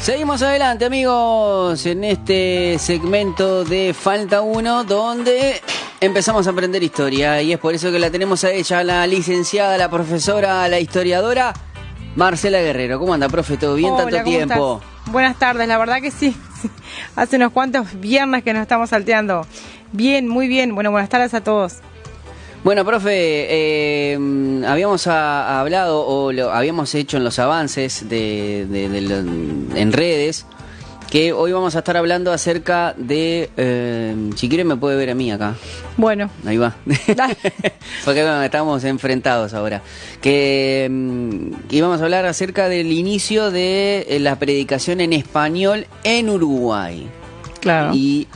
Seguimos 0.00 0.42
adelante 0.42 0.84
amigos 0.86 1.84
en 1.84 2.04
este 2.04 2.78
segmento 2.78 3.64
de 3.64 3.92
Falta 3.92 4.40
1 4.40 4.84
donde 4.84 5.60
empezamos 6.00 6.46
a 6.46 6.50
aprender 6.50 6.82
historia 6.82 7.42
y 7.42 7.52
es 7.52 7.58
por 7.58 7.74
eso 7.74 7.90
que 7.90 7.98
la 7.98 8.10
tenemos 8.10 8.42
a 8.44 8.50
ella, 8.52 8.82
la 8.84 9.06
licenciada, 9.06 9.76
la 9.76 9.90
profesora, 9.90 10.66
la 10.68 10.80
historiadora 10.80 11.52
Marcela 12.16 12.60
Guerrero. 12.60 12.98
¿Cómo 12.98 13.12
anda, 13.12 13.28
profe? 13.28 13.56
¿Todo 13.56 13.74
bien? 13.74 13.92
Hola, 13.92 14.04
Tanto 14.04 14.16
¿cómo 14.24 14.36
tiempo. 14.36 14.80
estás? 14.82 15.12
Buenas 15.12 15.38
tardes, 15.38 15.68
la 15.68 15.78
verdad 15.78 16.00
que 16.00 16.10
sí. 16.10 16.34
Hace 17.16 17.36
unos 17.36 17.52
cuantos 17.52 18.00
viernes 18.00 18.44
que 18.44 18.52
nos 18.52 18.62
estamos 18.62 18.90
salteando. 18.90 19.46
Bien, 19.92 20.26
muy 20.28 20.48
bien. 20.48 20.74
Bueno, 20.74 20.90
buenas 20.90 21.10
tardes 21.10 21.34
a 21.34 21.42
todos. 21.42 21.78
Bueno, 22.64 22.84
profe, 22.84 23.10
eh, 23.12 24.18
habíamos 24.66 25.06
a- 25.06 25.60
hablado 25.60 26.04
o 26.06 26.32
lo 26.32 26.50
habíamos 26.52 26.94
hecho 26.94 27.16
en 27.16 27.24
los 27.24 27.38
avances 27.38 28.08
de, 28.08 28.66
de- 28.68 29.80
en 29.80 29.92
redes 29.92 30.44
que 31.08 31.32
hoy 31.32 31.52
vamos 31.52 31.74
a 31.74 31.78
estar 31.78 31.96
hablando 31.96 32.30
acerca 32.32 32.94
de, 32.98 33.48
eh, 33.56 34.14
si 34.36 34.48
quiere 34.50 34.64
me 34.64 34.76
puede 34.76 34.96
ver 34.98 35.08
a 35.08 35.14
mí 35.14 35.32
acá. 35.32 35.54
Bueno, 35.96 36.28
Ahí 36.44 36.58
va. 36.58 36.74
Porque 38.04 38.20
bueno, 38.22 38.42
estamos 38.42 38.84
enfrentados 38.84 39.54
ahora. 39.54 39.80
Que 40.20 40.86
mm, 40.90 41.52
íbamos 41.70 42.02
a 42.02 42.04
hablar 42.04 42.26
acerca 42.26 42.68
del 42.68 42.92
inicio 42.92 43.50
de 43.50 44.04
eh, 44.10 44.18
la 44.20 44.38
predicación 44.38 45.00
en 45.00 45.14
español 45.14 45.86
en 46.04 46.28
Uruguay. 46.28 47.08
claro. 47.62 47.92
Y, 47.94 48.26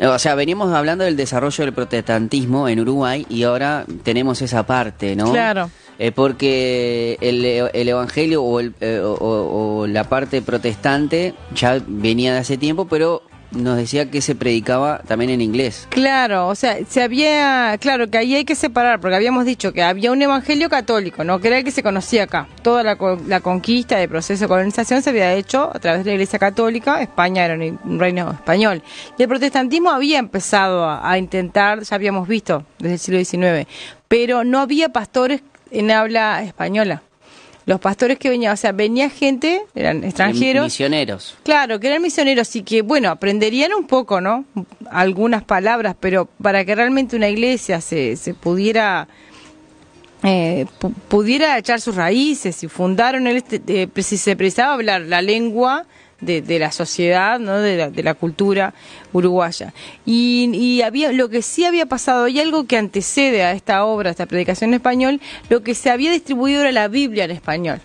o 0.00 0.18
sea, 0.18 0.34
veníamos 0.34 0.72
hablando 0.72 1.04
del 1.04 1.16
desarrollo 1.16 1.64
del 1.64 1.74
protestantismo 1.74 2.68
en 2.68 2.80
Uruguay 2.80 3.26
y 3.28 3.42
ahora 3.42 3.84
tenemos 4.02 4.40
esa 4.42 4.64
parte, 4.66 5.16
¿no? 5.16 5.32
Claro. 5.32 5.70
Eh, 5.98 6.12
porque 6.12 7.18
el, 7.20 7.44
el 7.44 7.88
evangelio 7.88 8.42
o, 8.44 8.60
el- 8.60 8.72
eh, 8.80 9.00
o- 9.02 9.14
o- 9.14 9.78
o 9.80 9.86
la 9.88 10.04
parte 10.04 10.40
protestante 10.42 11.34
ya 11.54 11.80
venía 11.86 12.32
de 12.32 12.38
hace 12.38 12.56
tiempo, 12.56 12.86
pero 12.86 13.22
nos 13.50 13.76
decía 13.76 14.10
que 14.10 14.20
se 14.20 14.34
predicaba 14.34 14.98
también 15.06 15.30
en 15.30 15.40
inglés. 15.40 15.86
Claro, 15.90 16.48
o 16.48 16.54
sea, 16.54 16.78
se 16.88 17.02
había, 17.02 17.76
claro, 17.80 18.08
que 18.10 18.18
ahí 18.18 18.34
hay 18.34 18.44
que 18.44 18.54
separar, 18.54 19.00
porque 19.00 19.16
habíamos 19.16 19.44
dicho 19.44 19.72
que 19.72 19.82
había 19.82 20.12
un 20.12 20.20
evangelio 20.20 20.68
católico, 20.68 21.24
¿no? 21.24 21.40
Que 21.40 21.48
era 21.48 21.58
el 21.58 21.64
que 21.64 21.70
se 21.70 21.82
conocía 21.82 22.24
acá. 22.24 22.46
Toda 22.62 22.82
la, 22.82 22.96
la 23.26 23.40
conquista 23.40 23.96
del 23.96 24.08
proceso 24.08 24.44
de 24.44 24.48
colonización 24.48 25.02
se 25.02 25.10
había 25.10 25.34
hecho 25.34 25.70
a 25.74 25.78
través 25.78 26.04
de 26.04 26.10
la 26.10 26.14
Iglesia 26.14 26.38
Católica, 26.38 27.00
España 27.00 27.44
era 27.44 27.54
un, 27.54 27.78
un 27.84 27.98
reino 27.98 28.30
español. 28.30 28.82
Y 29.16 29.22
el 29.22 29.28
protestantismo 29.28 29.90
había 29.90 30.18
empezado 30.18 30.84
a, 30.84 31.10
a 31.10 31.18
intentar, 31.18 31.82
ya 31.82 31.94
habíamos 31.94 32.28
visto 32.28 32.64
desde 32.78 32.94
el 32.94 33.24
siglo 33.24 33.24
XIX, 33.24 33.68
pero 34.08 34.44
no 34.44 34.60
había 34.60 34.90
pastores 34.90 35.42
en 35.70 35.90
habla 35.90 36.42
española. 36.42 37.02
Los 37.68 37.80
pastores 37.80 38.18
que 38.18 38.30
venían, 38.30 38.54
o 38.54 38.56
sea, 38.56 38.72
venía 38.72 39.10
gente, 39.10 39.60
eran 39.74 40.02
extranjeros, 40.02 40.64
Misioneros. 40.64 41.36
Claro, 41.42 41.78
que 41.78 41.88
eran 41.88 42.00
misioneros 42.00 42.56
y 42.56 42.62
que, 42.62 42.80
bueno, 42.80 43.10
aprenderían 43.10 43.74
un 43.74 43.86
poco, 43.86 44.22
¿no? 44.22 44.46
Algunas 44.90 45.44
palabras, 45.44 45.94
pero 46.00 46.26
para 46.42 46.64
que 46.64 46.74
realmente 46.74 47.14
una 47.14 47.28
iglesia 47.28 47.82
se, 47.82 48.16
se 48.16 48.32
pudiera 48.32 49.06
eh, 50.22 50.64
pu- 50.80 50.94
pudiera 51.08 51.58
echar 51.58 51.80
sus 51.82 51.94
raíces 51.94 52.62
y 52.64 52.68
fundaron 52.68 53.26
el, 53.26 53.36
este, 53.36 53.60
eh, 53.68 53.88
si 54.02 54.16
se 54.16 54.34
precisaba 54.34 54.72
hablar 54.72 55.02
la 55.02 55.20
lengua 55.20 55.84
de, 56.20 56.42
de 56.42 56.58
la 56.58 56.72
sociedad, 56.72 57.38
¿no? 57.38 57.58
de, 57.58 57.76
la, 57.76 57.90
de 57.90 58.02
la 58.02 58.14
cultura 58.14 58.74
uruguaya. 59.12 59.72
Y, 60.04 60.50
y 60.54 60.82
había 60.82 61.12
lo 61.12 61.28
que 61.28 61.42
sí 61.42 61.64
había 61.64 61.86
pasado, 61.86 62.28
y 62.28 62.40
algo 62.40 62.66
que 62.66 62.76
antecede 62.76 63.42
a 63.42 63.52
esta 63.52 63.84
obra, 63.84 64.10
a 64.10 64.12
esta 64.12 64.26
predicación 64.26 64.70
en 64.70 64.74
español, 64.74 65.20
lo 65.48 65.62
que 65.62 65.74
se 65.74 65.90
había 65.90 66.10
distribuido 66.10 66.62
era 66.62 66.72
la 66.72 66.88
Biblia 66.88 67.24
en 67.24 67.30
español 67.30 67.80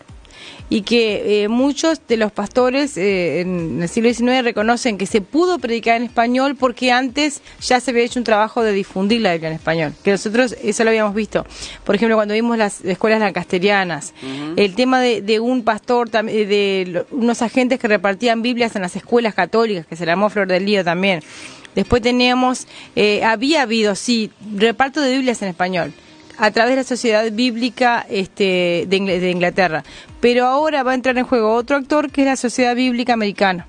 y 0.74 0.82
que 0.82 1.44
eh, 1.44 1.50
muchos 1.50 2.02
de 2.08 2.18
los 2.18 2.32
pastores 2.32 2.98
eh, 2.98 3.42
en 3.42 3.80
el 3.80 3.88
siglo 3.88 4.12
XIX 4.12 4.44
reconocen 4.44 4.98
que 4.98 5.06
se 5.06 5.22
pudo 5.22 5.60
predicar 5.60 5.98
en 5.98 6.02
español 6.02 6.56
porque 6.56 6.92
antes 6.92 7.44
ya 7.62 7.80
se 7.80 7.92
había 7.92 8.02
hecho 8.02 8.20
un 8.20 8.24
trabajo 8.24 8.64
de 8.64 8.72
difundir 8.72 9.22
la 9.22 9.34
Biblia 9.34 9.50
en 9.50 9.54
español, 9.54 9.94
que 10.04 10.10
nosotros 10.10 10.56
eso 10.64 10.84
lo 10.84 10.90
habíamos 10.90 11.14
visto. 11.14 11.46
Por 11.84 11.94
ejemplo, 11.94 12.16
cuando 12.16 12.34
vimos 12.34 12.58
las 12.58 12.84
escuelas 12.84 13.20
lancasterianas, 13.20 14.16
el 14.56 14.74
tema 14.74 15.00
de, 15.00 15.22
de 15.22 15.40
un 15.40 15.64
pastor, 15.64 16.10
eh, 16.12 16.46
de 16.48 17.06
unos 17.12 17.44
agentes 17.44 17.78
que 17.78 17.88
repartían 17.88 18.42
Biblias 18.42 18.76
en 18.76 18.82
las 18.82 18.96
escuelas 18.96 19.36
católicas, 19.36 19.86
que 19.86 19.96
se 19.96 20.08
llamó 20.08 20.32
Flor 20.32 20.48
del 20.48 20.66
Lío 20.66 20.84
también. 20.84 21.20
Después 21.76 22.02
teníamos, 22.02 22.66
eh, 22.96 23.24
había 23.24 23.62
habido, 23.62 23.94
sí, 23.94 24.32
reparto 24.56 25.02
de 25.02 25.12
Biblias 25.12 25.40
en 25.44 25.50
español 25.50 25.94
a 26.38 26.52
través 26.52 26.72
de 26.72 26.78
la 26.78 26.84
Sociedad 26.84 27.32
Bíblica 27.32 28.06
este, 28.10 28.86
de, 28.88 29.00
de 29.20 29.30
Inglaterra. 29.32 29.84
Pero 30.20 30.46
ahora 30.46 30.84
va 30.84 30.92
a 30.92 30.96
entrar 30.96 31.18
en 31.18 31.26
juego 31.26 31.54
otro 31.54 31.78
actor 31.78 32.10
que 32.12 32.22
es 32.22 32.28
la 32.28 32.36
Sociedad 32.36 32.76
Bíblica 32.76 33.14
Americana. 33.14 33.68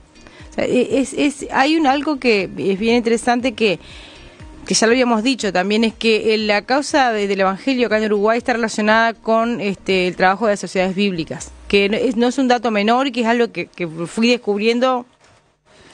E- 0.57 1.05
hay 1.53 1.77
un 1.77 1.87
algo 1.87 2.19
que 2.19 2.45
es 2.45 2.79
bien 2.79 2.97
interesante 2.97 3.53
que, 3.53 3.79
que 4.67 4.75
ya 4.75 4.87
lo 4.87 4.93
habíamos 4.93 5.23
dicho 5.25 5.53
también, 5.53 5.83
es 5.85 5.95
que 5.95 6.37
la 6.39 6.63
causa 6.63 7.13
de- 7.13 7.27
del 7.27 7.41
Evangelio 7.41 7.87
acá 7.89 7.99
en 7.99 8.05
Uruguay 8.05 8.39
está 8.39 8.53
relacionada 8.53 9.15
con 9.15 9.61
este, 9.61 10.07
el 10.07 10.17
trabajo 10.17 10.47
de 10.47 10.53
las 10.53 10.61
sociedades 10.61 10.95
bíblicas, 10.95 11.51
que 11.69 11.89
no 11.89 11.97
es, 11.97 12.17
no 12.17 12.29
es 12.29 12.39
un 12.39 12.47
dato 12.49 12.71
menor 12.71 13.09
y 13.09 13.13
que 13.13 13.23
es 13.23 13.27
algo 13.27 13.51
que, 13.51 13.67
que 13.67 13.87
fui 13.89 14.29
descubriendo 14.29 15.07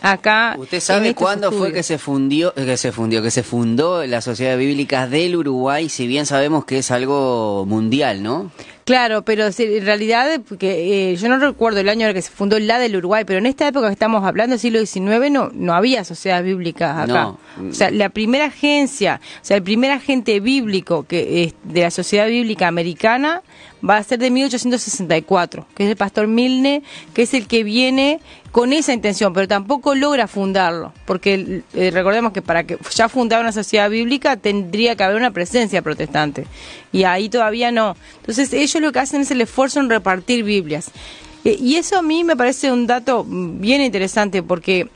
acá. 0.01 0.55
¿Usted 0.59 0.81
sabe 0.81 1.15
cuándo 1.15 1.53
fue 1.53 1.73
que 1.73 1.83
se 1.83 1.99
fundió, 1.99 2.53
que 2.55 2.77
se 2.77 2.93
fundió, 2.93 3.23
que 3.23 3.31
se 3.31 3.43
fundó 3.43 4.07
la 4.07 4.21
Sociedad 4.21 4.57
Bíblica 4.57 5.07
del 5.07 5.37
Uruguay? 5.37 5.89
Si 5.89 6.07
bien 6.07 6.27
sabemos 6.27 6.65
que 6.65 6.79
es 6.79 6.91
algo 6.91 7.65
mundial, 7.67 8.23
¿no? 8.23 8.51
Claro, 8.85 9.23
pero 9.23 9.47
en 9.47 9.87
realidad, 9.87 10.41
porque, 10.49 11.13
eh, 11.13 11.17
yo 11.17 11.29
no 11.29 11.39
recuerdo 11.39 11.79
el 11.79 11.89
año 11.89 12.03
en 12.03 12.09
el 12.09 12.15
que 12.15 12.23
se 12.23 12.31
fundó 12.33 12.59
la 12.59 12.81
del 12.81 12.97
Uruguay, 12.97 13.23
pero 13.25 13.39
en 13.39 13.47
esta 13.47 13.69
época 13.69 13.87
que 13.87 13.93
estamos 13.93 14.25
hablando, 14.25 14.59
siglo 14.59 14.85
XIX, 14.85 15.31
no, 15.31 15.51
no 15.53 15.75
había 15.75 16.03
sociedades 16.03 16.45
bíblicas 16.45 16.99
acá. 16.99 17.07
No. 17.07 17.39
O 17.71 17.73
sea, 17.73 17.93
la 17.93 18.09
primera 18.09 18.47
agencia, 18.47 19.21
o 19.37 19.45
sea, 19.45 19.59
el 19.59 19.63
primer 19.63 19.93
agente 19.93 20.41
bíblico 20.41 21.05
que 21.05 21.45
es 21.45 21.55
de 21.63 21.83
la 21.83 21.93
Sociedad 21.93 22.27
Bíblica 22.27 22.67
Americana 22.67 23.43
va 23.89 23.97
a 23.97 24.03
ser 24.03 24.19
de 24.19 24.31
1864, 24.31 25.67
que 25.75 25.85
es 25.85 25.91
el 25.91 25.97
pastor 25.97 26.27
Milne, 26.27 26.83
que 27.15 27.23
es 27.23 27.35
el 27.35 27.47
que 27.47 27.65
viene 27.65 28.21
con 28.53 28.73
esa 28.73 28.93
intención, 28.93 29.33
pero 29.33 29.47
tampoco 29.47 29.95
logra 29.95 30.27
fundarlo, 30.27 30.93
porque 31.07 31.63
eh, 31.75 31.91
recordemos 31.93 32.33
que 32.33 32.43
para 32.43 32.65
que 32.65 32.79
ya 32.95 33.09
fundara 33.09 33.43
una 33.43 33.53
sociedad 33.53 33.89
bíblica 33.89 34.37
tendría 34.37 34.97
que 34.97 35.05
haber 35.05 35.17
una 35.17 35.31
presencia 35.31 35.83
protestante, 35.83 36.47
y 36.93 37.05
ahí 37.05 37.29
todavía 37.29 37.71
no. 37.71 37.97
Entonces 38.21 38.53
ellos 38.53 38.83
lo 38.83 38.93
que 38.93 38.99
hacen 38.99 39.23
es 39.23 39.31
el 39.31 39.41
esfuerzo 39.41 39.81
en 39.81 39.89
repartir 39.91 40.45
Biblias. 40.45 40.91
Eh, 41.45 41.57
y 41.59 41.77
eso 41.77 41.97
a 41.97 42.03
mí 42.03 42.25
me 42.25 42.37
parece 42.37 42.73
un 42.73 42.87
dato 42.87 43.25
bien 43.27 43.81
interesante, 43.81 44.43
porque 44.43 44.89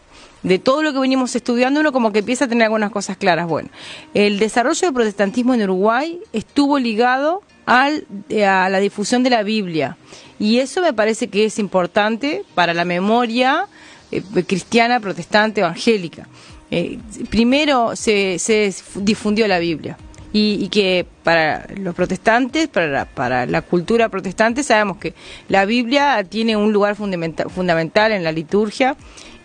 de 0.43 0.59
todo 0.59 0.83
lo 0.83 0.93
que 0.93 0.99
venimos 0.99 1.35
estudiando, 1.35 1.81
uno 1.81 1.91
como 1.91 2.13
que 2.13 2.19
empieza 2.21 2.45
a 2.45 2.49
tener 2.49 2.65
algunas 2.65 2.91
cosas 2.91 3.17
claras. 3.17 3.49
Bueno, 3.49 3.71
el 4.13 4.39
desarrollo 4.39 4.81
del 4.81 4.93
protestantismo 4.93 5.55
en 5.55 5.63
Uruguay 5.63 6.21
estuvo 6.33 6.79
ligado 6.79 7.43
al, 7.67 8.07
eh, 8.29 8.45
a 8.45 8.69
la 8.69 8.79
difusión 8.81 9.23
de 9.23 9.31
la 9.31 9.43
Biblia. 9.43 9.97
Y 10.39 10.59
eso 10.59 10.81
me 10.83 10.93
parece 10.93 11.29
que 11.29 11.45
es 11.45 11.59
importante 11.59 12.43
para 12.55 12.75
la 12.75 12.85
memoria 12.85 13.67
eh, 14.11 14.23
cristiana, 14.47 15.01
protestante, 15.01 15.61
evangélica. 15.61 16.29
Eh, 16.71 16.99
primero 17.31 17.95
se, 17.97 18.39
se 18.39 18.75
difundió 18.97 19.47
la 19.47 19.59
Biblia. 19.59 19.97
Y, 20.37 20.59
y 20.65 20.69
que 20.69 21.07
para 21.23 21.65
los 21.77 21.95
protestantes, 21.95 22.67
para 22.67 22.89
la, 22.89 23.05
para 23.05 23.47
la 23.47 23.63
cultura 23.63 24.09
protestante, 24.09 24.65
sabemos 24.65 24.97
que 24.97 25.15
la 25.49 25.65
Biblia 25.65 26.25
tiene 26.29 26.57
un 26.57 26.73
lugar 26.73 26.97
fundamenta- 26.97 27.49
fundamental 27.49 28.11
en 28.11 28.25
la 28.25 28.33
liturgia 28.33 28.97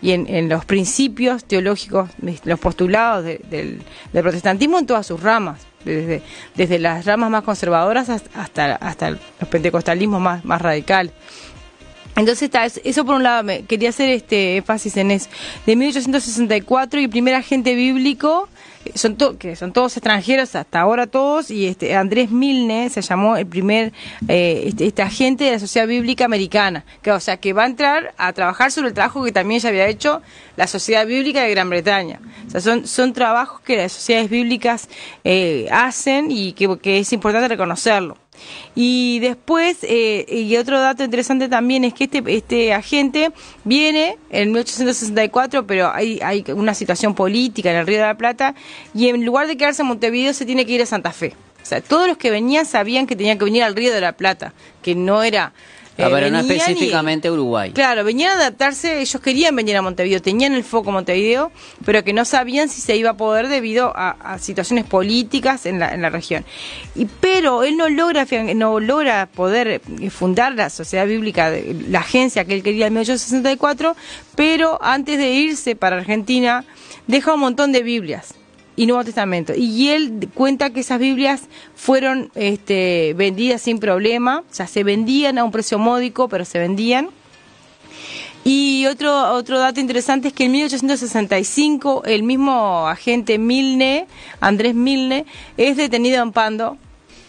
y 0.02 0.10
en, 0.10 0.26
en 0.28 0.48
los 0.48 0.64
principios 0.64 1.44
teológicos, 1.44 2.10
los 2.44 2.58
postulados 2.58 3.24
de- 3.24 3.40
del, 3.48 3.82
del 4.12 4.22
protestantismo 4.24 4.80
en 4.80 4.86
todas 4.86 5.06
sus 5.06 5.22
ramas, 5.22 5.60
desde, 5.84 6.22
desde 6.56 6.80
las 6.80 7.04
ramas 7.06 7.30
más 7.30 7.44
conservadoras 7.44 8.08
hasta, 8.08 8.74
hasta, 8.74 9.10
los 9.10 9.48
pentecostalismos 9.48 10.20
más, 10.20 10.44
más 10.44 10.60
radicales. 10.60 11.12
Entonces 12.16 12.42
está, 12.42 12.64
es- 12.64 12.80
eso 12.82 13.04
por 13.04 13.14
un 13.14 13.22
lado, 13.22 13.44
me, 13.44 13.62
quería 13.62 13.90
hacer 13.90 14.08
este 14.10 14.56
énfasis 14.56 14.96
en 14.96 15.12
eso. 15.12 15.28
De 15.66 15.76
1864 15.76 16.98
y 17.00 17.06
primer 17.06 17.36
agente 17.36 17.76
bíblico, 17.76 18.48
son 18.94 19.16
to- 19.16 19.36
que 19.38 19.56
son 19.56 19.72
todos 19.72 19.96
extranjeros, 19.96 20.54
hasta 20.54 20.80
ahora 20.80 21.06
todos, 21.06 21.50
y 21.50 21.66
este 21.66 21.94
Andrés 21.94 22.30
Milne 22.30 22.88
se 22.90 23.02
llamó 23.02 23.36
el 23.36 23.46
primer 23.46 23.92
eh, 24.28 24.64
este, 24.66 24.86
este 24.86 25.02
agente 25.02 25.44
de 25.44 25.52
la 25.52 25.58
Sociedad 25.58 25.86
Bíblica 25.86 26.24
Americana, 26.24 26.84
que 27.02 27.12
o 27.12 27.20
sea 27.20 27.36
que 27.36 27.52
va 27.52 27.64
a 27.64 27.66
entrar 27.66 28.14
a 28.16 28.32
trabajar 28.32 28.72
sobre 28.72 28.88
el 28.88 28.94
trabajo 28.94 29.22
que 29.22 29.32
también 29.32 29.60
ya 29.60 29.68
había 29.68 29.86
hecho 29.86 30.22
la 30.56 30.66
Sociedad 30.66 31.06
Bíblica 31.06 31.42
de 31.42 31.50
Gran 31.50 31.68
Bretaña. 31.70 32.20
O 32.46 32.50
sea, 32.50 32.60
son, 32.60 32.86
son 32.86 33.12
trabajos 33.12 33.60
que 33.60 33.76
las 33.76 33.92
sociedades 33.92 34.30
bíblicas 34.30 34.88
eh, 35.24 35.68
hacen 35.70 36.30
y 36.30 36.52
que, 36.52 36.78
que 36.78 36.98
es 36.98 37.12
importante 37.12 37.48
reconocerlo. 37.48 38.16
Y 38.74 39.18
después, 39.20 39.78
eh, 39.82 40.24
y 40.28 40.56
otro 40.56 40.80
dato 40.80 41.02
interesante 41.02 41.48
también 41.48 41.84
es 41.84 41.94
que 41.94 42.04
este, 42.04 42.22
este 42.26 42.72
agente 42.72 43.32
viene 43.64 44.16
en 44.30 44.52
1864, 44.52 45.66
pero 45.66 45.92
hay, 45.92 46.20
hay 46.22 46.44
una 46.54 46.74
situación 46.74 47.14
política 47.14 47.70
en 47.70 47.76
el 47.76 47.86
Río 47.86 47.98
de 47.98 48.06
la 48.06 48.16
Plata, 48.16 48.54
y 48.94 49.08
en 49.08 49.24
lugar 49.24 49.46
de 49.46 49.56
quedarse 49.56 49.82
en 49.82 49.88
Montevideo 49.88 50.32
se 50.32 50.46
tiene 50.46 50.66
que 50.66 50.72
ir 50.72 50.82
a 50.82 50.86
Santa 50.86 51.12
Fe. 51.12 51.34
O 51.62 51.66
sea, 51.66 51.80
todos 51.80 52.08
los 52.08 52.16
que 52.16 52.30
venían 52.30 52.66
sabían 52.66 53.06
que 53.06 53.16
tenían 53.16 53.38
que 53.38 53.44
venir 53.44 53.62
al 53.62 53.76
Río 53.76 53.92
de 53.92 54.00
la 54.00 54.12
Plata, 54.12 54.54
que 54.82 54.94
no 54.94 55.22
era 55.22 55.52
Ah, 56.04 56.08
pero 56.10 56.30
no 56.30 56.38
y- 56.38 56.50
específicamente 56.50 57.30
Uruguay. 57.30 57.70
Claro, 57.72 58.04
venían 58.04 58.30
a 58.32 58.34
adaptarse, 58.40 59.00
ellos 59.00 59.20
querían 59.22 59.54
venir 59.56 59.76
a 59.76 59.82
Montevideo, 59.82 60.20
tenían 60.22 60.54
el 60.54 60.64
foco 60.64 60.90
Montevideo, 60.92 61.52
pero 61.84 62.02
que 62.04 62.12
no 62.12 62.24
sabían 62.24 62.68
si 62.68 62.80
se 62.80 62.96
iba 62.96 63.10
a 63.10 63.16
poder 63.16 63.48
debido 63.48 63.92
a, 63.96 64.10
a 64.34 64.38
situaciones 64.38 64.84
políticas 64.84 65.66
en 65.66 65.78
la, 65.78 65.92
en 65.94 66.02
la 66.02 66.10
región. 66.10 66.44
Y, 66.94 67.06
pero 67.06 67.62
él 67.62 67.76
no 67.76 67.88
logra, 67.88 68.26
no 68.54 68.80
logra 68.80 69.26
poder 69.26 69.80
eh, 70.00 70.10
fundar 70.10 70.54
la 70.54 70.70
Sociedad 70.70 71.06
Bíblica, 71.06 71.50
de- 71.50 71.76
la 71.88 72.00
agencia 72.00 72.44
que 72.44 72.54
él 72.54 72.62
quería 72.62 72.86
en 72.86 72.94
1864, 72.94 73.96
pero 74.36 74.78
antes 74.82 75.18
de 75.18 75.30
irse 75.30 75.76
para 75.76 75.96
Argentina, 75.98 76.64
deja 77.06 77.34
un 77.34 77.40
montón 77.40 77.72
de 77.72 77.82
Biblias 77.82 78.34
y 78.80 78.86
Nuevo 78.86 79.04
Testamento. 79.04 79.52
Y 79.54 79.90
él 79.90 80.30
cuenta 80.32 80.70
que 80.70 80.80
esas 80.80 80.98
Biblias 80.98 81.42
fueron 81.74 82.30
este, 82.34 83.12
vendidas 83.14 83.60
sin 83.60 83.78
problema, 83.78 84.38
o 84.38 84.54
sea, 84.54 84.66
se 84.66 84.84
vendían 84.84 85.36
a 85.36 85.44
un 85.44 85.52
precio 85.52 85.78
módico, 85.78 86.30
pero 86.30 86.46
se 86.46 86.58
vendían. 86.58 87.10
Y 88.42 88.86
otro, 88.86 89.34
otro 89.34 89.58
dato 89.58 89.80
interesante 89.80 90.28
es 90.28 90.34
que 90.34 90.46
en 90.46 90.52
1865 90.52 92.04
el 92.06 92.22
mismo 92.22 92.88
agente 92.88 93.36
Milne, 93.36 94.06
Andrés 94.40 94.74
Milne, 94.74 95.26
es 95.58 95.76
detenido 95.76 96.22
en 96.22 96.32
Pando 96.32 96.78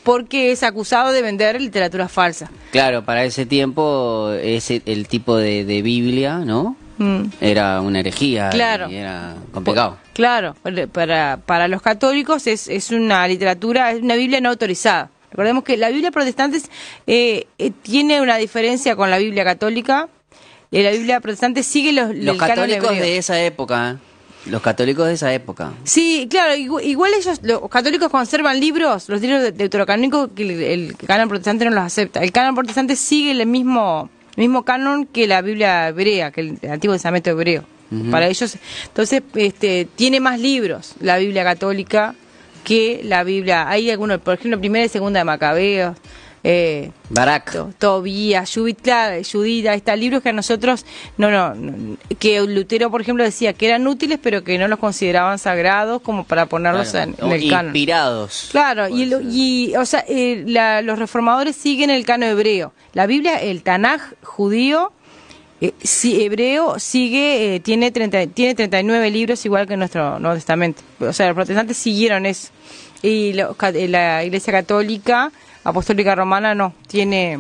porque 0.04 0.54
es 0.54 0.64
acusado 0.64 1.12
de 1.12 1.22
vender 1.22 1.60
literatura 1.60 2.08
falsa. 2.08 2.50
Claro, 2.72 3.04
para 3.04 3.26
ese 3.26 3.46
tiempo 3.46 4.32
ese 4.42 4.82
el 4.86 5.06
tipo 5.10 5.36
de, 5.36 5.66
de 5.66 5.82
Biblia, 5.82 6.40
¿no? 6.40 6.78
Mm. 6.98 7.24
Era 7.42 7.82
una 7.82 8.00
herejía. 8.00 8.52
Claro. 8.52 8.90
y 8.90 8.96
era 8.96 9.36
complicado. 9.52 9.98
Claro, 10.14 10.56
para, 10.92 11.38
para 11.38 11.68
los 11.68 11.82
católicos 11.82 12.46
es, 12.48 12.68
es 12.68 12.92
una 12.92 13.28
literatura, 13.28 13.92
es 13.92 14.02
una 14.02 14.16
Biblia 14.16 14.42
no 14.42 14.50
autorizada. 14.50 15.10
Recordemos 15.32 15.64
que 15.64 15.78
la 15.78 15.90
Biblia 15.90 16.12
protestante 16.12 16.58
es, 16.58 16.70
eh, 17.08 17.48
eh, 17.58 17.72
tiene 17.82 18.20
una 18.22 18.36
diferencia 18.36 18.96
con 18.98 19.10
la 19.10 19.18
Biblia 19.18 19.46
católica. 19.46 20.10
Eh, 20.72 20.84
la 20.84 20.92
Biblia 20.92 21.20
protestante 21.22 21.64
sigue 21.64 21.94
los, 21.94 22.14
Los 22.14 22.38
católicos 22.38 22.92
de 22.92 23.18
esa 23.18 23.42
época, 23.42 23.92
¿eh? 23.92 24.50
los 24.50 24.62
católicos 24.62 25.08
de 25.08 25.14
esa 25.14 25.34
época. 25.34 25.72
Sí, 25.86 26.28
claro, 26.30 26.56
igu- 26.56 26.84
igual 26.84 27.12
ellos, 27.18 27.40
los 27.44 27.70
católicos 27.70 28.10
conservan 28.10 28.60
libros, 28.60 29.08
los 29.08 29.22
libros 29.22 29.42
de- 29.42 29.52
deuterocanónicos 29.54 30.32
que 30.36 30.44
el, 30.44 30.52
el 30.62 30.98
canon 31.08 31.30
protestante 31.30 31.64
no 31.66 31.72
los 31.72 31.84
acepta. 31.86 32.22
El 32.22 32.32
canon 32.34 32.56
protestante 32.56 32.96
sigue 32.98 33.32
el 33.32 33.46
mismo, 33.46 34.10
el 34.36 34.42
mismo 34.42 34.64
canon 34.66 35.06
que 35.06 35.28
la 35.28 35.42
Biblia 35.42 35.88
hebrea, 35.90 36.32
que 36.32 36.42
el, 36.42 36.60
Antiguo 36.70 36.96
Testamento 36.96 37.30
hebreo. 37.30 37.64
Para 38.10 38.28
ellos, 38.28 38.56
entonces, 38.86 39.22
este, 39.36 39.86
tiene 39.96 40.20
más 40.22 40.40
libros 40.40 40.94
la 41.02 41.18
Biblia 41.18 41.44
católica 41.44 42.16
que 42.64 43.02
la 43.04 43.24
Biblia. 43.26 43.68
Hay 43.68 43.90
algunos, 43.92 44.22
por 44.22 44.36
ejemplo, 44.36 44.60
primera 44.60 44.86
y 44.86 44.90
segunda 44.90 45.20
de 45.20 45.24
Macabeos. 45.26 45.98
Eh, 46.44 46.90
Barak. 47.10 47.52
To- 47.52 47.70
Tobías, 47.78 48.52
Judith, 48.52 48.80
claro, 48.82 49.22
Judith, 49.30 49.66
está, 49.68 49.96
libros 49.96 50.24
que 50.24 50.30
a 50.30 50.34
nosotros, 50.34 50.86
no, 51.18 51.30
no, 51.30 51.54
no, 51.54 51.98
que 52.18 52.42
Lutero, 52.42 52.90
por 52.90 53.02
ejemplo, 53.02 53.24
decía 53.24 53.54
que 53.54 53.68
eran 53.68 53.86
útiles, 53.86 54.18
pero 54.24 54.44
que 54.44 54.58
no 54.58 54.68
los 54.68 54.80
consideraban 54.80 55.38
sagrados 55.38 56.02
como 56.02 56.24
para 56.24 56.48
ponerlos 56.48 56.90
Claro. 56.92 57.12
en, 57.20 57.26
en 57.28 57.32
el 57.34 57.50
canon. 57.50 57.66
Inspirados. 57.68 58.48
Claro, 58.52 58.88
y, 58.88 59.06
lo- 59.06 59.22
y, 59.22 59.76
o 59.76 59.86
sea, 59.86 60.04
eh, 60.08 60.44
la- 60.48 60.82
los 60.82 60.98
reformadores 60.98 61.56
siguen 61.56 61.92
el 61.92 62.06
canon 62.06 62.30
hebreo. 62.30 62.74
La 62.94 63.06
Biblia, 63.06 63.36
el 63.40 63.62
Tanaj 63.62 64.02
judío, 64.24 64.92
eh, 65.62 65.74
sí, 65.84 66.24
hebreo, 66.24 66.80
sigue, 66.80 67.56
eh, 67.56 67.60
tiene, 67.60 67.92
30, 67.92 68.28
tiene 68.28 68.56
39 68.56 69.12
libros 69.12 69.46
igual 69.46 69.68
que 69.68 69.78
nuestro 69.78 70.20
Nuevo 70.20 70.36
Testamento. 70.36 70.82
O 71.00 71.14
sea, 71.14 71.28
los 71.28 71.36
protestantes 71.36 71.78
siguieron 71.78 72.26
eso. 72.26 72.50
Y 73.04 73.34
ca- 73.58 73.70
eh, 73.70 73.88
la 73.88 74.24
Iglesia 74.24 74.52
Católica, 74.54 75.32
Apostólica 75.64 76.16
Romana, 76.16 76.54
no, 76.56 76.74
tiene 76.88 77.40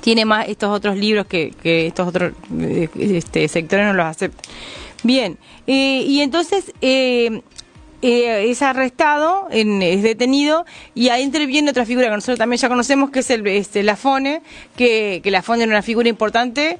tiene 0.00 0.24
más 0.24 0.48
estos 0.48 0.70
otros 0.70 0.96
libros 0.96 1.26
que, 1.26 1.52
que 1.62 1.86
estos 1.86 2.08
otros 2.08 2.32
eh, 2.60 2.88
este, 2.98 3.46
sectores 3.48 3.86
no 3.86 3.92
los 3.92 4.06
aceptan. 4.06 4.40
Bien, 5.04 5.38
eh, 5.66 6.02
y 6.06 6.20
entonces 6.22 6.72
eh, 6.80 7.40
es 8.00 8.62
arrestado, 8.62 9.46
en- 9.50 9.80
es 9.82 10.02
detenido, 10.02 10.64
y 10.94 11.10
ahí 11.10 11.22
interviene 11.22 11.70
otra 11.70 11.84
figura 11.86 12.08
que 12.08 12.14
nosotros 12.14 12.38
también 12.38 12.58
ya 12.60 12.68
conocemos, 12.68 13.10
que 13.10 13.20
es 13.20 13.30
el 13.30 13.46
este, 13.46 13.82
Lafone, 13.82 14.42
que, 14.76 15.20
que 15.22 15.30
Lafone 15.30 15.62
era 15.64 15.70
una 15.72 15.82
figura 15.82 16.08
importante. 16.08 16.78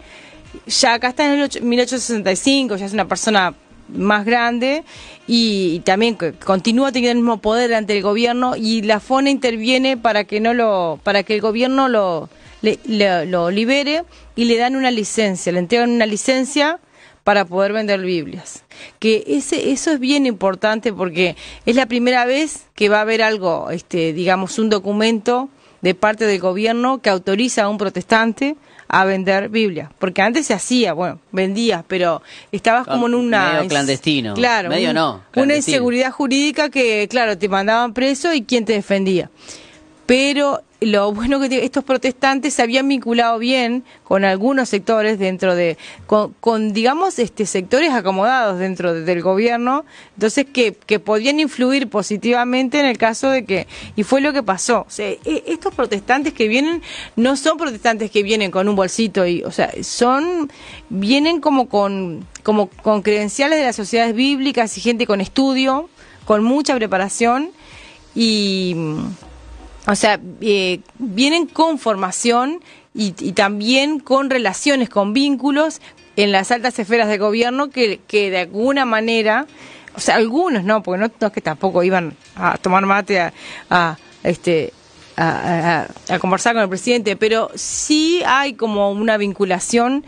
Ya 0.66 0.94
acá 0.94 1.08
está 1.08 1.24
en 1.26 1.32
el 1.32 1.42
ocho- 1.44 1.60
1865, 1.62 2.76
ya 2.76 2.86
es 2.86 2.92
una 2.92 3.08
persona 3.08 3.54
más 3.88 4.24
grande 4.24 4.84
y, 5.26 5.74
y 5.74 5.80
también 5.80 6.16
continúa 6.44 6.92
teniendo 6.92 7.12
el 7.18 7.24
mismo 7.24 7.38
poder 7.38 7.74
ante 7.74 7.96
el 7.96 8.02
gobierno 8.02 8.54
y 8.56 8.82
la 8.82 9.00
FONE 9.00 9.30
interviene 9.30 9.96
para 9.96 10.24
que 10.24 10.40
no 10.40 10.54
lo 10.54 10.98
para 11.02 11.22
que 11.24 11.34
el 11.34 11.40
gobierno 11.40 11.88
lo 11.88 12.28
le- 12.62 12.78
lo 13.26 13.50
libere 13.50 14.04
y 14.36 14.44
le 14.44 14.56
dan 14.56 14.76
una 14.76 14.90
licencia 14.90 15.52
le 15.52 15.58
entregan 15.58 15.90
una 15.90 16.06
licencia 16.06 16.78
para 17.24 17.44
poder 17.44 17.72
vender 17.72 18.00
Biblias. 18.00 18.64
Que 18.98 19.22
ese 19.26 19.70
eso 19.72 19.90
es 19.92 20.00
bien 20.00 20.26
importante 20.26 20.92
porque 20.92 21.36
es 21.66 21.76
la 21.76 21.86
primera 21.86 22.24
vez 22.24 22.66
que 22.74 22.88
va 22.88 22.98
a 22.98 23.02
haber 23.02 23.22
algo 23.22 23.70
este 23.70 24.12
digamos 24.12 24.58
un 24.58 24.70
documento 24.70 25.48
de 25.82 25.94
parte 25.94 26.24
del 26.26 26.40
gobierno 26.40 27.00
que 27.02 27.10
autoriza 27.10 27.64
a 27.64 27.68
un 27.68 27.76
protestante 27.78 28.56
a 28.94 29.06
vender 29.06 29.48
Biblia, 29.48 29.90
porque 29.98 30.20
antes 30.20 30.46
se 30.46 30.52
hacía, 30.52 30.92
bueno, 30.92 31.18
vendías, 31.32 31.82
pero 31.88 32.20
estabas 32.52 32.86
como 32.86 33.06
en 33.06 33.14
una 33.14 33.54
Medio 33.54 33.68
clandestino. 33.70 34.34
claro, 34.34 34.68
Medio 34.68 34.90
un- 34.90 34.94
no, 34.94 35.22
una 35.34 35.56
inseguridad 35.56 36.12
jurídica 36.12 36.68
que, 36.68 37.08
claro, 37.08 37.38
te 37.38 37.48
mandaban 37.48 37.94
preso 37.94 38.34
y 38.34 38.42
quién 38.42 38.66
te 38.66 38.74
defendía. 38.74 39.30
Pero 40.06 40.62
lo 40.80 41.12
bueno 41.12 41.38
que 41.38 41.48
te- 41.48 41.64
estos 41.64 41.84
protestantes 41.84 42.54
se 42.54 42.62
habían 42.62 42.88
vinculado 42.88 43.38
bien 43.38 43.84
con 44.02 44.24
algunos 44.24 44.68
sectores 44.68 45.16
dentro 45.16 45.54
de, 45.54 45.78
con, 46.08 46.32
con, 46.40 46.72
digamos, 46.72 47.20
este 47.20 47.46
sectores 47.46 47.92
acomodados 47.92 48.58
dentro 48.58 48.92
de- 48.92 49.02
del 49.02 49.22
gobierno, 49.22 49.84
entonces 50.16 50.44
que, 50.52 50.72
que 50.74 50.98
podían 50.98 51.38
influir 51.38 51.88
positivamente 51.88 52.80
en 52.80 52.86
el 52.86 52.98
caso 52.98 53.30
de 53.30 53.44
que, 53.44 53.68
y 53.94 54.02
fue 54.02 54.20
lo 54.20 54.32
que 54.32 54.42
pasó. 54.42 54.80
O 54.80 54.90
sea, 54.90 55.08
e- 55.08 55.44
estos 55.46 55.72
protestantes 55.72 56.32
que 56.34 56.48
vienen 56.48 56.82
no 57.14 57.36
son 57.36 57.56
protestantes 57.56 58.10
que 58.10 58.24
vienen 58.24 58.50
con 58.50 58.68
un 58.68 58.74
bolsito 58.74 59.24
y, 59.24 59.44
o 59.44 59.52
sea, 59.52 59.70
son, 59.84 60.50
vienen 60.90 61.40
como 61.40 61.68
con, 61.68 62.26
como 62.42 62.66
con 62.68 63.02
credenciales 63.02 63.60
de 63.60 63.66
las 63.66 63.76
sociedades 63.76 64.16
bíblicas 64.16 64.76
y 64.76 64.80
gente 64.80 65.06
con 65.06 65.20
estudio, 65.20 65.88
con 66.24 66.42
mucha 66.42 66.74
preparación 66.74 67.50
y 68.16 68.74
o 69.86 69.94
sea, 69.94 70.20
eh, 70.40 70.80
vienen 70.98 71.46
con 71.46 71.78
formación 71.78 72.60
y, 72.94 73.14
y 73.18 73.32
también 73.32 73.98
con 73.98 74.30
relaciones, 74.30 74.88
con 74.88 75.12
vínculos 75.12 75.80
en 76.16 76.32
las 76.32 76.50
altas 76.50 76.78
esferas 76.78 77.08
de 77.08 77.18
gobierno 77.18 77.70
que, 77.70 78.00
que 78.06 78.30
de 78.30 78.40
alguna 78.40 78.84
manera, 78.84 79.46
o 79.94 80.00
sea, 80.00 80.16
algunos 80.16 80.64
no, 80.64 80.82
porque 80.82 81.00
no, 81.00 81.26
es 81.26 81.32
que 81.32 81.40
tampoco 81.40 81.82
iban 81.82 82.14
a 82.36 82.58
tomar 82.58 82.84
mate 82.86 83.20
a, 83.20 83.32
a, 83.70 83.98
este 84.22 84.72
a 85.14 85.86
conversar 86.20 86.54
con 86.54 86.62
el 86.62 86.68
presidente, 86.68 87.16
pero 87.16 87.50
sí 87.54 88.22
hay 88.26 88.54
como 88.54 88.90
una 88.90 89.18
vinculación. 89.18 90.04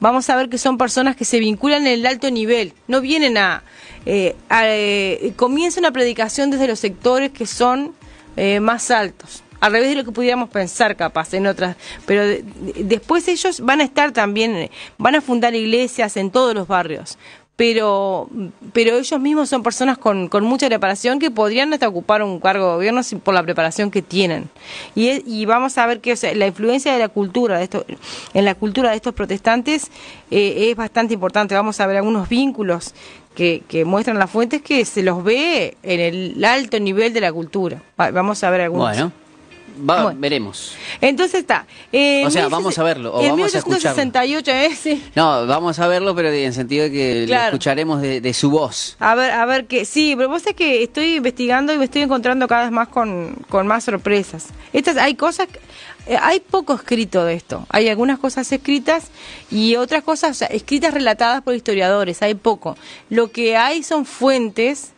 Vamos 0.00 0.28
a 0.30 0.36
ver 0.36 0.48
que 0.48 0.58
son 0.58 0.78
personas 0.78 1.14
que 1.14 1.24
se 1.24 1.38
vinculan 1.38 1.86
en 1.86 1.92
el 1.92 2.06
alto 2.06 2.28
nivel, 2.30 2.74
no 2.88 3.00
vienen 3.00 3.38
a, 3.38 3.62
eh, 4.04 4.34
a, 4.48 4.66
eh, 4.66 5.32
comienza 5.36 5.78
una 5.78 5.92
predicación 5.92 6.50
desde 6.50 6.66
los 6.66 6.80
sectores 6.80 7.30
que 7.30 7.46
son 7.46 7.94
eh, 8.36 8.60
más 8.60 8.90
altos, 8.90 9.42
al 9.60 9.72
revés 9.72 9.90
de 9.90 9.94
lo 9.96 10.04
que 10.04 10.10
pudiéramos 10.12 10.48
pensar 10.48 10.96
capaz 10.96 11.32
en 11.34 11.46
otras, 11.46 11.76
pero 12.06 12.22
de- 12.26 12.42
de- 12.42 12.84
después 12.84 13.28
ellos 13.28 13.60
van 13.60 13.80
a 13.80 13.84
estar 13.84 14.12
también, 14.12 14.68
van 14.98 15.14
a 15.14 15.20
fundar 15.20 15.54
iglesias 15.54 16.16
en 16.16 16.30
todos 16.30 16.54
los 16.54 16.66
barrios, 16.66 17.18
pero, 17.62 18.28
pero 18.72 18.98
ellos 18.98 19.20
mismos 19.20 19.48
son 19.48 19.62
personas 19.62 19.96
con, 19.96 20.26
con 20.26 20.42
mucha 20.42 20.66
preparación 20.66 21.20
que 21.20 21.30
podrían 21.30 21.72
hasta 21.72 21.86
ocupar 21.86 22.20
un 22.24 22.40
cargo 22.40 22.66
de 22.66 22.74
gobierno 22.74 23.00
por 23.22 23.34
la 23.34 23.42
preparación 23.44 23.92
que 23.92 24.02
tienen. 24.02 24.50
Y, 24.96 25.06
es- 25.10 25.22
y 25.26 25.46
vamos 25.46 25.78
a 25.78 25.86
ver 25.86 26.00
que 26.00 26.12
o 26.14 26.16
sea, 26.16 26.34
la 26.34 26.48
influencia 26.48 26.92
de 26.92 26.98
la 26.98 27.08
cultura, 27.08 27.58
de 27.58 27.62
esto, 27.64 27.84
en 28.34 28.44
la 28.44 28.56
cultura 28.56 28.90
de 28.90 28.96
estos 28.96 29.14
protestantes 29.14 29.92
eh, 30.32 30.70
es 30.70 30.76
bastante 30.76 31.14
importante. 31.14 31.54
Vamos 31.54 31.78
a 31.78 31.86
ver 31.86 31.98
algunos 31.98 32.28
vínculos 32.28 32.94
que, 33.36 33.62
que 33.68 33.84
muestran 33.84 34.18
las 34.18 34.28
fuentes 34.28 34.60
que 34.60 34.84
se 34.84 35.04
los 35.04 35.22
ve 35.22 35.76
en 35.84 36.00
el 36.00 36.44
alto 36.44 36.80
nivel 36.80 37.12
de 37.12 37.20
la 37.20 37.32
cultura. 37.32 37.80
Va- 38.00 38.10
Vamos 38.10 38.42
a 38.42 38.50
ver 38.50 38.62
algunos. 38.62 38.88
Bueno, 38.88 39.12
va- 39.78 40.02
Bueno. 40.04 40.20
veremos. 40.20 40.74
Entonces 41.00 41.40
está. 41.40 41.66
eh, 41.92 42.24
O 42.26 42.30
sea, 42.30 42.46
16- 42.46 42.50
vamos 42.50 42.78
a 42.78 42.82
verlo, 42.82 43.14
o 43.14 43.22
en 43.22 43.30
vamos 43.30 43.54
a 43.54 43.58
escucharlo. 43.58 43.96
1868, 44.02 44.50
eh, 44.50 44.76
sí. 44.80 45.02
No, 45.14 45.46
vamos 45.46 45.78
a 45.78 45.86
verlo, 45.88 46.14
pero 46.14 46.30
en 46.30 46.52
sentido 46.52 46.84
de 46.84 46.90
que 46.90 47.26
lo 47.26 47.34
escucharemos 47.36 48.00
de, 48.02 48.20
de 48.20 48.34
su 48.34 48.50
voz. 48.50 48.96
A 49.00 49.14
ver, 49.14 49.30
a 49.32 49.44
ver 49.46 49.66
que 49.66 49.84
sí, 49.84 50.14
pero 50.16 50.28
vos 50.28 50.46
es 50.46 50.54
que 50.54 50.82
estoy 50.82 51.16
investigando 51.16 51.72
y 51.72 51.78
me 51.78 51.84
estoy 51.86 52.02
encontrando 52.02 52.46
cada 52.48 52.62
vez 52.64 52.72
más 52.72 52.88
con, 52.88 53.36
con 53.48 53.66
más 53.66 53.84
sorpresas. 53.84 54.46
Estas 54.72 54.96
hay 54.96 55.14
cosas, 55.14 55.48
eh, 56.06 56.16
hay 56.20 56.40
poco 56.40 56.74
escrito 56.74 57.24
de 57.24 57.34
esto. 57.34 57.66
Hay 57.70 57.88
algunas 57.88 58.18
cosas 58.18 58.50
escritas 58.52 59.08
y 59.50 59.76
otras 59.76 60.02
cosas 60.02 60.30
o 60.32 60.34
sea, 60.34 60.48
escritas 60.48 60.94
relatadas 60.94 61.42
por 61.42 61.54
historiadores. 61.54 62.22
Hay 62.22 62.34
poco. 62.34 62.76
Lo 63.10 63.30
que 63.30 63.56
hay 63.56 63.82
son 63.82 64.04
fuentes, 64.06 64.92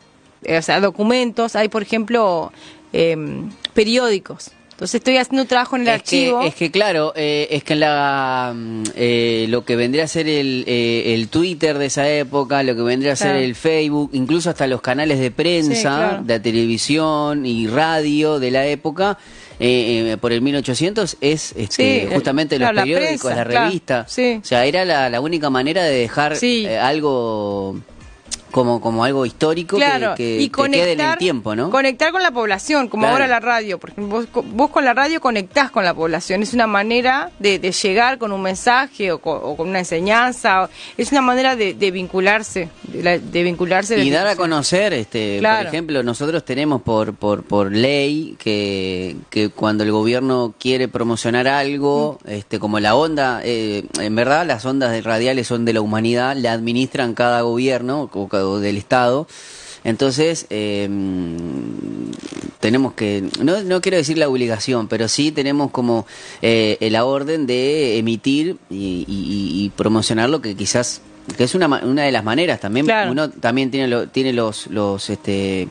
eh, 0.44 0.58
o 0.58 0.62
sea, 0.62 0.80
documentos. 0.80 1.56
Hay, 1.56 1.68
por 1.68 1.82
ejemplo, 1.82 2.52
em, 2.92 3.50
periódicos. 3.74 4.50
Entonces 4.84 5.00
estoy 5.00 5.16
haciendo 5.16 5.42
un 5.42 5.48
trabajo 5.48 5.76
en 5.76 5.82
el 5.82 5.88
es 5.88 5.94
archivo. 5.94 6.40
Que, 6.42 6.46
es 6.48 6.54
que 6.54 6.70
claro, 6.70 7.12
eh, 7.16 7.48
es 7.50 7.64
que 7.64 7.74
la, 7.74 8.52
mm, 8.54 8.82
eh, 8.96 9.46
lo 9.48 9.64
que 9.64 9.76
vendría 9.76 10.04
a 10.04 10.08
ser 10.08 10.28
el, 10.28 10.64
eh, 10.66 11.14
el 11.14 11.28
Twitter 11.28 11.78
de 11.78 11.86
esa 11.86 12.08
época, 12.08 12.62
lo 12.62 12.76
que 12.76 12.82
vendría 12.82 13.12
a 13.12 13.16
ser 13.16 13.28
Claro. 13.32 13.44
el 13.44 13.54
Facebook, 13.54 14.10
incluso 14.12 14.50
hasta 14.50 14.66
los 14.66 14.80
canales 14.82 15.18
de 15.18 15.30
prensa, 15.30 15.74
Sí, 15.74 15.80
claro. 15.82 16.22
de 16.24 16.40
televisión 16.40 17.46
y 17.46 17.66
radio 17.66 18.38
de 18.38 18.50
la 18.50 18.66
época, 18.66 19.16
eh, 19.58 20.10
eh, 20.12 20.16
por 20.18 20.32
el 20.32 20.42
1800, 20.42 21.16
es 21.20 21.52
este, 21.56 21.66
Sí, 21.70 22.06
el- 22.06 22.12
justamente 22.14 22.56
claro, 22.56 22.72
los 22.72 22.76
la 22.76 22.82
periódicos, 22.82 23.20
prensa, 23.22 23.36
las 23.36 23.46
claro, 23.48 23.66
revistas. 23.66 24.12
sí. 24.12 24.38
O 24.42 24.44
sea, 24.44 24.64
era 24.66 24.84
la, 24.84 25.08
la 25.08 25.20
única 25.20 25.48
manera 25.48 25.82
de 25.84 25.94
dejar 25.96 26.36
eh, 26.42 26.76
algo 26.78 27.76
como, 28.54 28.80
como 28.80 29.04
algo 29.04 29.26
histórico 29.26 29.76
que- 29.76 29.84
Claro, 29.84 30.14
que, 30.14 30.40
y 30.40 30.48
que 30.48 30.62
quede 30.70 30.92
en 30.92 31.00
el 31.00 31.16
tiempo, 31.18 31.54
¿no? 31.56 31.70
conectar 31.70 32.12
con 32.12 32.22
la 32.22 32.30
población, 32.30 32.88
como 32.88 33.02
Claro. 33.02 33.14
ahora 33.16 33.26
la 33.26 33.40
radio. 33.40 33.78
Por 33.78 33.90
ejemplo, 33.90 34.24
vos, 34.32 34.44
vos 34.52 34.70
con 34.70 34.84
la 34.84 34.94
radio 34.94 35.20
conectás 35.20 35.70
con 35.72 35.84
la 35.84 35.92
población. 35.92 36.42
Es 36.42 36.54
una 36.54 36.66
manera 36.68 37.30
de, 37.40 37.58
de 37.58 37.72
llegar 37.72 38.18
con 38.18 38.30
un 38.32 38.40
mensaje 38.42 39.10
o 39.12 39.18
con, 39.18 39.40
o 39.42 39.56
con 39.56 39.68
una 39.68 39.80
enseñanza. 39.80 40.62
o- 40.64 40.68
es 40.96 41.10
una 41.10 41.20
manera 41.20 41.56
de, 41.56 41.74
de 41.74 41.90
vincularse, 41.90 42.68
de, 42.84 43.02
la- 43.02 43.18
de 43.18 43.42
vincularse. 43.42 43.98
y 43.98 44.10
dar 44.10 44.26
a 44.28 44.36
conocer, 44.36 44.92
este, 44.92 45.38
Claro. 45.40 45.58
por 45.64 45.66
ejemplo, 45.74 46.02
nosotros 46.04 46.44
tenemos 46.44 46.80
por, 46.82 47.14
por, 47.14 47.42
por 47.42 47.72
ley 47.72 48.36
que, 48.38 49.16
que 49.30 49.48
cuando 49.50 49.82
el 49.84 49.90
gobierno 49.90 50.54
quiere 50.60 50.86
promocionar 50.88 51.48
algo, 51.48 52.18
Mm. 52.24 52.30
este, 52.30 52.58
como 52.60 52.78
la 52.78 52.94
onda, 52.94 53.40
eh, 53.44 53.84
en 53.98 54.14
verdad 54.14 54.46
las 54.46 54.64
ondas 54.64 55.02
radiales 55.02 55.46
son 55.48 55.64
de 55.64 55.72
la 55.72 55.80
humanidad, 55.80 56.36
la 56.36 56.52
administran 56.52 57.14
cada 57.14 57.40
gobierno 57.42 58.08
o, 58.12 58.28
ca- 58.28 58.43
o 58.50 58.60
del 58.60 58.76
Estado. 58.76 59.26
Entonces, 59.84 60.46
eh, 60.50 60.88
tenemos 62.60 62.94
que, 62.94 63.22
no, 63.42 63.62
no 63.62 63.80
quiero 63.80 63.96
decir 63.98 64.16
la 64.16 64.28
obligación, 64.28 64.88
pero 64.88 65.08
sí 65.08 65.30
tenemos 65.32 65.70
como 65.70 66.06
eh, 66.40 66.78
la 66.90 67.04
orden 67.04 67.46
de 67.46 67.98
emitir 67.98 68.56
y, 68.70 69.04
y- 69.06 69.70
promocionar 69.76 70.30
lo 70.30 70.40
que 70.40 70.54
quizás, 70.54 71.02
que 71.36 71.44
es 71.44 71.54
una, 71.54 71.66
una 71.84 72.02
de 72.04 72.12
las 72.12 72.24
maneras 72.24 72.60
también, 72.60 72.86
Claro. 72.86 73.12
uno 73.12 73.28
también 73.30 73.70
tiene, 73.70 73.88
lo, 73.88 74.08
tiene 74.08 74.32
los, 74.32 74.68
los, 74.68 75.10
este, 75.10 75.68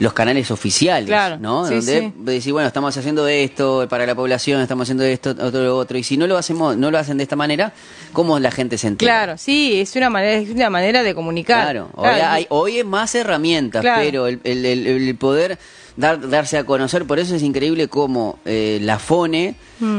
los 0.00 0.12
canales 0.12 0.50
oficiales, 0.50 1.06
Claro, 1.08 1.38
¿no? 1.38 1.66
sí, 1.68 1.74
Donde 1.76 2.00
sí. 2.00 2.12
decir, 2.18 2.52
bueno, 2.52 2.66
estamos 2.68 2.96
haciendo 2.96 3.26
esto 3.28 3.86
para 3.88 4.06
la 4.06 4.14
población, 4.14 4.60
estamos 4.60 4.84
haciendo 4.86 5.04
esto, 5.04 5.30
otro, 5.30 5.62
lo 5.62 5.76
otro, 5.76 5.96
y 5.98 6.02
si 6.02 6.16
no 6.16 6.26
lo 6.26 6.36
hacemos, 6.36 6.76
no 6.76 6.90
lo 6.90 6.98
hacen 6.98 7.16
de 7.16 7.22
esta 7.22 7.36
manera, 7.36 7.72
¿cómo 8.12 8.38
la 8.38 8.50
gente 8.50 8.76
se 8.78 8.88
entera? 8.88 9.12
Claro, 9.24 9.38
sí, 9.38 9.80
es 9.80 9.94
una 9.96 10.10
manera, 10.10 10.32
es 10.34 10.50
una 10.50 10.70
manera 10.70 11.02
de 11.02 11.14
comunicar. 11.14 11.62
Claro, 11.64 11.88
hoy, 11.94 12.08
hay- 12.08 12.46
hoy 12.50 12.78
es 12.78 12.84
más 12.84 13.14
herramientas, 13.14 13.82
Claro. 13.82 14.02
pero 14.04 14.26
el, 14.26 14.40
el- 14.44 14.64
el- 14.66 14.86
el 14.86 15.14
poder 15.16 15.58
dar, 15.96 16.28
darse 16.28 16.58
a 16.58 16.64
conocer, 16.64 17.04
por 17.06 17.20
eso 17.20 17.36
es 17.36 17.42
increíble 17.42 17.86
cómo 17.88 18.38
eh, 18.44 18.78
la 18.82 18.98
FONE 18.98 19.54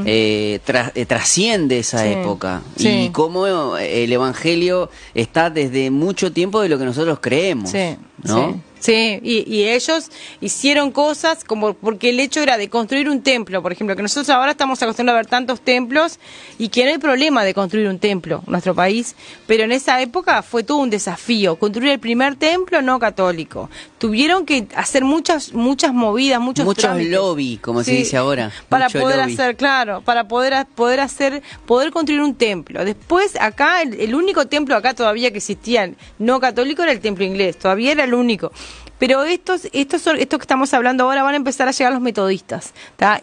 eh, 0.06 0.60
tra- 0.66 0.92
eh, 0.96 1.06
trasciende 1.06 1.80
esa 1.80 1.98
Mm. 1.98 2.02
Sí, 2.06 2.08
época 2.14 2.62
y 2.78 3.10
cómo 3.10 3.78
eh, 3.78 4.04
el 4.04 4.12
Evangelio 4.12 4.90
está 5.14 5.50
desde 5.50 5.92
mucho 5.92 6.32
tiempo 6.32 6.60
de 6.62 6.70
lo 6.70 6.78
que 6.80 6.86
nosotros 6.86 7.20
creemos, 7.22 7.70
Sí, 7.72 7.96
¿no? 8.26 8.54
sí. 8.54 8.62
Sí, 8.78 9.20
y, 9.24 9.52
y 9.52 9.70
ellos 9.70 10.12
hicieron 10.42 10.92
cosas 10.92 11.44
como 11.44 11.74
porque 11.74 12.10
el 12.10 12.20
hecho 12.20 12.42
era 12.42 12.56
de 12.56 12.70
construir 12.70 13.10
un 13.10 13.24
templo, 13.24 13.64
por 13.64 13.72
ejemplo, 13.72 13.96
que 13.96 14.04
nosotros 14.04 14.30
ahora 14.30 14.52
estamos 14.52 14.80
acostumbrados 14.84 15.18
a 15.18 15.22
ver 15.22 15.26
tantos 15.26 15.62
templos 15.62 16.20
y 16.60 16.70
que 16.70 16.84
no 16.84 16.92
hay 16.92 17.00
problema 17.00 17.44
de 17.44 17.56
construir 17.56 17.88
un 17.88 17.98
templo 17.98 18.44
en 18.46 18.52
nuestro 18.52 18.76
país, 18.76 19.16
pero 19.48 19.64
en 19.64 19.72
esa 19.72 20.02
época 20.02 20.44
fue 20.44 20.62
todo 20.64 20.78
un 20.78 20.92
desafío, 20.92 21.56
construir 21.56 21.94
el 21.94 22.00
primer 22.00 22.36
templo 22.36 22.84
no 22.84 23.00
católico. 23.00 23.72
Tuvieron 23.98 24.46
que 24.46 24.68
hacer 24.76 25.04
muchas 25.04 25.54
muchas 25.54 25.92
movidas, 25.92 26.40
muchos 26.40 26.64
Muchos 26.66 26.84
trámites. 26.84 27.12
lobby, 27.12 27.58
como 27.58 27.84
se 27.84 27.94
dice 27.94 28.18
ahora. 28.18 28.52
Para 28.70 28.86
mucho 28.86 29.00
poder 29.00 29.18
lobby. 29.18 29.34
hacer, 29.34 29.56
claro, 29.56 30.02
para 30.02 30.28
poder 30.28 30.68
poder 30.76 31.00
hacer 31.00 31.42
poder 31.66 31.92
construir 31.92 32.22
un 32.22 32.36
templo. 32.36 32.86
Después 32.86 33.36
acá 33.40 33.82
el, 33.82 34.00
el 34.00 34.14
único 34.14 34.46
templo 34.46 34.76
acá 34.76 34.94
todavía 34.94 35.32
que 35.32 35.38
existía 35.38 35.90
no 36.20 36.40
católico 36.40 36.84
era 36.84 36.92
el 36.92 37.00
templo 37.00 37.26
inglés, 37.26 37.58
todavía 37.58 37.94
era 37.94 38.04
el 38.04 38.14
único. 38.16 38.52
Pero 38.98 39.24
estos, 39.24 39.68
estos, 39.74 40.02
son, 40.02 40.18
estos 40.18 40.40
que 40.40 40.44
estamos 40.44 40.74
hablando 40.74 41.04
ahora 41.04 41.22
van 41.22 41.34
a 41.34 41.38
empezar 41.38 41.68
a 41.68 41.72
llegar 41.72 41.92
los 41.92 42.02
metodistas. 42.02 42.74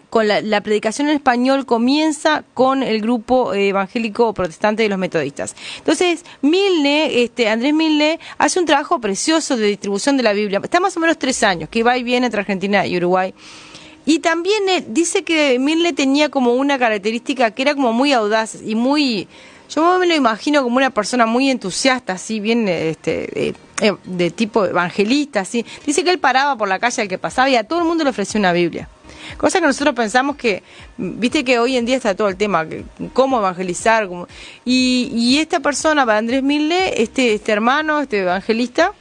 Con 0.09 0.27
la, 0.27 0.61
predicación 0.61 1.09
en 1.09 1.15
español 1.15 1.65
comienza 1.65 2.43
con 2.53 2.83
el 2.83 3.01
grupo 3.01 3.53
eh, 3.53 3.69
evangélico 3.69 4.33
protestante 4.33 4.83
de 4.83 4.89
los 4.89 4.99
metodistas. 4.99 5.55
Entonces, 5.79 6.23
Milne, 6.41 7.23
este, 7.23 7.49
Andrés 7.49 7.73
Milne, 7.73 8.19
hace 8.37 8.59
un 8.59 8.65
trabajo 8.65 8.99
precioso 8.99 9.57
de 9.57 9.67
distribución 9.67 10.15
de 10.15 10.23
la 10.23 10.33
Biblia. 10.33 10.61
Está 10.63 10.79
más 10.79 10.95
o 10.95 10.99
menos 10.99 11.17
tres 11.17 11.41
años, 11.43 11.69
que 11.69 11.81
va 11.81 11.97
y 11.97 12.03
viene 12.03 12.27
entre 12.27 12.41
Argentina 12.41 12.85
y 12.85 12.97
Uruguay. 12.97 13.33
Y 14.05 14.19
también 14.19 14.67
eh, 14.69 14.83
dice 14.87 15.23
que 15.23 15.57
Milne 15.59 15.93
tenía 15.93 16.29
como 16.29 16.53
una 16.53 16.77
característica 16.77 17.51
que 17.51 17.61
era 17.61 17.73
como 17.73 17.93
muy 17.93 18.13
audaz 18.13 18.57
y 18.63 18.75
muy... 18.75 19.27
Yo 19.73 19.97
me 19.97 20.05
lo 20.05 20.13
imagino 20.13 20.61
como 20.61 20.77
una 20.77 20.91
persona 20.91 21.25
muy 21.25 21.49
entusiasta, 21.49 22.13
así 22.13 22.39
bien 22.39 22.67
este, 22.67 23.47
eh, 23.49 23.53
eh, 23.81 23.93
de 24.03 24.31
tipo 24.31 24.65
evangelista, 24.65 25.41
así. 25.41 25.65
Dice 25.85 26.03
que 26.03 26.11
él 26.11 26.19
paraba 26.19 26.55
por 26.57 26.67
la 26.67 26.79
calle 26.79 27.01
al 27.01 27.07
que 27.07 27.17
pasaba 27.17 27.49
y 27.49 27.55
a 27.55 27.63
todo 27.63 27.79
el 27.79 27.85
mundo 27.85 28.03
le 28.03 28.09
ofreció 28.11 28.39
una 28.39 28.53
Biblia. 28.53 28.87
Cosa 29.37 29.59
que 29.61 29.67
nosotros 29.67 29.95
pensamos 29.95 30.35
que, 30.35 30.63
viste 30.97 31.43
que 31.43 31.57
hoy 31.57 31.77
en 31.77 31.85
día 31.85 31.95
está 31.95 32.15
todo 32.15 32.27
el 32.27 32.35
tema, 32.35 32.67
que, 32.67 32.83
cómo 33.13 33.37
evangelizar. 33.39 34.07
cómo- 34.07 34.27
y, 34.65 35.09
y 35.13 35.39
esta 35.39 35.59
persona, 35.61 36.03
Andrés 36.03 36.43
Milne, 36.43 36.93
este, 37.01 37.33
este 37.33 37.51
hermano, 37.51 38.01
este 38.01 38.19
evangelista, 38.19 38.91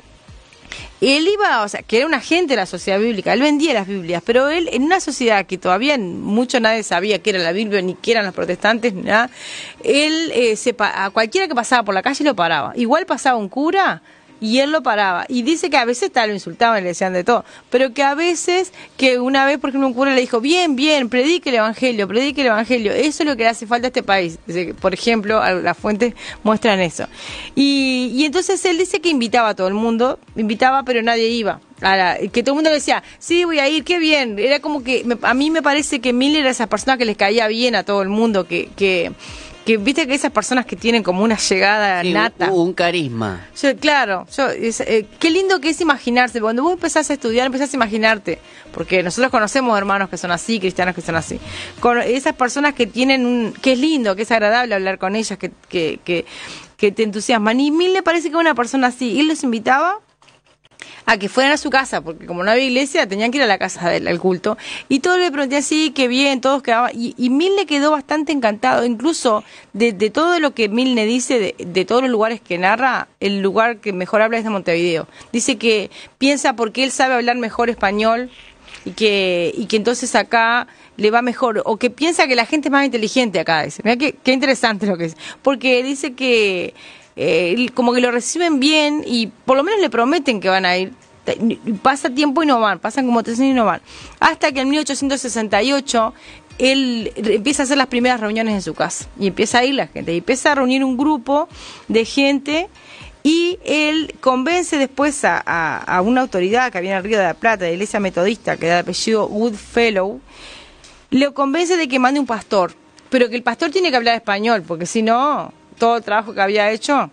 él 1.01 1.27
iba, 1.27 1.65
o 1.65 1.69
sea, 1.69 1.83
que 1.83 1.99
era 1.99 2.07
un 2.07 2.15
agente 2.15 2.53
de 2.53 2.57
la 2.57 2.67
sociedad 2.67 3.01
bíblica, 3.01 3.33
él 3.33 3.43
vendía 3.43 3.75
las 3.75 3.89
Biblias, 3.89 4.23
pero 4.25 4.49
él 4.49 4.69
en 4.73 4.85
una 4.85 5.01
sociedad 5.01 5.45
que 5.47 5.59
todavía 5.59 5.99
mucho 5.99 6.61
nadie 6.61 6.85
sabía 6.85 7.21
que 7.21 7.31
era 7.31 7.41
la 7.41 7.51
Biblia, 7.53 7.83
ni 7.83 7.95
que 7.95 8.13
eran 8.13 8.25
los 8.25 8.35
protestantes, 8.35 8.95
ni 8.95 9.03
nada, 9.03 9.29
él 9.83 10.31
eh, 10.33 10.55
se 10.55 10.75
a 10.79 11.11
cualquiera 11.11 11.49
que 11.49 11.55
pasaba 11.57 11.83
por 11.83 11.95
la 11.95 12.03
calle 12.03 12.25
lo 12.25 12.37
paraba. 12.37 12.73
Igual 12.77 13.05
pasaba 13.07 13.37
un 13.37 13.49
cura 13.49 14.01
y 14.43 14.59
él 14.59 14.73
lo 14.73 14.83
paraba. 14.83 15.25
Y 15.29 15.43
dice 15.43 15.71
que 15.71 15.77
a 15.77 15.85
veces 15.85 16.11
tal 16.11 16.29
lo 16.29 16.35
insultaban 16.35 16.83
le 16.83 16.89
decían 16.91 17.13
de 17.13 17.23
todo, 17.23 17.45
pero 17.71 17.95
que 17.95 18.03
a 18.03 18.15
veces, 18.15 18.73
que 18.97 19.21
una 19.21 19.47
vez, 19.47 19.59
por 19.59 19.71
ejemplo, 19.71 19.87
un 19.87 19.95
cura 19.95 20.13
le 20.13 20.21
dijo, 20.21 20.41
bien, 20.41 20.75
bien, 20.75 21.09
predique 21.09 21.51
el 21.51 21.57
Evangelio, 21.57 22.09
predique 22.09 22.41
el 22.41 22.49
Evangelio, 22.49 22.93
eso 22.93 23.23
es 23.23 23.29
lo 23.29 23.37
que 23.37 23.45
le 23.45 23.51
hace 23.51 23.69
falta 23.69 23.87
a 23.87 23.89
este 23.89 24.03
país. 24.03 24.39
Por 24.81 24.93
ejemplo, 24.93 25.41
las 25.61 25.79
fuentes 25.79 26.15
muestran 26.43 26.81
eso. 26.81 27.07
Y, 27.55 28.11
y 28.15 28.25
entonces 28.25 28.65
él 28.65 28.79
dice 28.79 29.01
que 29.01 29.11
invitaba 29.11 29.51
a 29.51 29.55
todo 29.55 29.69
el 29.69 29.75
mundo, 29.75 30.19
invitaba, 30.35 30.83
pero 30.83 31.03
nadie 31.03 31.29
iba. 31.29 31.61
Que 32.33 32.43
todo 32.43 32.53
el 32.53 32.57
mundo 32.57 32.71
le 32.71 32.77
decía, 32.77 33.03
sí, 33.19 33.45
voy 33.45 33.61
a 33.61 33.69
ir, 33.69 33.85
qué 33.85 33.99
bien. 33.99 34.39
Era 34.39 34.61
como 34.61 34.83
que, 34.83 35.05
a 35.23 35.35
mí 35.35 35.51
me 35.51 35.63
parece 35.63 36.01
que 36.01 36.13
Miller 36.13 36.41
era 36.41 36.51
esa 36.51 36.69
persona 36.69 36.97
que 36.97 37.05
les 37.05 37.17
caía 37.17 37.47
bien 37.47 37.77
a 37.77 37.85
todo 37.85 38.03
el 38.03 38.09
mundo, 38.09 38.47
que, 38.47 38.71
que, 38.77 39.13
que 39.65 39.77
viste 39.77 40.07
que 40.07 40.15
esas 40.15 40.33
personas 40.33 40.67
que 40.67 40.77
tienen 40.77 41.03
como 41.03 41.23
una 41.23 41.37
llegada 41.37 42.03
Sí, 42.03 42.13
nata. 42.13 42.51
un, 42.51 42.69
un 42.69 42.73
carisma. 42.73 43.47
Yo, 43.61 43.77
claro, 43.77 44.27
yo, 44.37 44.49
es, 44.49 44.81
eh, 44.81 45.07
qué 45.19 45.31
lindo 45.31 45.61
que 45.61 45.71
es 45.71 45.81
imaginarse. 45.81 46.41
Cuando 46.41 46.63
vos 46.63 46.73
empezás 46.73 47.09
a 47.11 47.13
estudiar, 47.13 47.47
empezás 47.47 47.73
a 47.73 47.77
imaginarte. 47.77 48.39
Porque 48.73 49.03
nosotros 49.03 49.31
conocemos 49.31 49.77
hermanos 49.79 50.09
que 50.09 50.17
son 50.19 50.31
así, 50.33 50.59
cristianos 50.59 50.95
que 50.95 51.01
son 51.01 51.15
así. 51.17 51.39
Con 51.81 52.01
esas 52.01 52.35
personas 52.35 52.75
que 52.75 52.87
tienen 52.87 53.25
un. 53.27 53.53
que 53.53 53.73
es 53.73 53.79
lindo, 53.79 54.17
que 54.17 54.23
es 54.23 54.31
agradable 54.33 54.75
hablar 54.75 54.99
con 54.99 55.15
ellas, 55.15 55.39
que, 55.39 55.53
que, 55.69 56.01
que, 56.05 56.25
que 56.77 56.91
te 56.91 57.03
entusiasman. 57.05 57.61
Y 57.61 57.71
Mil 57.71 57.93
le 57.93 58.03
parece 58.03 58.31
que 58.31 58.37
una 58.37 58.55
persona 58.55 58.89
así. 58.89 59.13
Y 59.13 59.21
él 59.21 59.29
los 59.29 59.43
invitaba 59.45 59.99
a 61.07 61.17
que 61.17 61.29
fueran 61.29 61.53
a 61.53 61.57
su 61.57 61.71
casa, 61.71 62.01
porque 62.01 62.27
como 62.27 62.45
no 62.45 62.51
había 62.51 62.65
iglesia, 62.65 63.07
tenían 63.07 63.31
que 63.31 63.39
ir 63.39 63.45
a 63.45 63.47
la 63.47 63.59
casa 63.59 63.91
del 63.91 64.19
culto. 64.19 64.57
Y 64.89 65.01
todos 65.01 65.19
le 65.19 65.31
preguntaban, 65.31 65.63
sí, 65.63 65.93
qué 65.95 66.09
bien, 66.09 66.41
todos 66.41 66.63
quedaban. 66.63 66.93
Y, 66.95 67.15
y 67.17 67.31
Milne 67.31 67.67
quedó 67.67 67.91
bastante 67.91 68.33
encantado, 68.33 68.85
incluso 68.85 69.45
de, 69.73 69.93
de 69.93 70.11
todo 70.11 70.39
lo 70.39 70.55
que 70.55 70.69
Milne 70.69 71.05
dice, 71.07 71.39
de, 71.39 71.55
de 71.59 71.85
todos 71.85 72.03
los 72.03 72.11
lugares 72.11 72.41
que 72.41 72.59
narra, 72.59 73.09
el 73.21 73.41
lugar 73.41 73.79
que 73.79 73.93
mejor 73.93 74.23
habla 74.23 74.39
es 74.39 74.45
de 74.45 74.51
Montevideo. 74.51 75.09
Dice 75.33 75.59
que 75.59 75.91
piensa 76.19 76.55
porque 76.55 76.85
él 76.85 76.91
sabe 76.91 77.15
hablar 77.15 77.37
mejor 77.37 77.71
español 77.71 78.31
y 78.85 78.93
que, 78.93 79.53
y 79.57 79.67
que 79.67 79.77
entonces 79.77 80.15
acá 80.15 80.67
le 80.97 81.11
va 81.11 81.23
mejor, 81.23 81.63
o 81.65 81.77
que 81.79 81.91
piensa 81.91 82.27
que 82.27 82.35
la 82.35 82.47
gente 82.47 82.69
es 82.69 82.73
más 82.73 82.85
inteligente 82.85 83.41
acá. 83.41 83.63
Dice. 83.63 83.83
Mira 83.85 83.97
qué, 83.97 84.15
qué 84.23 84.33
interesante 84.33 84.87
lo 84.87 84.97
que 84.97 85.07
es. 85.07 85.17
Porque 85.43 85.83
dice 85.83 86.15
que 86.15 86.75
eh, 87.17 87.69
como 87.75 87.93
que 87.93 88.01
lo 88.01 88.11
reciben 88.11 88.61
bien 88.61 89.03
y 89.07 89.29
por 89.29 89.57
lo 89.57 89.65
menos 89.65 89.81
le 89.81 89.91
prometen 89.91 90.41
que 90.41 90.49
van 90.49 90.65
a 90.65 90.77
ir. 90.77 90.93
Pasa 91.83 92.11
tiempo 92.11 92.43
y 92.43 92.47
no 92.47 92.59
van, 92.59 92.81
pasan 92.81 93.07
como 93.07 93.23
tres 93.23 93.39
años 93.39 93.53
y 93.53 93.55
no 93.55 93.65
van. 93.65 93.81
Hasta 94.19 94.51
que 94.51 94.61
en 94.61 94.71
1868 94.71 96.15
él 96.59 97.13
empieza 97.17 97.63
a 97.63 97.65
hacer 97.65 97.79
las 97.79 97.87
primeras 97.87 98.21
reuniones 98.21 98.55
en 98.55 98.63
su 98.63 98.75
casa 98.75 99.07
y 99.19 99.29
empieza 99.29 99.59
a 99.59 99.65
ir 99.65 99.75
la 99.75 99.87
gente 99.87 100.13
y 100.13 100.19
empieza 100.19 100.53
a 100.53 100.55
reunir 100.57 100.85
un 100.85 100.97
grupo 100.97 101.49
de 101.89 102.05
gente 102.05 102.69
y 103.23 103.59
él 103.65 104.15
convence 104.21 104.79
después 104.79 105.21
a, 105.25 106.03
una 106.05 106.23
autoridad 106.23 106.73
que 106.73 106.79
había 106.79 106.97
en 106.97 107.05
Río 107.05 107.19
de 107.19 107.25
la 107.25 107.35
Plata, 107.35 107.65
de 107.65 107.71
la 107.71 107.75
iglesia 107.75 108.01
metodista, 108.01 108.57
que 108.57 108.67
era 108.67 108.77
de 108.77 108.81
apellido 108.81 109.27
Woodfellow, 109.27 110.21
le 111.11 111.33
convence 111.33 111.77
de 111.77 111.87
que 111.87 111.99
mande 111.99 112.19
un 112.19 112.27
pastor, 112.27 112.75
pero 113.11 113.29
que 113.29 113.37
el 113.37 113.43
pastor 113.43 113.71
tiene 113.71 113.91
que 113.91 113.97
hablar 113.97 114.17
español, 114.17 114.63
porque 114.67 114.87
si 114.87 115.03
no, 115.03 115.53
todo 115.83 115.97
el 115.97 116.05
trabajo 116.05 116.33
que 116.33 116.41
había 116.41 116.71
hecho. 116.71 117.11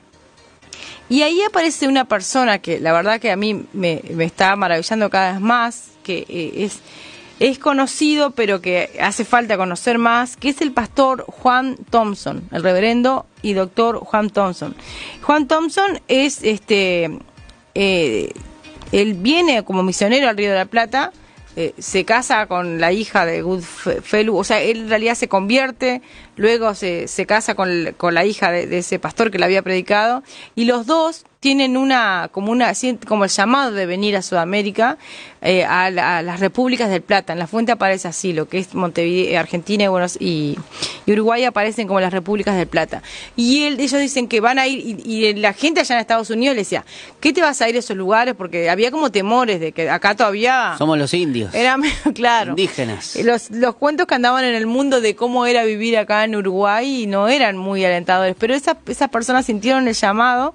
Y 1.09 1.23
ahí 1.23 1.41
aparece 1.41 1.88
una 1.88 2.05
persona 2.05 2.59
que 2.59 2.79
la 2.79 2.93
verdad 2.93 3.19
que 3.19 3.31
a 3.31 3.35
mí 3.35 3.65
me, 3.73 4.03
me 4.13 4.25
está 4.25 4.55
maravillando 4.55 5.09
cada 5.09 5.31
vez 5.31 5.41
más, 5.41 5.89
que 6.03 6.19
eh, 6.29 6.51
es 6.65 6.79
es 7.39 7.57
conocido, 7.57 8.31
pero 8.31 8.61
que 8.61 8.91
hace 9.01 9.25
falta 9.25 9.57
conocer 9.57 9.97
más, 9.97 10.38
que 10.38 10.49
es 10.49 10.61
el 10.61 10.71
pastor 10.71 11.25
Juan 11.27 11.77
Thompson, 11.89 12.47
el 12.51 12.61
reverendo 12.61 13.25
y 13.41 13.53
doctor 13.53 13.97
Juan 13.99 14.29
Thompson. 14.29 14.75
Juan 15.23 15.47
Thompson 15.47 15.99
es, 16.07 16.43
este, 16.43 17.09
eh, 17.73 18.33
él 18.91 19.13
viene 19.15 19.63
como 19.63 19.81
misionero 19.81 20.29
al 20.29 20.38
Río 20.38 20.51
de 20.51 20.57
la 20.57 20.65
Plata, 20.65 21.11
eh, 21.55 21.73
se 21.79 22.05
casa 22.05 22.45
con 22.45 22.79
la 22.79 22.91
hija 22.91 23.25
de 23.25 23.41
Goodfellow, 23.41 24.38
o 24.38 24.43
sea, 24.43 24.61
él 24.61 24.81
en 24.81 24.89
realidad 24.89 25.15
se 25.15 25.27
convierte, 25.27 26.01
luego 26.39 26.74
se, 26.74 27.10
se 27.10 27.25
casa 27.25 27.53
con, 27.53 27.93
con 27.98 28.13
la 28.13 28.24
hija 28.24 28.50
de, 28.50 28.65
de, 28.65 28.77
ese 28.77 28.98
pastor 28.98 29.29
que 29.29 29.38
le 29.38 29.46
había 29.46 29.62
predicado, 29.62 30.24
y 30.55 30.63
los 30.63 30.86
dos 30.86 31.25
tienen 31.39 31.77
una 31.77 32.29
como 32.31 32.51
una 32.51 32.74
como 33.08 33.24
el 33.24 33.29
llamado 33.29 33.72
de 33.72 33.86
venir 33.86 34.17
a 34.17 34.22
Sudamérica 34.22 34.98
eh, 35.41 35.63
a, 35.63 35.89
las 35.89 36.39
repúblicas 36.41 36.89
del 36.89 37.01
Plata. 37.01 37.31
En 37.31 37.39
la 37.39 37.48
fuente 37.48 37.72
aparece 37.72 38.10
así 38.10 38.34
lo 38.34 38.50
que 38.50 38.58
es 38.58 38.74
Montevideo 38.74 39.39
Argentina 39.39 39.86
y, 39.86 39.88
Buenos, 39.88 40.17
y, 40.19 40.58
Uruguay 41.08 41.46
aparecen 41.46 41.88
como 41.88 42.01
las 42.01 42.12
repúblicas 42.12 42.58
del 42.58 42.67
Plata. 42.67 43.01
Y 43.38 43.63
él, 43.63 43.79
ellos 43.79 44.01
dicen 44.01 44.27
que 44.27 44.41
van 44.41 44.60
a 44.60 44.67
ir 44.67 45.00
y, 45.05 45.34
la 45.36 45.53
gente 45.53 45.79
allá 45.79 45.96
en 45.96 46.01
Estados 46.01 46.29
Unidos 46.29 46.55
le 46.55 46.62
decía 46.62 46.84
¿qué 47.22 47.31
te 47.31 47.41
vas 47.41 47.62
a 47.62 47.69
ir 47.69 47.75
a 47.75 47.79
esos 47.79 47.96
lugares? 47.96 48.36
porque 48.36 48.69
había 48.69 48.91
como 48.91 49.12
temores 49.12 49.60
de 49.62 49.72
que 49.72 49.89
acá 49.89 50.15
todavía 50.15 50.75
somos 50.77 50.98
los 50.98 51.13
indios. 51.13 51.53
Era 51.53 51.77
claro. 52.13 52.51
Indígenas. 52.51 53.15
Los, 53.24 53.50
los 53.50 53.75
cuentos 53.75 54.08
que 54.08 54.15
andaban 54.15 54.43
en 54.43 54.55
el 54.55 54.67
mundo 54.67 55.00
de 55.00 55.15
cómo 55.15 55.46
era 55.46 55.63
vivir 55.63 55.98
acá 55.98 56.25
en 56.25 56.28
Uruguay 56.36 57.05
no 57.07 57.27
eran 57.27 57.57
muy 57.57 57.83
alentadores 57.86 58.36
pero 58.39 58.53
esas, 58.53 58.77
esas 58.88 59.09
personas 59.09 59.45
sintieron 59.45 59.88
el 59.88 59.93
llamado 59.93 60.53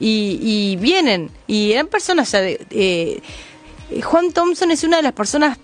y, 0.00 0.76
vienen. 0.76 1.30
Y 1.46 1.72
eran 1.72 1.86
personas 1.86 2.32
ya 2.32 2.40
de... 2.40 2.66
Eh, 2.70 3.20
Juan 4.02 4.32
Thompson 4.32 4.70
es 4.70 4.84
una 4.84 4.98
de 4.98 5.02
las 5.02 5.12
personas 5.12 5.58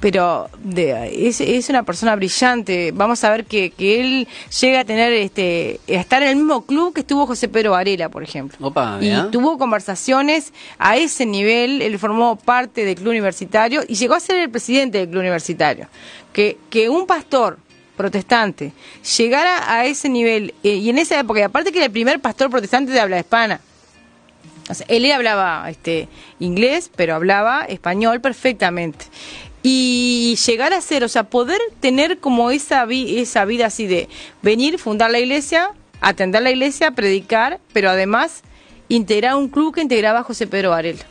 pero 0.00 0.48
de, 0.62 1.28
es, 1.28 1.40
es, 1.40 1.68
una 1.68 1.82
persona 1.82 2.16
brillante. 2.16 2.92
Vamos 2.92 3.22
a 3.24 3.30
ver 3.30 3.44
que, 3.44 3.70
que, 3.70 4.00
él 4.00 4.28
llega 4.60 4.80
a 4.80 4.84
tener 4.84 5.12
este 5.12 5.80
a 5.88 5.92
estar 5.92 6.22
en 6.22 6.30
el 6.30 6.36
mismo 6.36 6.64
club 6.64 6.94
que 6.94 7.00
estuvo 7.00 7.26
José 7.26 7.48
Pedro 7.48 7.72
Varela, 7.72 8.08
por 8.08 8.22
ejemplo. 8.22 8.72
y 9.00 9.30
tuvo 9.30 9.58
conversaciones 9.58 10.54
a 10.78 10.96
ese 10.96 11.26
nivel. 11.26 11.82
Él 11.82 11.98
formó 11.98 12.36
parte 12.36 12.86
del 12.86 12.94
club 12.94 13.10
universitario 13.10 13.82
y 13.86 13.96
llegó 13.96 14.14
a 14.14 14.20
ser 14.20 14.36
el 14.36 14.50
presidente 14.50 14.98
del 14.98 15.08
club 15.10 15.20
universitario. 15.20 15.88
Que, 16.32 16.58
que 16.70 16.88
un 16.88 17.06
pastor 17.06 17.58
protestante 17.96 18.72
llegara 19.16 19.72
a 19.72 19.86
ese 19.86 20.08
nivel, 20.08 20.54
eh, 20.62 20.74
y 20.74 20.90
en 20.90 20.98
esa 20.98 21.18
época, 21.18 21.40
y 21.40 21.42
aparte 21.42 21.72
que 21.72 21.78
era 21.78 21.86
el 21.86 21.92
primer 21.92 22.20
pastor 22.20 22.50
protestante 22.50 22.92
de 22.92 23.00
habla 23.00 23.18
hispana, 23.18 23.60
él 24.88 25.10
hablaba 25.12 25.68
este, 25.70 26.08
inglés, 26.40 26.90
pero 26.94 27.14
hablaba 27.14 27.64
español 27.64 28.20
perfectamente. 28.20 29.06
Y 29.62 30.38
llegar 30.46 30.72
a 30.72 30.80
ser, 30.80 31.02
o 31.04 31.08
sea, 31.08 31.24
poder 31.24 31.60
tener 31.80 32.18
como 32.18 32.50
esa, 32.50 32.86
esa 32.90 33.44
vida 33.44 33.66
así 33.66 33.86
de 33.86 34.08
venir, 34.42 34.78
fundar 34.78 35.10
la 35.10 35.18
iglesia, 35.18 35.70
atender 36.00 36.42
la 36.42 36.50
iglesia, 36.50 36.92
predicar, 36.92 37.60
pero 37.72 37.90
además 37.90 38.42
integrar 38.88 39.34
un 39.34 39.48
club 39.48 39.74
que 39.74 39.80
integraba 39.82 40.20
a 40.20 40.24
José 40.24 40.46
Pedro 40.46 40.70
Varela. 40.70 41.04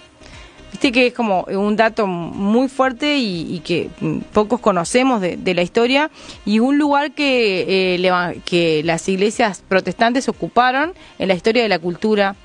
Viste 0.76 0.92
que 0.92 1.08
es 1.08 1.14
como 1.14 1.44
un 1.44 1.78
dato 1.78 2.06
muy 2.06 2.68
fuerte 2.68 3.16
y, 3.18 3.62
que 3.64 3.90
pocos 4.34 4.60
conocemos 4.60 5.22
de, 5.22 5.54
la 5.54 5.62
historia 5.62 6.12
y 6.46 6.60
un 6.60 6.78
lugar 6.78 7.14
que, 7.14 7.96
eh, 7.96 8.42
que 8.44 8.84
las 8.84 9.08
iglesias 9.08 9.64
protestantes 9.66 10.28
ocuparon 10.28 10.94
en 11.18 11.30
la 11.30 11.34
historia 11.34 11.64
de 11.64 11.70
la 11.70 11.80
cultura 11.80 12.36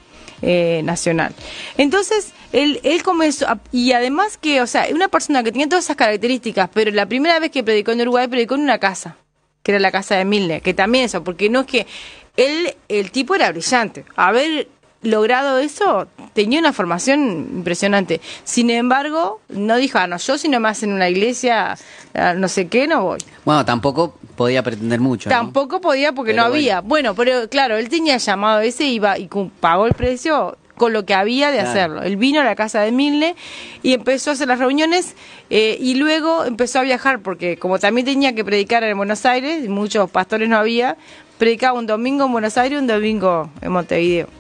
eh, 0.43 0.81
nacional. 0.85 1.35
Entonces, 1.77 2.33
él, 2.53 2.79
él 2.85 3.03
comenzó, 3.03 3.47
y 3.73 3.91
además 3.95 4.39
que, 4.39 4.63
o 4.63 4.69
sea, 4.69 4.87
una 4.95 5.09
persona 5.09 5.43
que 5.43 5.51
tenía 5.51 5.69
todas 5.69 5.87
esas 5.87 5.97
características, 5.97 6.71
pero 6.73 6.93
la 6.93 7.07
primera 7.07 7.41
vez 7.41 7.51
que 7.51 7.65
predicó 7.65 7.91
en 7.91 8.03
Uruguay, 8.03 8.29
predicó 8.29 8.55
en 8.55 8.61
una 8.61 8.79
casa, 8.79 9.17
que 9.65 9.73
era 9.73 9.81
la 9.81 9.91
casa 9.91 10.15
de 10.15 10.25
Milne, 10.25 10.61
que 10.61 10.73
también 10.73 11.07
eso, 11.07 11.25
porque 11.25 11.51
no 11.51 11.63
es 11.63 11.67
que 11.67 11.85
él, 12.37 12.77
el 12.87 13.11
tipo 13.11 13.35
era 13.35 13.51
brillante. 13.51 14.05
A 14.15 14.31
ver, 14.31 14.69
logrado 15.03 15.59
eso, 15.59 16.09
tenía 16.35 16.59
una 16.59 16.73
formación 16.73 17.49
impresionante. 17.55 18.21
Sin 18.45 18.71
embargo, 18.71 19.41
no 19.49 19.77
dijo, 19.77 19.99
ah, 19.99 20.07
no, 20.07 20.19
yo 20.19 20.37
si 20.37 20.49
no 20.49 20.61
me 20.61 20.69
hacen 20.69 20.93
una 20.93 21.09
iglesia, 21.09 21.77
ah, 22.15 22.35
no 22.35 22.49
sé 22.49 22.69
qué, 22.69 22.87
no 22.87 23.03
voy. 23.03 23.19
Bueno, 23.45 23.65
tampoco 23.65 24.15
podía 24.37 24.63
pretender 24.63 25.01
mucho. 25.01 25.31
Tampoco 25.31 25.81
podía 25.81 26.13
porque 26.13 26.35
no 26.35 26.43
había. 26.43 26.81
Bueno. 26.81 27.15
pero 27.15 27.49
claro, 27.49 27.77
él 27.77 27.89
tenía 27.89 28.17
llamado 28.19 28.61
ese, 28.61 28.85
iba 28.85 29.19
y 29.19 29.29
pagó 29.61 29.87
el 29.87 29.95
precio 29.95 30.57
con 30.77 30.95
lo 30.95 31.05
que 31.05 31.13
había 31.13 31.51
de 31.51 31.61
hacerlo. 31.61 32.03
Él 32.03 32.17
vino 32.17 32.41
a 32.41 32.45
la 32.45 32.55
casa 32.55 32.81
de 32.81 32.91
Milne 32.91 33.37
y 33.83 33.93
empezó 33.93 34.31
a 34.31 34.33
hacer 34.33 34.49
las 34.49 34.59
reuniones 34.59 35.15
eh, 35.51 35.77
y 35.79 35.97
luego 35.97 36.47
empezó 36.47 36.79
a 36.79 36.83
viajar 36.83 37.21
porque 37.21 37.59
como 37.59 37.79
también 37.79 38.07
tenía 38.07 38.35
que 38.35 38.47
predicar 38.47 38.83
en 38.85 38.97
Buenos 38.97 39.27
Aires, 39.27 39.69
muchos 39.69 40.11
pastores 40.11 40.49
no 40.49 40.57
había, 40.57 40.97
predicaba 41.37 41.79
un 41.79 41.87
domingo 41.87 42.25
en 42.25 42.33
Buenos 42.33 42.57
Aires 42.57 42.79
y 42.79 42.81
un 42.81 42.87
domingo 42.87 43.51
en 43.61 43.73
Montevideo. 43.73 44.40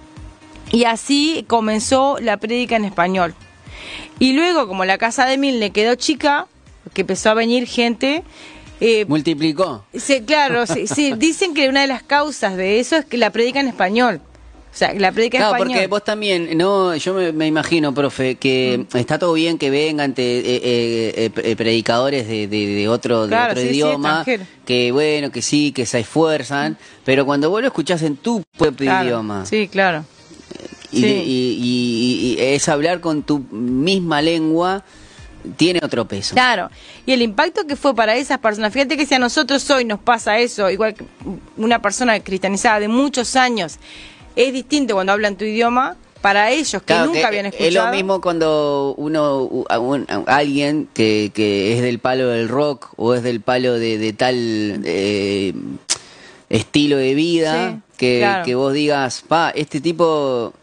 Y 0.72 0.84
así 0.84 1.44
comenzó 1.48 2.18
la 2.20 2.36
prédica 2.36 2.76
en 2.76 2.84
español. 2.84 3.34
Y 4.18 4.34
luego, 4.34 4.68
como 4.68 4.84
la 4.84 4.98
casa 4.98 5.26
de 5.26 5.38
Milne 5.38 5.70
quedó 5.70 5.94
chica, 5.94 6.46
que 6.92 7.02
empezó 7.02 7.30
a 7.30 7.34
venir 7.34 7.66
gente. 7.66 8.22
Eh, 8.80 9.04
Multiplicó. 9.06 9.84
Sí, 9.94 10.22
claro, 10.22 10.64
sí, 10.66 11.14
dicen 11.18 11.54
que 11.54 11.68
una 11.68 11.82
de 11.82 11.86
las 11.86 12.02
causas 12.02 12.56
de 12.56 12.80
eso 12.80 12.96
es 12.96 13.04
que 13.04 13.16
la 13.16 13.30
predica 13.30 13.60
en 13.60 13.68
español. 13.68 14.20
O 14.72 14.76
sea, 14.76 14.94
la 14.94 15.10
predica 15.10 15.38
en 15.38 15.44
español. 15.44 15.66
porque 15.66 15.86
vos 15.88 16.04
también, 16.04 16.56
no, 16.56 16.94
yo 16.94 17.14
me, 17.32 17.46
imagino, 17.48 17.92
profe, 17.92 18.36
que 18.36 18.86
mm. 18.92 18.96
está 18.96 19.18
todo 19.18 19.32
bien 19.32 19.58
que 19.58 19.68
vengan 19.68 20.12
eh, 20.12 20.14
eh, 20.16 21.30
eh, 21.34 21.56
predicadores 21.56 22.28
de, 22.28 22.46
de, 22.46 22.88
otro, 22.88 23.26
de 23.26 23.36
otro 23.36 23.60
idioma, 23.60 24.24
que 24.64 24.92
bueno, 24.92 25.32
que 25.32 25.42
sí, 25.42 25.72
que 25.72 25.86
se 25.86 25.98
esfuerzan, 25.98 26.78
pero 27.04 27.26
cuando 27.26 27.50
vos 27.50 27.60
lo 27.60 27.66
escuchás 27.66 28.02
en 28.02 28.16
tu 28.16 28.44
propio 28.56 29.02
idioma. 29.02 29.44
Sí, 29.44 29.66
claro 29.66 30.04
y, 30.92 32.36
es 32.38 32.68
hablar 32.68 33.00
con 33.00 33.22
tu 33.22 33.40
misma 33.50 34.22
lengua 34.22 34.84
tiene 35.56 35.80
otro 35.82 36.06
peso. 36.06 36.34
Claro, 36.34 36.70
y 37.06 37.12
el 37.12 37.22
impacto 37.22 37.66
que 37.66 37.76
fue 37.76 37.94
para 37.94 38.16
esas 38.16 38.38
personas, 38.38 38.72
fíjate 38.72 38.96
que 38.96 39.06
si 39.06 39.14
a 39.14 39.18
nosotros 39.18 39.68
hoy 39.70 39.84
nos 39.84 40.00
pasa 40.00 40.38
eso, 40.38 40.70
igual 40.70 40.94
que 40.94 41.04
una 41.56 41.80
persona 41.80 42.20
cristianizada 42.20 42.80
de 42.80 42.88
muchos 42.88 43.36
años, 43.36 43.78
es 44.36 44.52
distinto 44.52 44.94
cuando 44.94 45.12
hablan 45.12 45.36
tu 45.36 45.44
idioma, 45.44 45.96
para 46.20 46.50
ellos 46.50 46.82
que 46.82 46.94
nunca 46.94 47.28
habían 47.28 47.46
escuchado. 47.46 47.68
Es 47.68 47.74
lo 47.74 47.90
mismo 47.90 48.20
cuando 48.20 48.94
uno, 48.98 49.64
alguien 50.26 50.88
que, 50.92 51.30
que 51.34 51.74
es 51.74 51.82
del 51.82 51.98
palo 51.98 52.28
del 52.28 52.48
rock 52.48 52.92
o 52.96 53.14
es 53.14 53.22
del 53.22 53.40
palo 53.40 53.78
de, 53.78 54.12
tal 54.12 54.36
eh, 54.84 55.54
estilo 56.50 56.98
de 56.98 57.14
vida, 57.14 57.80
que, 57.96 58.42
que 58.44 58.54
vos 58.54 58.74
digas, 58.74 59.24
pa, 59.26 59.50
este 59.50 59.80
tipo 59.80 60.52
eh, 60.52 60.59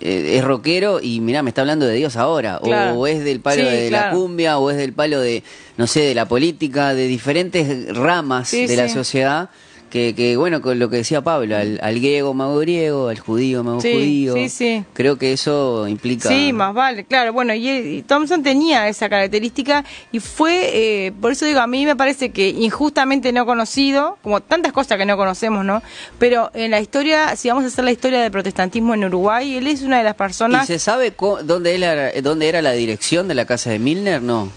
es 0.00 0.44
rockero 0.44 1.00
y 1.02 1.20
mira 1.20 1.42
me 1.42 1.50
está 1.50 1.62
hablando 1.62 1.86
de 1.86 1.94
Dios 1.94 2.16
ahora. 2.16 2.58
O, 2.58 3.06
es 3.06 3.24
del 3.24 3.40
palo 3.40 3.64
de 3.64 3.90
la 3.90 4.10
cumbia, 4.10 4.58
o 4.58 4.70
es 4.70 4.76
del 4.76 4.92
palo 4.92 5.20
de, 5.20 5.42
no 5.76 5.86
sé, 5.86 6.00
de 6.00 6.14
la 6.14 6.26
política, 6.26 6.94
de 6.94 7.06
diferentes 7.06 7.94
ramas 7.96 8.50
de 8.50 8.76
la 8.76 8.88
sociedad 8.88 9.50
que, 9.88 10.14
que, 10.14 10.36
bueno, 10.36 10.60
con 10.60 10.78
lo 10.78 10.88
que 10.90 10.96
decía 10.96 11.22
Pablo, 11.22 11.56
al, 11.56 12.00
griego 12.00 12.34
mago 12.34 12.58
griego, 12.58 13.08
al 13.08 13.18
judío 13.18 13.64
mago 13.64 13.80
judío. 13.80 14.34
Sí, 14.34 14.48
sí. 14.48 14.84
Creo 14.92 15.16
que 15.16 15.32
eso 15.32 15.86
implica. 15.88 16.28
Sí, 16.28 16.52
más 16.52 16.74
vale, 16.74 17.04
claro. 17.04 17.32
Bueno, 17.32 17.54
y, 17.54 18.04
Thompson 18.06 18.42
tenía 18.42 18.88
esa 18.88 19.08
característica 19.08 19.84
y 20.12 20.20
fue, 20.20 21.06
eh, 21.06 21.12
por 21.20 21.32
eso 21.32 21.46
digo, 21.46 21.60
a 21.60 21.66
mí 21.66 21.84
me 21.84 21.96
parece 21.96 22.30
que 22.30 22.48
injustamente 22.48 23.32
no 23.32 23.46
conocido, 23.46 24.18
como 24.22 24.40
tantas 24.40 24.72
cosas 24.72 24.98
que 24.98 25.06
no 25.06 25.16
conocemos, 25.16 25.64
¿no? 25.64 25.82
Pero 26.18 26.50
en 26.54 26.70
la 26.70 26.80
historia, 26.80 27.36
si 27.36 27.48
vamos 27.48 27.64
a 27.64 27.68
hacer 27.68 27.84
la 27.84 27.92
historia 27.92 28.20
del 28.20 28.30
protestantismo 28.30 28.94
en 28.94 29.04
Uruguay, 29.04 29.56
él 29.56 29.66
es 29.66 29.82
una 29.82 29.98
de 29.98 30.04
las 30.04 30.14
personas. 30.14 30.64
¿Y 30.64 30.74
se 30.74 30.78
sabe 30.78 31.14
dónde 31.44 31.74
era, 31.74 32.12
dónde 32.22 32.48
era 32.48 32.62
la 32.62 32.72
dirección 32.72 33.28
de 33.28 33.34
la 33.34 33.44
casa 33.44 33.70
de 33.70 33.78
Milner? 33.78 34.22
No. 34.22 34.50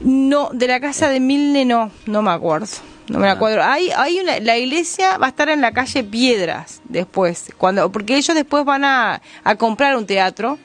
No, 0.00 0.50
de 0.52 0.68
la 0.68 0.80
casa 0.80 1.08
de 1.08 1.20
Milner 1.20 1.66
no, 1.66 1.90
no 2.06 2.22
me 2.22 2.30
acuerdo. 2.30 2.68
No 3.08 3.18
me 3.18 3.26
la 3.26 3.38
cuadro. 3.38 3.62
Hay, 3.62 3.90
hay 3.90 4.20
una, 4.20 4.38
la 4.40 4.58
iglesia 4.58 5.16
va 5.16 5.26
a 5.26 5.28
estar 5.30 5.48
en 5.48 5.60
la 5.60 5.72
calle 5.72 6.04
Piedras 6.04 6.80
después, 6.84 7.52
cuando, 7.56 7.90
porque 7.90 8.16
ellos 8.16 8.34
después 8.34 8.64
van 8.64 8.84
a, 8.84 9.22
a 9.44 9.56
comprar 9.56 9.96
un 9.96 10.06
teatro. 10.06 10.58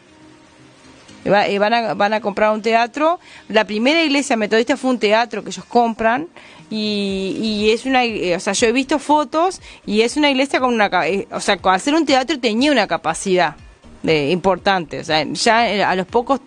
Eh, 1.26 1.58
van, 1.58 1.74
a, 1.74 1.94
van 1.94 2.14
a 2.14 2.20
comprar 2.20 2.52
un 2.52 2.62
teatro. 2.62 3.20
La 3.48 3.66
primera 3.66 4.04
iglesia 4.04 4.36
metodista 4.36 4.76
fue 4.76 4.92
un 4.92 5.00
teatro 5.00 5.44
que 5.44 5.52
ellos 5.52 5.66
compran 5.66 6.28
y, 6.70 7.38
y 7.42 7.72
es 7.72 7.86
una, 7.86 8.02
o 8.36 8.40
sea, 8.40 8.54
yo 8.54 8.68
he 8.68 8.72
visto 8.74 9.00
fotos 9.00 9.62
y 9.86 10.02
es 10.02 10.18
una 10.18 10.30
iglesia 10.30 10.60
con 10.60 10.74
una, 10.74 10.90
eh, 11.08 11.28
o 11.32 11.40
sea, 11.40 11.58
ser 11.80 11.96
un 11.96 12.06
teatro 12.06 12.40
tenía 12.40 12.72
una 12.72 12.88
capacidad 12.88 13.56
de, 14.02 14.32
importante. 14.32 15.00
O 15.00 15.04
sea, 15.04 15.24
ya 15.24 15.90
a 15.90 15.96
los 15.96 16.08
pocos 16.08 16.42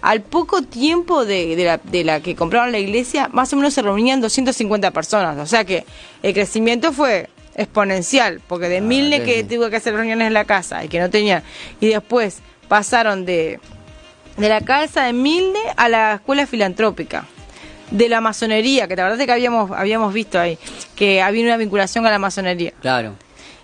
al 0.00 0.20
poco 0.22 0.62
tiempo 0.62 1.24
de, 1.24 1.54
la, 1.56 1.78
de 1.82 2.04
la 2.04 2.20
que 2.20 2.34
compraron 2.36 2.72
la 2.72 2.78
iglesia, 2.78 3.28
más 3.32 3.52
o 3.52 3.56
menos 3.56 3.74
se 3.74 3.82
reunían 3.82 4.20
250 4.20 4.90
personas. 4.90 5.38
O 5.38 5.46
sea 5.46 5.64
que 5.64 5.84
el 6.22 6.32
crecimiento 6.34 6.92
fue 6.92 7.28
exponencial, 7.54 8.40
porque 8.48 8.68
de 8.68 8.80
mil 8.80 9.12
ah, 9.12 9.22
que 9.24 9.44
tuvo 9.44 9.68
que 9.70 9.76
hacer 9.76 9.94
reuniones 9.94 10.26
en 10.26 10.34
la 10.34 10.44
casa 10.44 10.84
y 10.84 10.88
que 10.88 10.98
no 11.00 11.10
tenía, 11.10 11.42
y 11.80 11.88
después 11.88 12.38
pasaron 12.68 13.24
de, 13.26 13.60
de 14.36 14.48
la 14.48 14.60
casa 14.62 15.04
de 15.04 15.12
Milne 15.12 15.58
a 15.76 15.88
la 15.88 16.14
escuela 16.14 16.46
filantrópica. 16.46 17.26
de 17.90 18.08
la 18.08 18.22
masonería, 18.22 18.88
que 18.88 18.96
la 18.96 19.02
verdad 19.02 19.20
es 19.20 19.26
que 19.26 19.32
habíamos, 19.32 19.70
habíamos 19.70 20.14
visto 20.14 20.40
ahí, 20.40 20.56
que 20.96 21.20
había 21.20 21.44
una 21.44 21.58
vinculación 21.58 22.06
a 22.06 22.10
la 22.10 22.18
masonería. 22.18 22.72
Claro. 22.80 23.12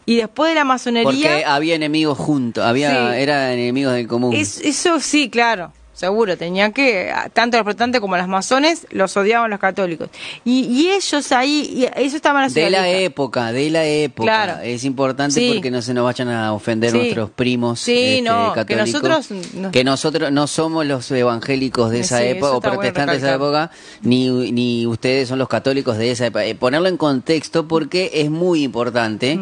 Y 0.05 0.17
después 0.17 0.51
de 0.51 0.55
la 0.55 0.65
masonería... 0.65 1.05
Porque 1.05 1.45
había 1.47 1.75
enemigos 1.75 2.19
juntos, 2.19 2.63
había, 2.65 2.91
Sí. 3.15 3.23
enemigos 3.31 3.95
del 3.95 4.07
común. 4.07 4.35
Es- 4.35 4.61
eso 4.61 5.01
sí, 5.01 5.31
claro, 5.31 5.73
seguro. 5.99 6.37
Tenía 6.37 6.71
que, 6.73 7.13
tanto 7.33 7.57
los 7.57 7.65
protestantes 7.65 8.01
como 8.01 8.17
los 8.17 8.29
masones 8.29 8.87
los 8.91 9.17
odiaban 9.17 9.51
los 9.51 9.59
católicos. 9.59 10.09
Y, 10.45 10.61
y 10.67 10.91
ellos 10.93 11.33
ahí, 11.33 11.73
y 11.75 12.01
eso 12.01 12.17
estaban 12.17 12.53
De 12.53 12.71
la 12.71 12.89
época, 12.89 13.53
de 13.53 13.69
la 13.71 13.85
época. 13.85 14.23
Claro. 14.25 14.63
Es 14.63 14.85
importante 14.85 15.35
Sí. 15.35 15.51
porque 15.55 15.71
no 15.71 15.83
se 15.83 15.93
nos 15.95 16.05
vayan 16.05 16.29
a 16.29 16.53
ofender 16.53 16.93
Sí. 16.93 16.99
nuestros 16.99 17.31
primos 17.31 17.81
Sí, 17.81 17.93
este, 18.19 18.23
no, 18.23 18.53
que 18.53 18.61
católicos. 18.61 19.03
nosotros 19.03 19.55
no- 19.55 19.71
Que 19.73 19.83
nosotros 19.85 20.31
no 20.33 20.47
somos 20.47 20.87
los 20.87 21.11
evangélicos 21.11 21.91
de 21.91 22.01
esa 22.01 22.23
época 22.23 22.53
o 22.53 22.61
bueno 22.61 22.75
protestantes 22.79 23.21
de 23.23 23.27
esa 23.29 23.37
época, 23.37 23.71
ni, 24.03 24.53
ni 24.53 24.87
ustedes 24.87 25.29
son 25.29 25.39
los 25.39 25.49
católicos 25.49 25.99
de 25.99 26.11
esa 26.13 26.27
época. 26.27 26.45
Eh, 26.45 26.55
Ponerlo 26.55 26.89
en 26.89 26.97
contexto 26.97 27.67
porque 27.67 28.11
es 28.15 28.31
muy 28.31 28.63
importante, 28.63 29.39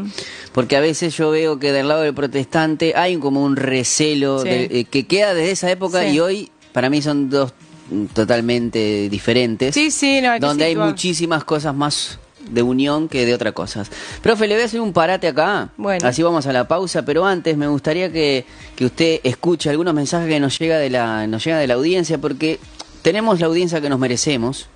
porque 0.52 0.76
a 0.76 0.80
veces 0.80 1.16
yo 1.16 1.30
veo 1.30 1.58
que 1.58 1.72
del 1.72 1.88
lado 1.88 2.02
del 2.02 2.14
protestante 2.14 2.94
hay 2.96 3.16
como 3.18 3.42
un 3.44 3.56
recelo 3.56 4.42
de- 4.42 4.64
eh, 4.70 4.84
que 4.84 5.06
queda 5.06 5.34
desde 5.34 5.50
esa 5.50 5.70
época 5.70 6.06
y 6.06 6.18
hoy 6.20 6.45
para 6.76 6.90
mí 6.90 7.00
son 7.00 7.30
dos 7.30 7.54
mm, 7.90 8.04
totalmente 8.12 9.08
diferentes 9.08 9.74
Sí, 9.74 9.90
sí, 9.90 10.20
no, 10.20 10.32
hay 10.32 10.40
que 10.40 10.46
donde 10.46 10.66
hay 10.66 10.76
muchísimas 10.76 11.42
cosas 11.42 11.74
más 11.74 12.18
de 12.50 12.60
unión 12.62 13.08
que 13.08 13.24
de 13.24 13.32
otras 13.34 13.54
cosas. 13.54 13.90
Profe, 14.22 14.46
le 14.46 14.54
voy 14.56 14.62
a 14.62 14.66
hacer 14.66 14.80
un 14.82 14.92
parate 14.92 15.26
acá. 15.26 15.70
Bueno. 15.78 16.06
Así 16.06 16.22
vamos 16.22 16.46
a 16.46 16.52
la 16.52 16.68
pausa, 16.68 17.02
pero 17.02 17.24
antes 17.24 17.56
me 17.56 17.66
gustaría 17.66 18.12
que, 18.12 18.44
que 18.76 18.84
usted 18.84 19.20
escuche 19.24 19.70
algunos 19.70 19.94
mensajes 19.94 20.28
que 20.28 20.38
nos 20.38 20.58
llega 20.58 20.76
de 20.78 20.90
la, 20.90 21.26
nos 21.26 21.42
llega 21.42 21.58
de 21.58 21.66
la 21.66 21.74
audiencia, 21.74 22.18
porque 22.18 22.60
tenemos 23.00 23.40
la 23.40 23.46
audiencia 23.46 23.80
que 23.80 23.88
nos 23.88 23.98
merecemos. 23.98 24.68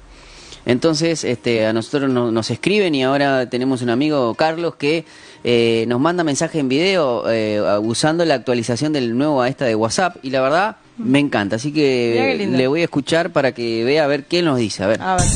Entonces, 0.66 1.22
este, 1.24 1.66
a 1.66 1.72
nosotros 1.72 2.10
no- 2.10 2.30
nos 2.32 2.50
escriben 2.50 2.94
y 2.94 3.02
ahora 3.04 3.48
tenemos 3.48 3.82
un 3.82 3.90
amigo, 3.90 4.34
Carlos, 4.34 4.74
que 4.76 5.04
eh, 5.44 5.84
nos 5.86 6.00
manda 6.00 6.24
mensaje 6.24 6.58
en 6.58 6.68
video 6.68 7.30
eh, 7.30 7.60
usando 7.82 8.24
la 8.24 8.34
actualización 8.34 8.92
del 8.92 9.16
nuevo 9.16 9.42
a 9.42 9.48
esta 9.48 9.64
de 9.64 9.74
WhatsApp 9.74 10.16
y 10.22 10.30
la 10.30 10.40
verdad 10.40 10.76
me 11.04 11.18
encanta. 11.18 11.56
Así 11.56 11.72
que 11.72 12.48
le 12.50 12.66
voy 12.66 12.80
a 12.80 12.84
escuchar 12.84 13.30
para 13.30 13.52
que 13.52 13.84
vea 13.84 14.04
a 14.04 14.06
ver 14.06 14.24
qué 14.24 14.42
nos 14.42 14.58
dice. 14.58 14.84
A 14.84 14.86
ver. 14.86 15.02
A 15.02 15.16
ver. 15.16 15.26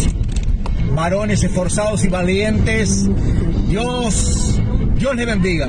varones 0.94 1.42
esforzados 1.42 2.04
y 2.04 2.08
valientes. 2.08 3.08
Dios, 3.74 4.60
Dios 5.00 5.16
les 5.16 5.26
bendiga. 5.26 5.68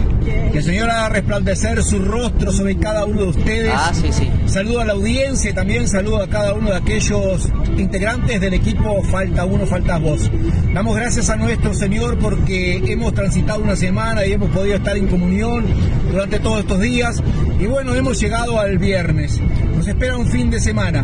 Que 0.51 0.59
el 0.59 0.63
Señor 0.63 0.91
haga 0.91 1.09
resplandecer 1.09 1.81
su 1.81 1.97
rostro 1.97 2.51
sobre 2.51 2.77
cada 2.77 3.03
uno 3.03 3.21
de 3.21 3.27
ustedes. 3.29 3.73
Ah, 3.75 3.91
sí, 3.95 4.09
sí. 4.11 4.29
Saludo 4.45 4.81
a 4.81 4.85
la 4.85 4.93
audiencia 4.93 5.49
y 5.49 5.53
también 5.55 5.87
saludo 5.87 6.21
a 6.21 6.27
cada 6.27 6.53
uno 6.53 6.69
de 6.69 6.75
aquellos 6.75 7.49
integrantes 7.75 8.39
del 8.39 8.53
equipo 8.53 9.01
Falta 9.01 9.45
Uno, 9.45 9.65
Falta 9.65 9.97
Vos. 9.97 10.29
Damos 10.71 10.95
gracias 10.95 11.31
a 11.31 11.35
nuestro 11.35 11.73
Señor 11.73 12.19
porque 12.19 12.77
hemos 12.85 13.15
transitado 13.15 13.63
una 13.63 13.75
semana 13.75 14.23
y 14.23 14.33
hemos 14.33 14.51
podido 14.51 14.75
estar 14.75 14.95
en 14.95 15.07
comunión 15.07 15.65
durante 16.11 16.37
todos 16.37 16.59
estos 16.59 16.79
días. 16.79 17.23
Y 17.59 17.65
bueno, 17.65 17.95
hemos 17.95 18.19
llegado 18.19 18.59
al 18.59 18.77
viernes. 18.77 19.41
Nos 19.75 19.87
espera 19.87 20.15
un 20.15 20.27
fin 20.27 20.51
de 20.51 20.59
semana. 20.59 21.03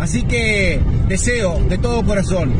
Así 0.00 0.22
que 0.24 0.80
deseo 1.06 1.60
de 1.68 1.78
todo 1.78 2.02
corazón 2.02 2.52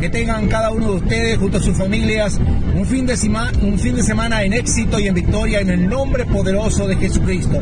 que 0.00 0.10
tengan 0.10 0.48
cada 0.48 0.70
uno 0.70 0.90
de 0.90 0.96
ustedes 0.96 1.38
junto 1.38 1.58
a 1.58 1.60
sus 1.60 1.78
familias 1.78 2.38
un 2.78 2.86
fin 2.86 3.06
de, 3.06 4.02
semana 4.02 4.44
en 4.44 4.52
éxito 4.52 5.00
y 5.00 5.08
en 5.08 5.14
victoria 5.14 5.60
en 5.60 5.68
el 5.68 5.88
nombre 5.88 6.24
poderoso 6.24 6.86
de 6.86 6.96
Jesucristo. 6.96 7.60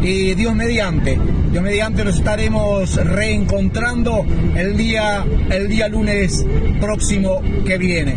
Y 0.00 0.34
Dios 0.34 0.54
mediante, 0.54 1.18
Dios 1.50 1.62
mediante 1.62 2.04
nos 2.04 2.16
estaremos 2.16 2.94
reencontrando 2.94 4.24
el 4.54 4.76
día, 4.76 5.24
el 5.50 5.68
día 5.68 5.88
lunes 5.88 6.44
próximo 6.80 7.40
que 7.66 7.76
viene. 7.76 8.14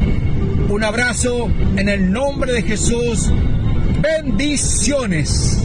Un 0.69 0.83
abrazo 0.83 1.49
en 1.77 1.89
el 1.89 2.11
nombre 2.11 2.53
de 2.53 2.61
Jesús. 2.61 3.31
Bendiciones. 4.01 5.64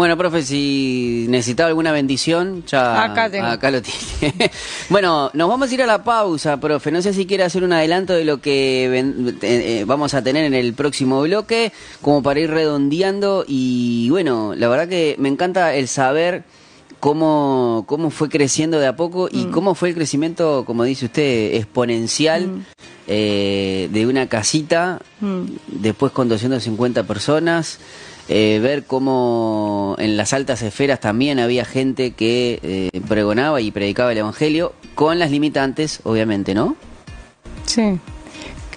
Bueno, 0.00 0.16
profe, 0.16 0.42
si 0.42 1.26
necesitaba 1.28 1.68
alguna 1.68 1.92
bendición, 1.92 2.64
ya 2.66 3.04
Acá 3.04 3.28
tengo. 3.30 3.46
lo 3.70 3.82
tiene. 3.82 4.50
bueno, 4.88 5.30
nos 5.34 5.46
vamos 5.46 5.70
a 5.70 5.74
ir 5.74 5.82
a 5.82 5.86
la 5.86 6.02
pausa, 6.02 6.58
profe. 6.58 6.90
No 6.90 7.02
sé 7.02 7.12
si 7.12 7.26
quiere 7.26 7.44
hacer 7.44 7.62
un 7.64 7.74
adelanto 7.74 8.14
de 8.14 8.24
lo 8.24 8.40
que 8.40 8.88
ven- 8.90 9.36
eh, 9.42 9.80
eh, 9.80 9.84
vamos 9.86 10.14
a 10.14 10.22
tener 10.22 10.46
en 10.46 10.54
el 10.54 10.72
próximo 10.72 11.20
bloque, 11.20 11.70
como 12.00 12.22
para 12.22 12.40
ir 12.40 12.48
redondeando. 12.48 13.44
Y 13.46 14.08
bueno, 14.08 14.54
la 14.56 14.68
verdad 14.68 14.88
que 14.88 15.16
me 15.18 15.28
encanta 15.28 15.74
el 15.74 15.86
saber 15.86 16.44
cómo, 16.98 17.84
cómo 17.86 18.08
fue 18.08 18.30
creciendo 18.30 18.78
de 18.80 18.86
a 18.86 18.96
poco 18.96 19.28
y 19.30 19.44
Mm. 19.44 19.50
cómo 19.50 19.74
fue 19.74 19.90
el 19.90 19.94
crecimiento, 19.96 20.64
como 20.66 20.84
dice 20.84 21.04
usted, 21.06 21.56
exponencial 21.56 22.46
Mm. 22.46 22.60
eh, 23.06 23.88
de 23.92 24.06
una 24.06 24.28
casita, 24.30 25.00
Mm. 25.20 25.42
después 25.66 26.10
con 26.12 26.30
250 26.30 27.02
personas. 27.02 27.78
Eh, 28.32 28.60
ver 28.60 28.84
cómo 28.84 29.96
en 29.98 30.16
las 30.16 30.32
altas 30.32 30.62
esferas 30.62 31.00
también 31.00 31.40
había 31.40 31.64
gente 31.64 32.12
que 32.12 32.60
eh, 32.62 33.00
pregonaba 33.08 33.60
y 33.60 33.72
predicaba 33.72 34.12
el 34.12 34.18
Evangelio, 34.18 34.72
con 34.94 35.18
las 35.18 35.32
limitantes, 35.32 35.98
obviamente, 36.04 36.54
¿no? 36.54 36.76
Sí. 37.66 37.98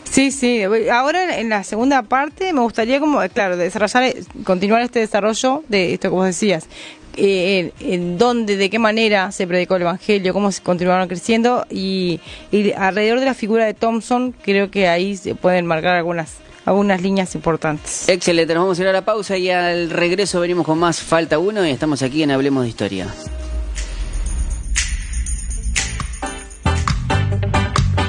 Sí, 0.09 0.31
sí. 0.31 0.63
Ahora 0.91 1.39
en 1.39 1.49
la 1.49 1.63
segunda 1.63 2.01
parte 2.01 2.51
me 2.51 2.61
gustaría 2.61 2.99
como, 2.99 3.21
eh, 3.21 3.29
claro, 3.29 3.55
desarrollar, 3.55 4.03
eh, 4.03 4.23
continuar 4.43 4.81
este 4.81 4.99
desarrollo 4.99 5.63
de 5.67 5.93
esto 5.93 6.09
que 6.09 6.15
vos 6.15 6.25
decías. 6.25 6.67
En, 7.15 7.71
en 7.79 8.17
dónde, 8.17 8.57
de 8.57 8.71
qué 8.71 8.79
manera 8.79 9.31
se 9.31 9.45
predicó 9.45 9.75
el 9.75 9.83
Evangelio, 9.83 10.33
cómo 10.33 10.51
se 10.51 10.63
continuaron 10.63 11.07
creciendo 11.07 11.67
y, 11.69 12.19
y 12.51 12.71
alrededor 12.71 13.19
de 13.19 13.25
la 13.25 13.35
figura 13.35 13.65
de 13.65 13.75
Thompson 13.75 14.33
creo 14.41 14.71
que 14.71 14.87
ahí 14.87 15.15
se 15.15 15.35
pueden 15.35 15.67
marcar 15.67 15.95
algunas 15.95 16.37
algunas 16.65 17.01
líneas 17.01 17.35
importantes. 17.35 18.07
Excelente, 18.09 18.53
nos 18.53 18.63
vamos 18.63 18.79
a 18.79 18.81
ir 18.81 18.87
a 18.87 18.93
la 18.93 19.05
pausa 19.05 19.37
y 19.37 19.49
al 19.49 19.89
regreso 19.89 20.39
venimos 20.39 20.65
con 20.65 20.79
más 20.79 21.01
Falta 21.01 21.39
Uno 21.39 21.65
y 21.65 21.71
estamos 21.71 22.01
aquí 22.01 22.23
en 22.23 22.31
Hablemos 22.31 22.63
de 22.63 22.69
Historia. 22.69 23.07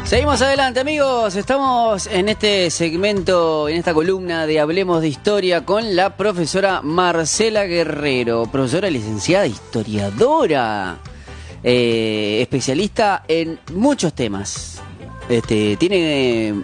Seguimos 0.05 0.43
adelante 0.43 0.81
amigos, 0.81 1.35
estamos 1.35 2.07
en 2.07 2.29
este 2.29 2.71
segmento, 2.71 3.69
en 3.69 3.79
esta 3.79 3.93
columna 3.93 4.47
de 4.47 4.61
Hablemos 4.61 5.01
de 5.01 5.09
Historia 5.09 5.65
con 5.65 5.97
la 5.97 6.17
profesora 6.17 6.83
Marcela 6.83 7.65
Guerrero, 7.65 8.45
profesora 8.53 8.91
licenciada 8.91 9.47
historiadora, 9.47 10.99
eh, 11.65 12.39
especialista 12.43 13.25
en 13.27 13.59
muchos 13.73 14.13
temas. 14.13 14.81
Este, 15.29 15.77
tiene, 15.79 16.63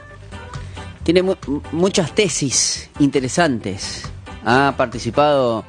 tiene 1.02 1.22
mu- 1.22 1.34
muchas 1.72 2.12
tesis 2.14 2.90
interesantes, 2.98 4.02
ha 4.44 4.74
participado 4.76 5.64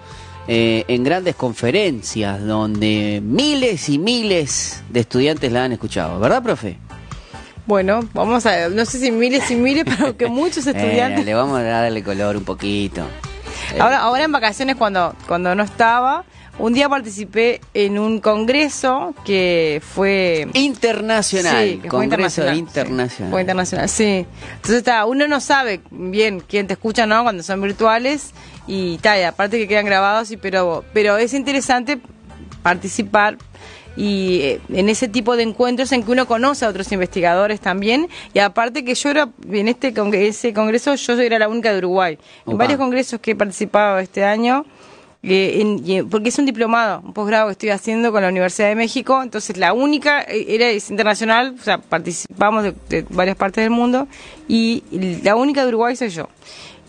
eh, 0.47 0.83
en 0.87 1.03
grandes 1.03 1.35
conferencias 1.35 2.43
donde 2.45 3.21
miles 3.23 3.89
y 3.89 3.97
miles 3.99 4.81
de 4.89 5.01
estudiantes 5.01 5.51
la 5.51 5.65
han 5.65 5.71
escuchado, 5.73 6.19
¿verdad, 6.19 6.41
profe? 6.43 6.77
Bueno, 7.67 7.99
vamos 8.13 8.45
a, 8.47 8.69
no 8.69 8.85
sé 8.85 8.99
si 8.99 9.11
miles 9.11 9.49
y 9.51 9.55
miles, 9.55 9.85
pero 9.85 10.17
que 10.17 10.27
muchos 10.27 10.65
Eh, 10.67 10.71
estudiantes. 10.71 11.23
le 11.25 11.33
vamos 11.33 11.59
a 11.59 11.63
darle 11.63 12.03
color 12.03 12.35
un 12.37 12.43
poquito. 12.43 13.05
Ahora, 13.79 13.99
ahora 13.99 14.23
en 14.23 14.31
vacaciones 14.31 14.75
cuando, 14.75 15.15
cuando 15.27 15.53
no 15.55 15.63
estaba, 15.63 16.25
un 16.61 16.73
día 16.73 16.87
participé 16.87 17.59
en 17.73 17.97
un 17.99 18.19
congreso 18.19 19.13
que 19.25 19.81
fue 19.83 20.47
internacional, 20.53 21.65
Sí, 21.67 21.73
que 21.77 21.81
fue 21.81 21.89
Congreso 21.89 22.41
internacional. 22.41 22.57
Internacional. 22.57 23.09
sí, 23.09 23.23
fue 23.31 23.41
internacional, 23.41 23.89
sí. 23.89 24.25
Entonces 24.55 24.75
está, 24.77 25.05
uno 25.05 25.27
no 25.27 25.39
sabe 25.39 25.81
bien 25.89 26.41
quién 26.47 26.67
te 26.67 26.73
escucha, 26.73 27.05
¿no? 27.05 27.23
Cuando 27.23 27.43
son 27.43 27.61
virtuales 27.61 28.31
y 28.67 28.97
tal, 28.99 29.19
y 29.19 29.23
aparte 29.23 29.57
que 29.57 29.67
quedan 29.67 29.85
grabados, 29.85 30.31
y 30.31 30.37
pero, 30.37 30.85
pero 30.93 31.17
es 31.17 31.33
interesante 31.33 31.99
participar 32.61 33.37
y 33.97 34.39
eh, 34.43 34.61
en 34.69 34.87
ese 34.87 35.07
tipo 35.09 35.35
de 35.35 35.43
encuentros 35.43 35.91
en 35.91 36.03
que 36.03 36.11
uno 36.11 36.25
conoce 36.25 36.63
a 36.63 36.69
otros 36.69 36.89
investigadores 36.93 37.59
también 37.59 38.07
y 38.33 38.39
aparte 38.39 38.85
que 38.85 38.95
yo 38.95 39.09
era 39.09 39.29
en 39.51 39.67
este 39.67 39.93
congre- 39.93 40.27
ese 40.29 40.53
congreso 40.53 40.95
yo 40.95 41.13
era 41.19 41.37
la 41.39 41.49
única 41.49 41.73
de 41.73 41.79
Uruguay 41.79 42.17
en 42.47 42.57
varios 42.57 42.77
congresos 42.79 43.19
que 43.19 43.31
he 43.31 43.35
participado 43.35 43.99
este 43.99 44.23
año 44.23 44.65
eh, 45.23 45.61
en- 45.61 46.09
porque 46.09 46.29
es 46.29 46.39
un 46.39 46.45
diplomado, 46.45 47.01
un 47.05 47.13
posgrado 47.13 47.47
que 47.47 47.51
estoy 47.53 47.69
haciendo 47.69 48.11
con 48.11 48.21
la 48.23 48.29
Universidad 48.29 48.69
de 48.69 48.75
México, 48.75 49.21
entonces 49.21 49.55
la 49.57 49.71
única 49.73 50.21
eh, 50.21 50.45
era 50.49 50.67
es 50.69 50.89
internacional, 50.89 51.55
o 51.59 51.63
sea, 51.63 51.77
participamos 51.77 52.63
de 52.89 53.05
varias 53.09 53.35
partes 53.37 53.63
del 53.63 53.69
mundo 53.71 54.07
y 54.47 54.83
la 55.23 55.35
única 55.35 55.61
de 55.61 55.67
Uruguay 55.69 55.95
soy 55.95 56.09
yo. 56.09 56.27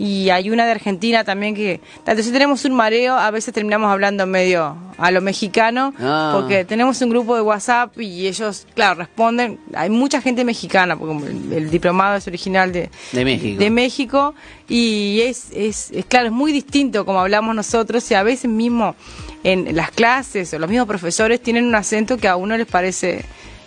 Y 0.04 0.30
hay 0.30 0.50
una 0.50 0.64
de 0.66 0.72
Argentina 0.72 1.22
también 1.22 1.54
que, 1.54 1.80
entonces 1.98 2.32
tenemos 2.32 2.64
un 2.64 2.72
mareo, 2.74 3.14
a 3.16 3.30
veces 3.30 3.54
terminamos 3.54 3.88
hablando 3.88 4.26
medio 4.26 4.76
a 4.98 5.10
lo 5.12 5.20
mexicano, 5.20 5.94
Ah. 6.00 6.32
porque 6.34 6.64
tenemos 6.64 7.00
un 7.02 7.10
grupo 7.10 7.36
de 7.36 7.42
WhatsApp 7.42 7.96
y 8.00 8.26
ellos, 8.26 8.66
claro, 8.74 8.96
responden, 8.96 9.60
hay 9.74 9.90
mucha 9.90 10.20
gente 10.20 10.44
mexicana, 10.44 10.96
porque 10.96 11.26
el, 11.28 11.52
el 11.52 11.70
diplomado 11.70 12.16
es 12.16 12.26
original 12.26 12.72
de, 12.72 12.90
De 13.12 13.24
México. 13.24 13.58
de 13.60 13.70
México 13.70 14.34
y 14.68 15.20
es, 15.20 15.50
es, 15.54 15.92
es 15.92 16.04
claro, 16.06 16.26
es 16.26 16.32
muy 16.32 16.50
distinto 16.50 17.04
como 17.04 17.20
hablamos 17.20 17.54
nosotros 17.54 18.10
y 18.10 18.14
a 18.14 18.24
veces 18.24 18.50
mismo 18.50 18.96
en 19.44 19.76
las 19.76 19.92
clases 19.92 20.52
o 20.52 20.58
los 20.58 20.68
mismos 20.68 20.88
profesores 20.88 21.40
tienen 21.40 21.64
un 21.64 21.74
acento 21.76 22.16
que 22.16 22.26
a 22.26 22.34
uno 22.34 22.56
les 22.56 22.66
parece 22.66 23.24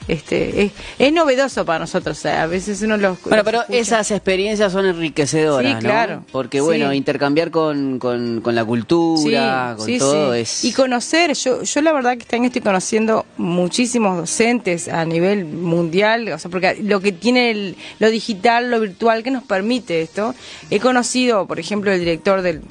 este, 0.08 0.72
es, 1.00 1.14
novedoso 1.14 1.66
para 1.66 1.80
nosotros. 1.80 2.26
a 2.26 2.46
veces 2.48 2.82
uno 2.82 2.98
los. 2.98 3.22
Bueno, 3.24 3.44
pero 3.44 3.64
esas 3.70 4.12
experiencias 4.12 4.72
son 4.72 4.86
enriquecedoras, 4.86 5.74
sí, 5.74 5.80
claro. 5.80 6.24
Porque, 6.32 6.62
bueno, 6.62 6.94
intercambiar 6.94 7.52
con, 7.52 8.00
con, 8.00 8.42
la 8.44 8.66
cultura, 8.66 9.76
con 9.78 9.98
todo 9.98 10.34
es. 10.34 10.64
Y 10.64 10.74
conocer, 10.74 11.34
yo, 11.34 11.64
yo 11.64 11.82
la 11.82 11.94
verdad 11.94 12.14
que 12.14 12.24
este 12.24 12.36
año 12.36 12.48
estoy 12.48 12.62
conociendo 12.62 13.26
muchísimos 13.38 14.18
docentes 14.18 14.88
a 14.88 15.06
nivel 15.06 15.46
mundial, 15.46 16.28
o 16.30 16.40
sea, 16.40 16.52
porque 16.52 16.78
lo 16.82 17.00
que 17.00 17.12
tiene 17.12 17.76
lo 18.00 18.10
digital, 18.10 18.70
lo 18.70 18.80
virtual 18.80 19.24
que 19.24 19.32
nos 19.32 19.44
permite 19.44 20.02
esto. 20.02 20.36
He 20.70 20.80
conocido, 20.80 21.46
por 21.46 21.60
ejemplo, 21.60 21.92
el 21.92 22.00
director 22.00 22.42
del, 22.42 22.62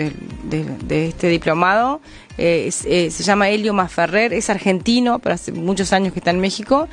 de 0.45 1.09
este 1.09 1.29
diplomado 1.29 2.01
eh, 2.37 2.71
eh, 2.85 3.11
se 3.11 3.23
llama 3.23 3.51
Elio 3.51 3.73
Maferrer, 3.75 4.33
es 4.33 4.51
argentino, 4.51 5.21
pero 5.21 5.37
hace 5.37 5.53
muchos 5.53 5.93
años 5.93 6.13
que 6.13 6.19
está 6.19 6.31
en 6.31 6.41
México, 6.41 6.89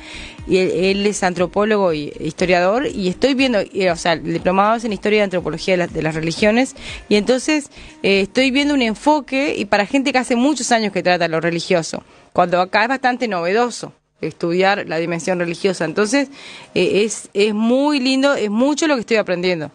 y 0.46 0.58
él, 0.58 1.04
es 1.04 1.22
antropólogo 1.22 1.90
e 1.92 2.12
historiador, 2.20 2.86
y 2.86 3.08
estoy 3.08 3.34
viendo, 3.34 3.58
o 3.58 3.96
sea, 3.96 4.12
el 4.12 4.34
diplomado 4.34 4.76
es 4.76 4.84
en 4.84 4.92
Historia 4.92 5.18
y 5.18 5.22
Antropología 5.22 5.76
de, 5.76 6.02
las 6.02 6.14
Religiones, 6.14 6.76
y 7.08 7.16
entonces 7.16 7.70
eh, 8.02 8.20
estoy 8.20 8.50
viendo 8.52 8.74
un 8.74 8.82
enfoque, 8.82 9.56
y 9.56 9.64
para 9.64 9.84
gente 9.86 10.12
que 10.12 10.18
hace 10.18 10.36
muchos 10.36 10.70
años 10.70 10.92
que 10.92 11.02
trata 11.02 11.26
lo 11.26 11.40
religioso, 11.40 12.04
cuando 12.32 12.60
acá 12.60 12.82
es 12.82 12.88
bastante 12.88 13.26
novedoso 13.26 13.92
estudiar 14.20 14.86
la 14.86 14.98
dimensión 14.98 15.40
religiosa, 15.40 15.84
entonces 15.84 16.28
es, 16.74 17.28
es 17.34 17.52
muy 17.52 17.98
lindo, 17.98 18.34
es 18.34 18.50
mucho 18.50 18.86
lo 18.86 18.94
que 18.94 19.00
estoy 19.00 19.16
aprendiendo. 19.16 19.72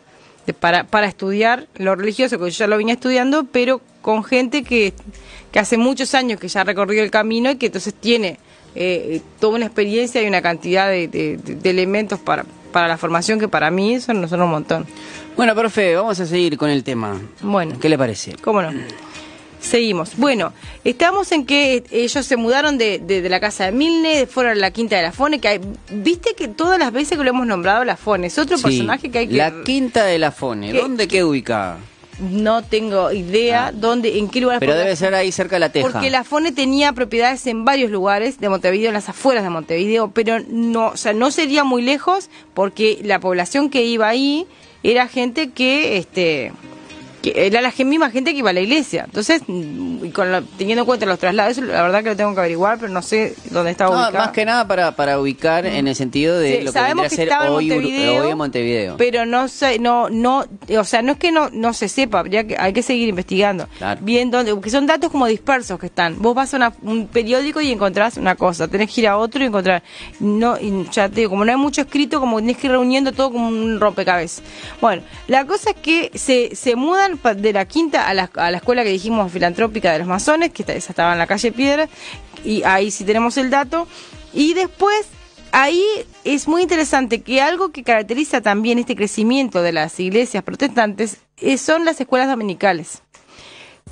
Para, 0.54 0.86
para 0.86 1.08
estudiar 1.08 1.68
lo 1.76 1.96
religioso, 1.96 2.40
que 2.40 2.46
yo 2.46 2.58
ya 2.58 2.68
lo 2.68 2.78
venía 2.78 2.94
estudiando, 2.94 3.44
pero 3.46 3.82
con 4.02 4.24
gente 4.24 4.64
que 4.64 4.94
que 5.52 5.60
hace 5.60 5.78
muchos 5.78 6.14
años 6.14 6.40
que 6.40 6.48
ya 6.48 6.62
ha 6.62 6.64
recorrido 6.64 7.04
el 7.04 7.12
camino 7.12 7.52
y 7.52 7.56
que 7.56 7.68
entonces 7.68 7.94
tiene 7.94 8.38
eh, 8.76 9.22
toda 9.40 9.56
una 9.56 9.66
experiencia 9.66 10.22
y 10.22 10.28
una 10.28 10.42
cantidad 10.42 10.90
de, 10.90 11.40
elementos 11.64 12.20
para, 12.20 12.46
para 12.72 12.88
la 12.88 12.98
formación 12.98 13.40
que 13.40 13.48
para 13.48 13.72
mí 13.72 14.00
son, 14.00 14.28
son 14.28 14.42
un 14.42 14.50
montón. 14.50 14.86
Bueno, 15.36 15.56
profe, 15.56 15.96
vamos 15.96 16.20
a 16.20 16.26
seguir 16.26 16.58
con 16.58 16.70
el 16.70 16.84
tema. 16.84 17.20
Bueno. 17.42 17.76
¿Qué 17.80 17.90
le 17.90 17.98
parece? 17.98 18.36
¿Cómo 18.42 18.62
no? 18.62 18.72
Seguimos. 19.68 20.16
Bueno, 20.18 20.54
estamos 20.84 21.32
en 21.32 21.46
que 21.46 21.84
ellos 21.92 22.26
se 22.26 22.38
mudaron 22.38 22.78
de, 22.78 23.00
de, 23.00 23.28
la 23.30 23.40
casa 23.40 23.66
de 23.66 23.72
Milne, 23.72 24.26
fueron 24.28 24.54
a 24.54 24.56
la 24.56 24.72
Quinta 24.72 24.96
de 24.96 25.04
la 25.04 25.12
Fone, 25.12 25.40
que 25.40 25.48
hay, 25.48 25.62
viste 25.92 26.34
que 26.36 26.48
todas 26.48 26.80
las 26.80 26.92
veces 26.92 27.18
que 27.18 27.24
lo 27.24 27.30
hemos 27.30 27.46
nombrado 27.46 27.84
la 27.84 27.98
Fone, 27.98 28.28
es 28.28 28.38
otro 28.38 28.58
personaje 28.58 29.10
que 29.10 29.20
hay 29.20 29.28
que... 29.28 29.36
La 29.36 29.64
Quinta 29.64 30.06
de 30.06 30.20
la 30.20 30.32
Fone, 30.32 30.74
¿dónde 30.74 31.08
queda 31.08 31.26
ubicada? 31.26 31.78
no 32.20 32.64
tengo 32.64 33.12
idea 33.12 33.68
ah. 33.68 33.72
dónde, 33.72 34.18
en 34.18 34.30
qué 34.30 34.42
lugar. 34.42 34.60
Pero 34.60 34.76
debe 34.76 34.96
ser 34.96 35.14
ahí 35.14 35.32
cerca 35.32 35.58
de 35.58 35.60
la 35.60 35.72
Teja. 35.72 35.88
Porque 35.88 36.10
la 36.10 36.24
FONE 36.24 36.52
tenía 36.52 36.94
propiedades 36.94 37.46
en 37.48 37.66
varios 37.66 37.92
lugares 37.92 38.40
de 38.40 38.50
Montevideo, 38.50 38.88
en 38.90 38.94
las 38.94 39.10
afueras 39.10 39.44
de 39.44 39.50
Montevideo, 39.50 40.12
pero 40.12 40.40
no, 40.50 40.88
o 40.88 40.98
sea, 40.98 41.14
no 41.14 41.32
sería 41.32 41.64
muy 41.64 41.82
lejos 41.82 42.30
porque 42.54 43.00
la 43.04 43.20
población 43.20 43.70
que 43.70 43.84
iba 43.84 44.08
ahí 44.08 44.48
era 44.84 45.08
gente 45.08 45.52
que, 45.52 45.98
este, 45.98 46.54
era 47.36 47.62
la 47.62 47.74
misma 47.86 48.10
gente 48.10 48.32
que 48.32 48.40
iba 48.40 48.50
a 48.50 48.54
la 48.54 48.62
iglesia. 48.62 49.06
Entonces, 49.06 49.42
mm, 49.48 50.08
teniendo 50.58 50.82
en 50.82 50.86
cuenta 50.86 51.06
los 51.06 51.20
traslados, 51.20 51.58
la 51.58 51.84
verdad 51.84 52.04
que 52.04 52.10
lo 52.10 52.16
tengo 52.16 52.34
que 52.34 52.40
averiguar, 52.40 52.78
pero 52.80 52.92
no 52.92 53.02
sé 53.02 53.36
dónde 53.52 53.72
está 53.72 53.90
ubicado. 53.90 54.14
más 54.14 54.32
que 54.32 54.46
nada 54.46 54.68
para, 54.68 54.96
para 54.96 55.20
ubicar 55.20 55.66
en 55.66 55.88
el 55.88 55.96
sentido 55.96 56.40
de 56.40 56.64
lo 56.64 56.72
que 56.72 56.80
sabemos 56.80 57.10
que 57.10 57.16
ser 57.16 57.30
hoy, 57.50 57.72
en 57.72 58.38
Montevideo, 58.38 58.98
Pero 58.98 59.26
no 59.26 59.48
sé, 59.48 59.80
no, 59.80 60.10
no, 60.10 60.46
o 60.78 60.84
sea, 60.84 61.02
no 61.02 61.14
es 61.14 61.18
que 61.18 61.32
no, 61.32 61.50
no 61.52 61.74
se 61.74 61.88
sepa, 61.88 62.24
que 62.24 62.56
hay 62.58 62.74
que 62.74 62.82
seguir 62.82 63.10
investigando. 63.10 63.68
Bien 64.02 64.32
dónde, 64.32 64.54
porque 64.54 64.70
son 64.70 64.86
datos 64.86 65.12
como 65.12 65.26
dispersos 65.28 65.80
que 65.80 65.88
están. 65.88 66.20
Vos 66.20 66.36
vas 66.36 66.54
a 66.54 66.74
un 66.82 67.08
periódico 67.08 67.62
y 67.62 67.72
encontrás 67.72 68.18
una 68.18 68.36
cosa, 68.36 68.68
tenés 68.68 68.94
que 68.94 69.02
ir 69.02 69.08
a 69.08 69.18
otro 69.18 69.44
y 69.44 69.48
encontrar. 69.48 69.84
No, 70.20 70.58
ya 70.92 71.10
te 71.10 71.22
digo, 71.22 71.32
como 71.32 71.46
no 71.46 71.52
hay 71.52 71.58
mucho 71.58 71.82
escrito, 71.82 72.20
como 72.20 72.38
tenés 72.40 72.58
que 72.58 72.68
ir 72.68 72.72
reuniendo 72.72 73.12
todo 73.12 73.32
como 73.32 73.48
un 73.48 73.80
rompecabezas. 73.80 74.44
Bueno, 74.82 75.04
la 75.28 75.46
cosa 75.46 75.72
es 75.72 75.76
que 75.78 76.12
se, 76.16 76.56
se 76.56 76.76
mudan 76.76 77.17
de 77.18 77.54
la 77.54 77.66
quinta 77.66 78.08
a 78.08 78.14
la, 78.14 78.30
a 78.36 78.52
la 78.52 78.58
escuela 78.58 78.84
que 78.84 78.90
dijimos 78.90 79.32
filantrópica 79.32 79.92
de 79.92 80.00
los 80.00 80.08
masones, 80.08 80.52
que 80.52 80.64
esa 80.64 80.92
estaba 80.92 81.14
en 81.14 81.20
la 81.20 81.28
calle 81.28 81.52
Piedra, 81.52 81.90
y 82.44 82.64
ahí 82.64 82.92
sí 82.92 83.04
tenemos 83.04 83.38
el 83.38 83.50
dato. 83.50 83.88
Y 84.34 84.54
después, 84.54 85.08
ahí 85.52 85.84
es 86.24 86.48
muy 86.48 86.62
interesante 86.62 87.22
que 87.22 87.42
algo 87.42 87.72
que 87.72 87.84
caracteriza 87.84 88.42
también 88.42 88.80
este 88.80 88.96
crecimiento 88.96 89.62
de 89.62 89.72
las 89.72 90.00
iglesias 90.00 90.44
protestantes 90.44 91.18
eh, 91.38 91.58
son 91.58 91.86
las 91.86 92.00
escuelas 92.00 92.28
dominicales 92.28 93.02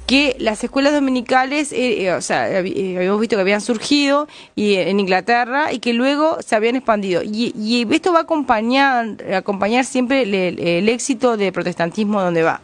que 0.06 0.36
las 0.39 0.63
escuelas 0.63 0.94
dominicales, 0.94 1.72
eh, 1.72 2.04
eh, 2.04 2.13
o 2.13 2.22
sea, 2.22 2.50
eh, 2.60 2.96
habíamos 2.98 3.20
visto 3.20 3.36
que 3.36 3.41
habían 3.41 3.62
surgido 3.62 4.28
y, 4.56 4.76
en 4.76 5.00
Inglaterra 5.00 5.74
y 5.74 5.80
que 5.80 5.94
luego 5.94 6.38
se 6.46 6.56
habían 6.56 6.76
expandido. 6.76 7.22
Y, 7.24 7.88
esto 7.91 8.13
va 8.13 8.20
a 8.20 8.24
acompañar, 8.24 9.18
acompañar 9.34 9.86
siempre 9.86 10.24
el, 10.24 10.89
éxito 10.89 11.38
del 11.38 11.52
protestantismo 11.52 12.22
donde 12.22 12.44
va. 12.44 12.62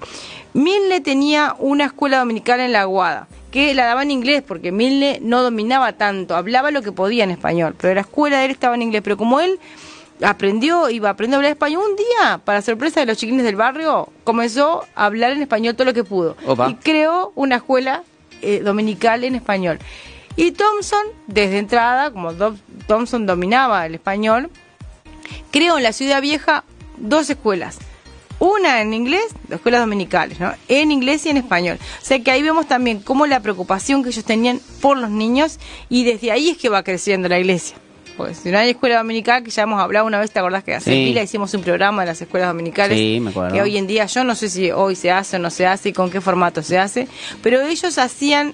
Milne 0.53 0.99
tenía 1.01 1.55
una 1.59 1.85
escuela 1.85 2.19
dominical 2.19 2.59
en 2.59 2.73
La 2.73 2.81
Aguada, 2.81 3.27
que 3.49 3.73
la 3.73 3.85
daba 3.85 4.03
en 4.03 4.11
inglés, 4.11 4.43
porque 4.45 4.71
Milne 4.71 5.19
no 5.21 5.41
dominaba 5.41 5.93
tanto, 5.93 6.35
hablaba 6.35 6.71
lo 6.71 6.81
que 6.81 6.91
podía 6.91 7.23
en 7.23 7.31
español, 7.31 7.75
pero 7.79 7.95
la 7.95 8.01
escuela 8.01 8.39
de 8.39 8.45
él 8.45 8.51
estaba 8.51 8.75
en 8.75 8.81
inglés. 8.81 9.01
Pero 9.01 9.17
como 9.17 9.39
él 9.39 9.59
aprendió, 10.23 10.89
iba 10.89 11.09
a 11.09 11.11
aprender 11.13 11.35
a 11.35 11.37
hablar 11.37 11.51
español. 11.51 11.83
Un 11.89 11.95
día, 11.95 12.39
para 12.43 12.61
sorpresa 12.61 12.99
de 12.99 13.05
los 13.05 13.17
chiquines 13.17 13.43
del 13.43 13.55
barrio, 13.55 14.09
comenzó 14.23 14.85
a 14.95 15.05
hablar 15.05 15.31
en 15.31 15.41
español 15.41 15.75
todo 15.75 15.85
lo 15.85 15.93
que 15.93 16.03
pudo. 16.03 16.35
Y 16.69 16.75
creó 16.75 17.31
una 17.35 17.57
escuela 17.57 18.03
eh, 18.41 18.61
dominical 18.63 19.23
en 19.23 19.35
español. 19.35 19.79
Y 20.35 20.51
Thompson, 20.51 21.05
desde 21.27 21.57
entrada, 21.57 22.11
como 22.11 22.33
Thompson 22.87 23.25
dominaba 23.25 23.85
el 23.85 23.95
español, 23.95 24.49
creó 25.51 25.77
en 25.77 25.83
la 25.83 25.93
ciudad 25.93 26.21
vieja 26.21 26.63
dos 26.97 27.29
escuelas. 27.29 27.79
Una 28.39 28.81
en 28.81 28.93
inglés, 28.93 29.25
dos 29.43 29.57
escuelas 29.57 29.81
dominicales, 29.81 30.39
¿no? 30.39 30.53
En 30.67 30.91
inglés 30.91 31.25
y 31.27 31.29
en 31.29 31.37
español. 31.37 31.77
O 32.01 32.05
sea 32.05 32.19
que 32.23 32.31
ahí 32.31 32.41
vemos 32.41 32.67
también 32.67 32.99
cómo 32.99 33.27
la 33.27 33.41
preocupación 33.41 34.01
que 34.01 34.09
ellos 34.09 34.25
tenían 34.25 34.59
por 34.81 34.97
los 34.97 35.11
niños 35.11 35.59
y 35.89 36.05
desde 36.05 36.31
ahí 36.31 36.49
es 36.49 36.57
que 36.57 36.69
va 36.69 36.83
creciendo 36.83 37.29
la 37.29 37.37
iglesia. 37.37 37.77
Pues 38.17 38.37
si 38.37 38.51
no 38.51 38.57
hay 38.57 38.71
escuela 38.71 38.97
dominical, 38.97 39.43
que 39.43 39.51
ya 39.51 39.63
hemos 39.63 39.81
hablado 39.81 40.05
una 40.05 40.19
vez, 40.19 40.31
¿te 40.31 40.39
acordás 40.39 40.63
que 40.63 40.75
hace 40.75 40.91
pila 40.91 41.23
hicimos 41.23 41.53
un 41.53 41.61
programa 41.61 42.03
de 42.03 42.07
las 42.07 42.21
escuelas 42.21 42.49
dominicales? 42.49 42.97
Sí, 42.97 43.19
me 43.19 43.31
acuerdo. 43.31 43.53
Que 43.53 43.61
hoy 43.61 43.77
en 43.77 43.87
día, 43.87 44.05
yo 44.05 44.23
no 44.23 44.35
sé 44.35 44.49
si 44.49 44.71
hoy 44.71 44.95
se 44.95 45.11
hace 45.11 45.37
o 45.37 45.39
no 45.39 45.49
se 45.49 45.65
hace 45.65 45.89
y 45.89 45.93
con 45.93 46.11
qué 46.11 46.21
formato 46.21 46.61
se 46.61 46.77
hace, 46.77 47.07
pero 47.41 47.61
ellos 47.61 47.97
hacían 47.97 48.53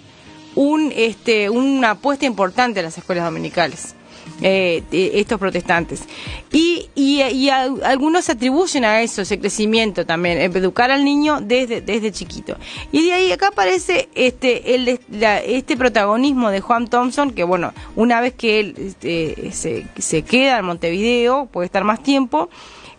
un, 0.55 0.91
este, 0.95 1.49
una 1.49 1.91
apuesta 1.91 2.25
importante 2.25 2.79
a 2.79 2.83
las 2.83 2.97
escuelas 2.97 3.25
dominicales. 3.25 3.96
Eh, 4.41 4.83
estos 4.91 5.39
protestantes. 5.39 6.03
Y, 6.51 6.89
y, 6.93 7.49
algunos 7.49 8.29
atribuyen 8.29 8.85
a 8.85 9.01
eso, 9.01 9.23
ese 9.23 9.39
crecimiento 9.39 10.05
también, 10.05 10.37
educar 10.39 10.91
al 10.91 11.03
niño 11.03 11.41
desde, 11.41 11.81
desde 11.81 12.11
chiquito. 12.11 12.55
Y 12.91 13.03
de 13.05 13.13
ahí 13.13 13.31
acá 13.31 13.47
aparece 13.47 14.09
este, 14.13 14.75
el, 14.75 14.99
este 15.21 15.75
protagonismo 15.75 16.51
de 16.51 16.61
Juan 16.61 16.87
Thompson, 16.87 17.31
que 17.31 17.43
bueno, 17.43 17.73
una 17.95 18.21
vez 18.21 18.33
que 18.33 18.59
él 18.59 18.75
este, 18.77 19.51
se, 19.51 19.87
se 19.97 20.21
queda 20.21 20.59
en 20.59 20.65
Montevideo, 20.65 21.47
puede 21.47 21.65
estar 21.65 21.83
más 21.83 22.03
tiempo, 22.03 22.49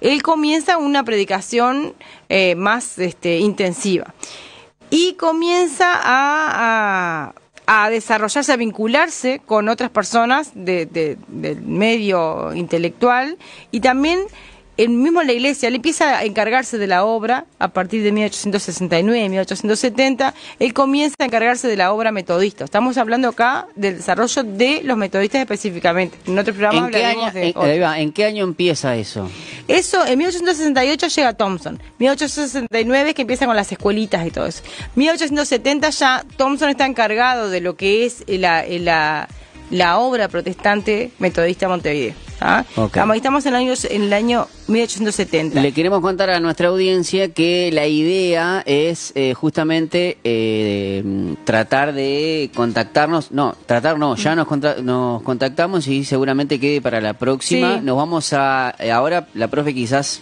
él 0.00 0.22
comienza 0.22 0.76
una 0.76 1.04
predicación 1.04 1.94
eh, 2.28 2.56
más 2.56 2.98
este, 2.98 3.38
intensiva. 3.38 4.12
Y 4.90 5.12
comienza 5.14 5.92
a 5.92 6.28
a 6.60 7.34
desarrollarse, 7.90 8.52
a 8.52 8.56
vincularse 8.56 9.40
con 9.44 9.68
otras 9.68 9.90
personas 9.90 10.52
de, 10.54 10.86
del 11.28 11.62
medio 11.62 12.54
intelectual 12.54 13.36
y 13.70 13.80
también 13.80 14.20
el 14.78 14.90
mismo 14.90 15.22
la 15.24 15.32
iglesia, 15.32 15.68
él 15.68 15.74
empieza 15.74 16.18
a 16.18 16.24
encargarse 16.24 16.78
de 16.78 16.86
la 16.86 17.04
obra 17.04 17.46
a 17.58 17.68
partir 17.68 18.02
de 18.04 18.12
1869, 18.12 19.28
1870, 19.28 20.34
él 20.60 20.72
comienza 20.72 21.16
a 21.18 21.24
encargarse 21.24 21.66
de 21.66 21.76
la 21.76 21.92
obra 21.92 22.12
metodista. 22.12 22.64
Estamos 22.64 22.96
hablando 22.96 23.28
acá 23.28 23.66
del 23.74 23.96
desarrollo 23.96 24.44
de 24.44 24.82
los 24.84 24.96
metodistas 24.96 25.40
específicamente. 25.40 26.16
En 26.26 26.38
otro 26.38 26.54
programa 26.54 26.86
¿En 26.86 26.92
qué 26.92 27.04
año, 27.04 27.30
de... 27.32 27.54
En, 27.56 27.82
¿En 27.82 28.12
qué 28.12 28.24
año 28.24 28.44
empieza 28.44 28.94
eso? 28.94 29.28
Eso, 29.66 30.06
en 30.06 30.16
1868 30.16 31.08
llega 31.08 31.32
Thompson. 31.34 31.82
1869 31.98 33.08
es 33.08 33.14
que 33.16 33.22
empieza 33.22 33.46
con 33.46 33.56
las 33.56 33.72
escuelitas 33.72 34.24
y 34.24 34.30
todo 34.30 34.46
eso. 34.46 34.62
1870 34.94 35.90
ya 35.90 36.24
Thompson 36.36 36.70
está 36.70 36.86
encargado 36.86 37.50
de 37.50 37.60
lo 37.60 37.74
que 37.74 38.06
es 38.06 38.22
la, 38.28 38.64
la, 38.64 39.28
la 39.70 39.98
obra 39.98 40.28
protestante 40.28 41.10
metodista 41.18 41.68
Montevideo. 41.68 42.27
¿Ah? 42.40 42.64
Estamos 43.14 43.46
en 43.46 43.54
el, 43.54 43.60
año, 43.60 43.74
en 43.90 44.02
el 44.02 44.12
año 44.12 44.46
1870. 44.68 45.60
Le 45.60 45.72
queremos 45.72 46.00
contar 46.00 46.30
a 46.30 46.40
nuestra 46.40 46.68
audiencia 46.68 47.32
que 47.32 47.70
la 47.72 47.86
idea 47.86 48.62
es 48.66 49.12
eh, 49.14 49.34
justamente 49.34 50.18
eh, 50.24 51.34
tratar 51.44 51.92
de 51.92 52.50
contactarnos, 52.54 53.32
no, 53.32 53.54
tratar 53.66 53.98
no, 53.98 54.16
ya 54.16 54.34
nos, 54.34 54.46
nos 54.82 55.22
contactamos 55.22 55.86
y 55.88 56.04
seguramente 56.04 56.60
que 56.60 56.80
para 56.80 57.00
la 57.00 57.14
próxima 57.14 57.80
nos 57.80 57.96
vamos 57.96 58.32
a, 58.32 58.74
eh, 58.78 58.90
ahora 58.90 59.28
la 59.34 59.48
profe 59.48 59.74
quizás 59.74 60.20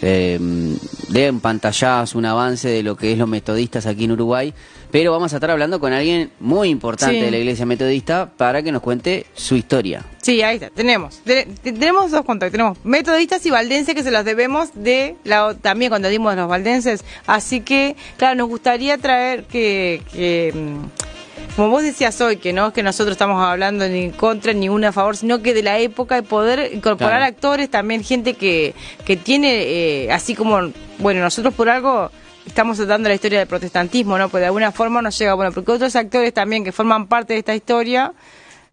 de 0.00 1.28
un 1.30 1.40
pantallazo, 1.40 2.16
un 2.16 2.24
avance 2.24 2.70
de 2.70 2.82
lo 2.82 2.96
que 2.96 3.12
es 3.12 3.18
los 3.18 3.28
metodistas 3.28 3.84
aquí 3.84 4.04
en 4.04 4.12
Uruguay, 4.12 4.54
pero 4.90 5.12
vamos 5.12 5.32
a 5.32 5.36
estar 5.36 5.50
hablando 5.50 5.78
con 5.80 5.92
alguien 5.92 6.30
muy 6.40 6.68
importante 6.68 7.14
Sí. 7.16 7.20
de 7.20 7.30
la 7.30 7.38
iglesia 7.38 7.66
metodista 7.66 8.30
para 8.36 8.62
que 8.62 8.72
nos 8.72 8.82
cuente 8.82 9.26
su 9.34 9.56
historia. 9.56 10.04
Sí, 10.22 10.42
ahí 10.42 10.56
está, 10.56 10.70
tenemos. 10.70 11.18
Te- 11.24 11.46
te- 11.46 11.72
tenemos 11.72 12.10
dos 12.10 12.24
contactos. 12.24 12.52
Tenemos 12.52 12.78
metodistas 12.84 13.44
y 13.46 13.50
valdenses 13.50 13.94
que 13.94 14.02
se 14.02 14.10
los 14.10 14.24
debemos 14.24 14.68
de 14.74 15.16
la, 15.24 15.54
también 15.54 15.90
cuando 15.90 16.08
dimos 16.08 16.34
los 16.36 16.48
valdenses. 16.48 17.04
Así 17.26 17.60
que, 17.60 17.96
claro, 18.16 18.34
nos 18.36 18.48
gustaría 18.48 18.98
traer 18.98 19.44
que, 19.44 20.02
que, 20.12 20.52
mm, 20.54 21.56
como 21.56 21.70
vos 21.70 21.82
decías 21.82 22.20
hoy, 22.20 22.36
que 22.36 22.52
no 22.52 22.68
es 22.68 22.72
que 22.72 22.82
nosotros 22.82 23.12
estamos 23.12 23.42
hablando 23.42 23.86
ni 23.88 24.04
en 24.04 24.10
contra 24.12 24.52
ni 24.52 24.68
una 24.68 24.88
a 24.88 24.92
favor, 24.92 25.16
sino 25.16 25.42
que 25.42 25.52
de 25.54 25.62
la 25.62 25.78
época 25.78 26.14
de 26.16 26.22
poder 26.22 26.70
incorporar 26.72 27.18
Claro. 27.18 27.24
actores, 27.24 27.70
también 27.70 28.04
gente 28.04 28.34
que, 28.34 28.74
que 29.04 29.16
tiene, 29.16 29.62
eh, 30.04 30.12
así 30.12 30.34
como, 30.34 30.70
bueno, 30.98 31.20
nosotros 31.22 31.52
por 31.54 31.68
algo 31.68 32.10
estamos 32.46 32.78
dando 32.86 33.08
la 33.08 33.14
historia 33.14 33.38
del 33.40 33.48
protestantismo, 33.48 34.18
¿no? 34.18 34.28
Pues 34.28 34.40
de 34.40 34.46
alguna 34.46 34.72
forma 34.72 35.02
nos 35.02 35.18
llega, 35.18 35.34
bueno, 35.34 35.52
porque 35.52 35.72
otros 35.72 35.94
actores 35.96 36.32
también 36.34 36.64
que 36.64 36.72
forman 36.72 37.06
parte 37.06 37.32
de 37.34 37.38
esta 37.40 37.54
historia 37.54 38.12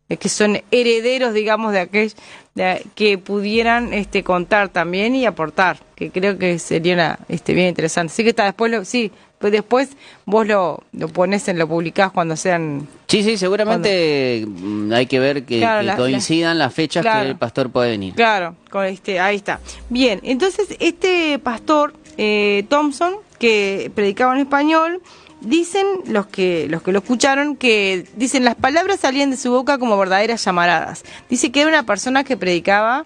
eh, 0.10 0.18
que 0.18 0.30
son 0.30 0.62
herederos, 0.72 1.34
digamos, 1.34 1.74
de 1.74 1.80
aquel 1.82 2.14
de- 2.56 2.84
que 2.96 3.18
pudieran 3.18 3.94
este 3.94 4.24
contar 4.24 4.70
también 4.70 5.16
y 5.16 5.26
aportar, 5.26 5.80
que 5.96 6.12
creo 6.12 6.38
que 6.38 6.60
sería 6.60 6.94
una, 6.94 7.20
este 7.28 7.54
bien 7.54 7.68
interesante. 7.68 8.14
Así 8.14 8.24
que 8.24 8.30
está 8.30 8.46
después 8.46 8.72
lo, 8.72 8.86
sí, 8.86 9.12
pues 9.38 9.52
después 9.52 9.90
vos 10.26 10.48
lo, 10.48 10.82
lo 10.94 11.10
pones 11.10 11.48
en 11.50 11.60
lo 11.60 11.68
publicás 11.68 12.12
cuando 12.14 12.36
sean 12.38 12.88
Sí, 13.08 13.22
sí, 13.22 13.38
seguramente 13.38 14.46
mm, 14.48 14.92
hay 14.94 15.06
que 15.08 15.20
ver 15.20 15.44
que, 15.44 15.60
Claro, 15.60 15.82
que 15.82 15.86
la- 15.88 15.96
coincidan 15.98 16.58
las 16.58 16.74
fechas 16.74 17.04
Claro. 17.04 17.24
que 17.24 17.30
el 17.32 17.36
pastor 17.38 17.70
puede 17.70 17.92
venir. 17.92 18.14
Claro, 18.16 18.56
con 18.72 18.86
este, 18.86 19.20
ahí 19.20 19.36
está. 19.36 19.60
Bien, 19.90 20.22
entonces 20.24 20.70
este 20.80 21.38
pastor 21.40 21.94
eh, 22.18 22.64
Thompson, 22.70 23.14
que 23.40 23.92
predicaba 23.94 24.34
en 24.34 24.42
español, 24.42 25.02
dicen 25.42 25.86
los 26.08 26.28
que 26.28 26.68
los 26.70 26.82
que 26.82 26.92
lo 26.92 27.00
escucharon 27.00 27.56
que 27.56 28.06
dicen 28.16 28.44
las 28.44 28.56
palabras 28.56 29.00
salían 29.02 29.30
de 29.30 29.38
su 29.38 29.52
boca 29.52 29.78
como 29.78 29.98
verdaderas 29.98 30.44
llamaradas. 30.44 31.04
Dice 31.30 31.52
que 31.52 31.62
era 31.62 31.70
una 31.70 31.86
persona 31.86 32.24
que 32.24 32.38
predicaba 32.38 33.04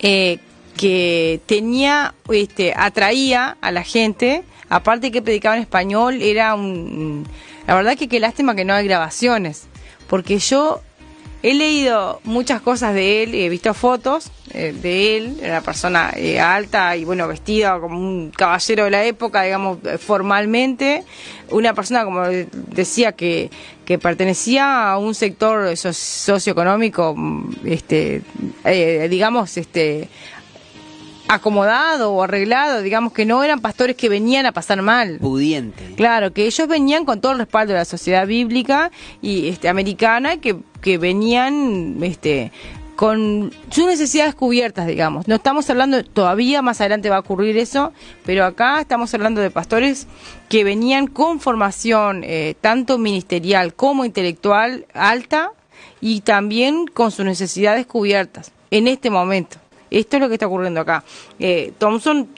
eh, 0.00 0.38
que 0.78 1.40
tenía, 1.46 2.14
este, 2.30 2.72
atraía 2.74 3.58
a 3.60 3.72
la 3.72 3.82
gente, 3.82 4.44
aparte 4.68 5.10
que 5.10 5.20
predicaba 5.20 5.56
en 5.56 5.62
español, 5.62 6.22
era 6.22 6.54
un... 6.54 7.26
La 7.66 7.74
verdad 7.74 7.98
que 7.98 8.08
qué 8.08 8.20
lástima 8.20 8.54
que 8.54 8.64
no 8.64 8.72
hay 8.72 8.86
grabaciones, 8.86 9.64
porque 10.08 10.38
yo 10.38 10.80
he 11.42 11.54
leído 11.54 12.20
muchas 12.24 12.60
cosas 12.60 12.94
de 12.94 13.22
él, 13.22 13.34
he 13.34 13.48
visto 13.48 13.72
fotos 13.74 14.30
eh, 14.54 14.72
de 14.72 15.16
él, 15.16 15.36
una 15.42 15.60
persona 15.60 16.12
eh, 16.16 16.40
alta 16.40 16.96
y 16.96 17.04
bueno, 17.04 17.28
vestida 17.28 17.78
como 17.78 17.98
un 17.98 18.30
caballero 18.30 18.84
de 18.84 18.90
la 18.90 19.04
época, 19.04 19.42
digamos, 19.42 19.78
formalmente, 20.04 21.04
una 21.50 21.74
persona, 21.74 22.04
como 22.04 22.22
decía, 22.52 23.12
que, 23.12 23.50
que 23.84 23.98
pertenecía 23.98 24.90
a 24.90 24.98
un 24.98 25.14
sector 25.14 25.76
so- 25.76 25.92
socioeconómico, 25.92 27.14
mm, 27.16 27.54
este, 27.66 28.22
eh, 28.64 29.06
digamos, 29.10 29.56
este, 29.56 30.08
acomodado 31.28 32.12
o 32.12 32.22
arreglado, 32.22 32.82
digamos 32.82 33.12
que 33.12 33.24
no 33.24 33.42
eran 33.44 33.60
pastores 33.60 33.96
que 33.96 34.08
venían 34.08 34.46
a 34.46 34.52
pasar 34.52 34.82
mal. 34.82 35.18
Pudiente. 35.18 35.94
Claro, 35.96 36.32
que 36.32 36.46
ellos 36.46 36.66
venían 36.68 37.04
con 37.04 37.20
todo 37.20 37.32
el 37.32 37.38
respaldo 37.38 37.72
de 37.72 37.80
la 37.80 37.84
sociedad 37.84 38.26
bíblica 38.26 38.90
y 39.20 39.48
este 39.48 39.68
americana 39.68 40.38
que, 40.38 40.56
que 40.80 40.98
venían 40.98 41.98
este 42.02 42.50
con 42.98 43.52
sus 43.70 43.86
necesidades 43.86 44.34
cubiertas, 44.34 44.88
digamos. 44.88 45.28
No 45.28 45.36
estamos 45.36 45.70
hablando, 45.70 46.02
todavía 46.02 46.62
más 46.62 46.80
adelante 46.80 47.08
va 47.08 47.18
a 47.18 47.20
ocurrir 47.20 47.56
eso, 47.56 47.92
pero 48.26 48.44
acá 48.44 48.80
estamos 48.80 49.14
hablando 49.14 49.40
de 49.40 49.52
pastores 49.52 50.08
que 50.48 50.64
venían 50.64 51.06
con 51.06 51.38
formación 51.38 52.24
eh, 52.24 52.56
tanto 52.60 52.98
ministerial 52.98 53.72
como 53.72 54.04
intelectual 54.04 54.84
alta 54.94 55.52
y 56.00 56.22
también 56.22 56.86
con 56.88 57.12
sus 57.12 57.24
necesidades 57.24 57.86
cubiertas 57.86 58.50
en 58.72 58.88
este 58.88 59.10
momento. 59.10 59.58
Esto 59.90 60.16
es 60.16 60.20
lo 60.20 60.28
que 60.28 60.34
está 60.34 60.46
ocurriendo 60.46 60.80
acá. 60.80 61.04
Eh, 61.38 61.72
Thompson 61.78 62.28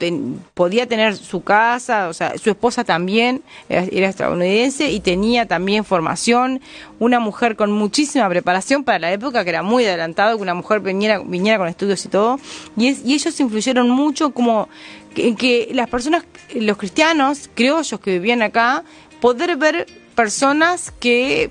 podía 0.55 0.87
tener 0.87 1.17
su 1.17 1.43
casa, 1.43 2.09
o 2.09 2.13
sea, 2.13 2.37
su 2.39 2.51
esposa 2.51 2.85
también 2.85 3.43
era, 3.69 4.09
estadounidense 4.09 4.91
y 4.91 5.01
tenía 5.01 5.47
también 5.47 5.85
formación. 5.85 6.61
Una 6.99 7.21
mujer 7.21 7.57
con 7.57 7.73
muchísima 7.73 8.29
preparación 8.29 8.85
para 8.85 8.99
la 8.99 9.13
época, 9.13 9.45
que 9.45 9.51
era 9.51 9.63
muy 9.63 9.85
adelantado, 9.85 10.37
que 10.37 10.43
una 10.43 10.55
mujer 10.55 10.81
viniera, 10.81 11.19
viniera 11.21 11.59
con 11.59 11.69
estudios 11.69 12.05
y 12.05 12.09
todo. 12.09 12.39
Y, 12.77 12.89
ellos 12.89 13.39
influyeron 13.41 13.91
mucho 13.91 14.31
como 14.31 14.69
en 15.17 15.37
que 15.37 15.71
las 15.73 15.89
personas, 15.89 16.25
los 16.55 16.77
cristianos, 16.77 17.51
criollos 17.55 17.99
que 18.01 18.13
vivían 18.13 18.43
acá, 18.43 18.85
poder 19.21 19.57
ver 19.57 19.87
personas 20.15 20.93
que 21.01 21.51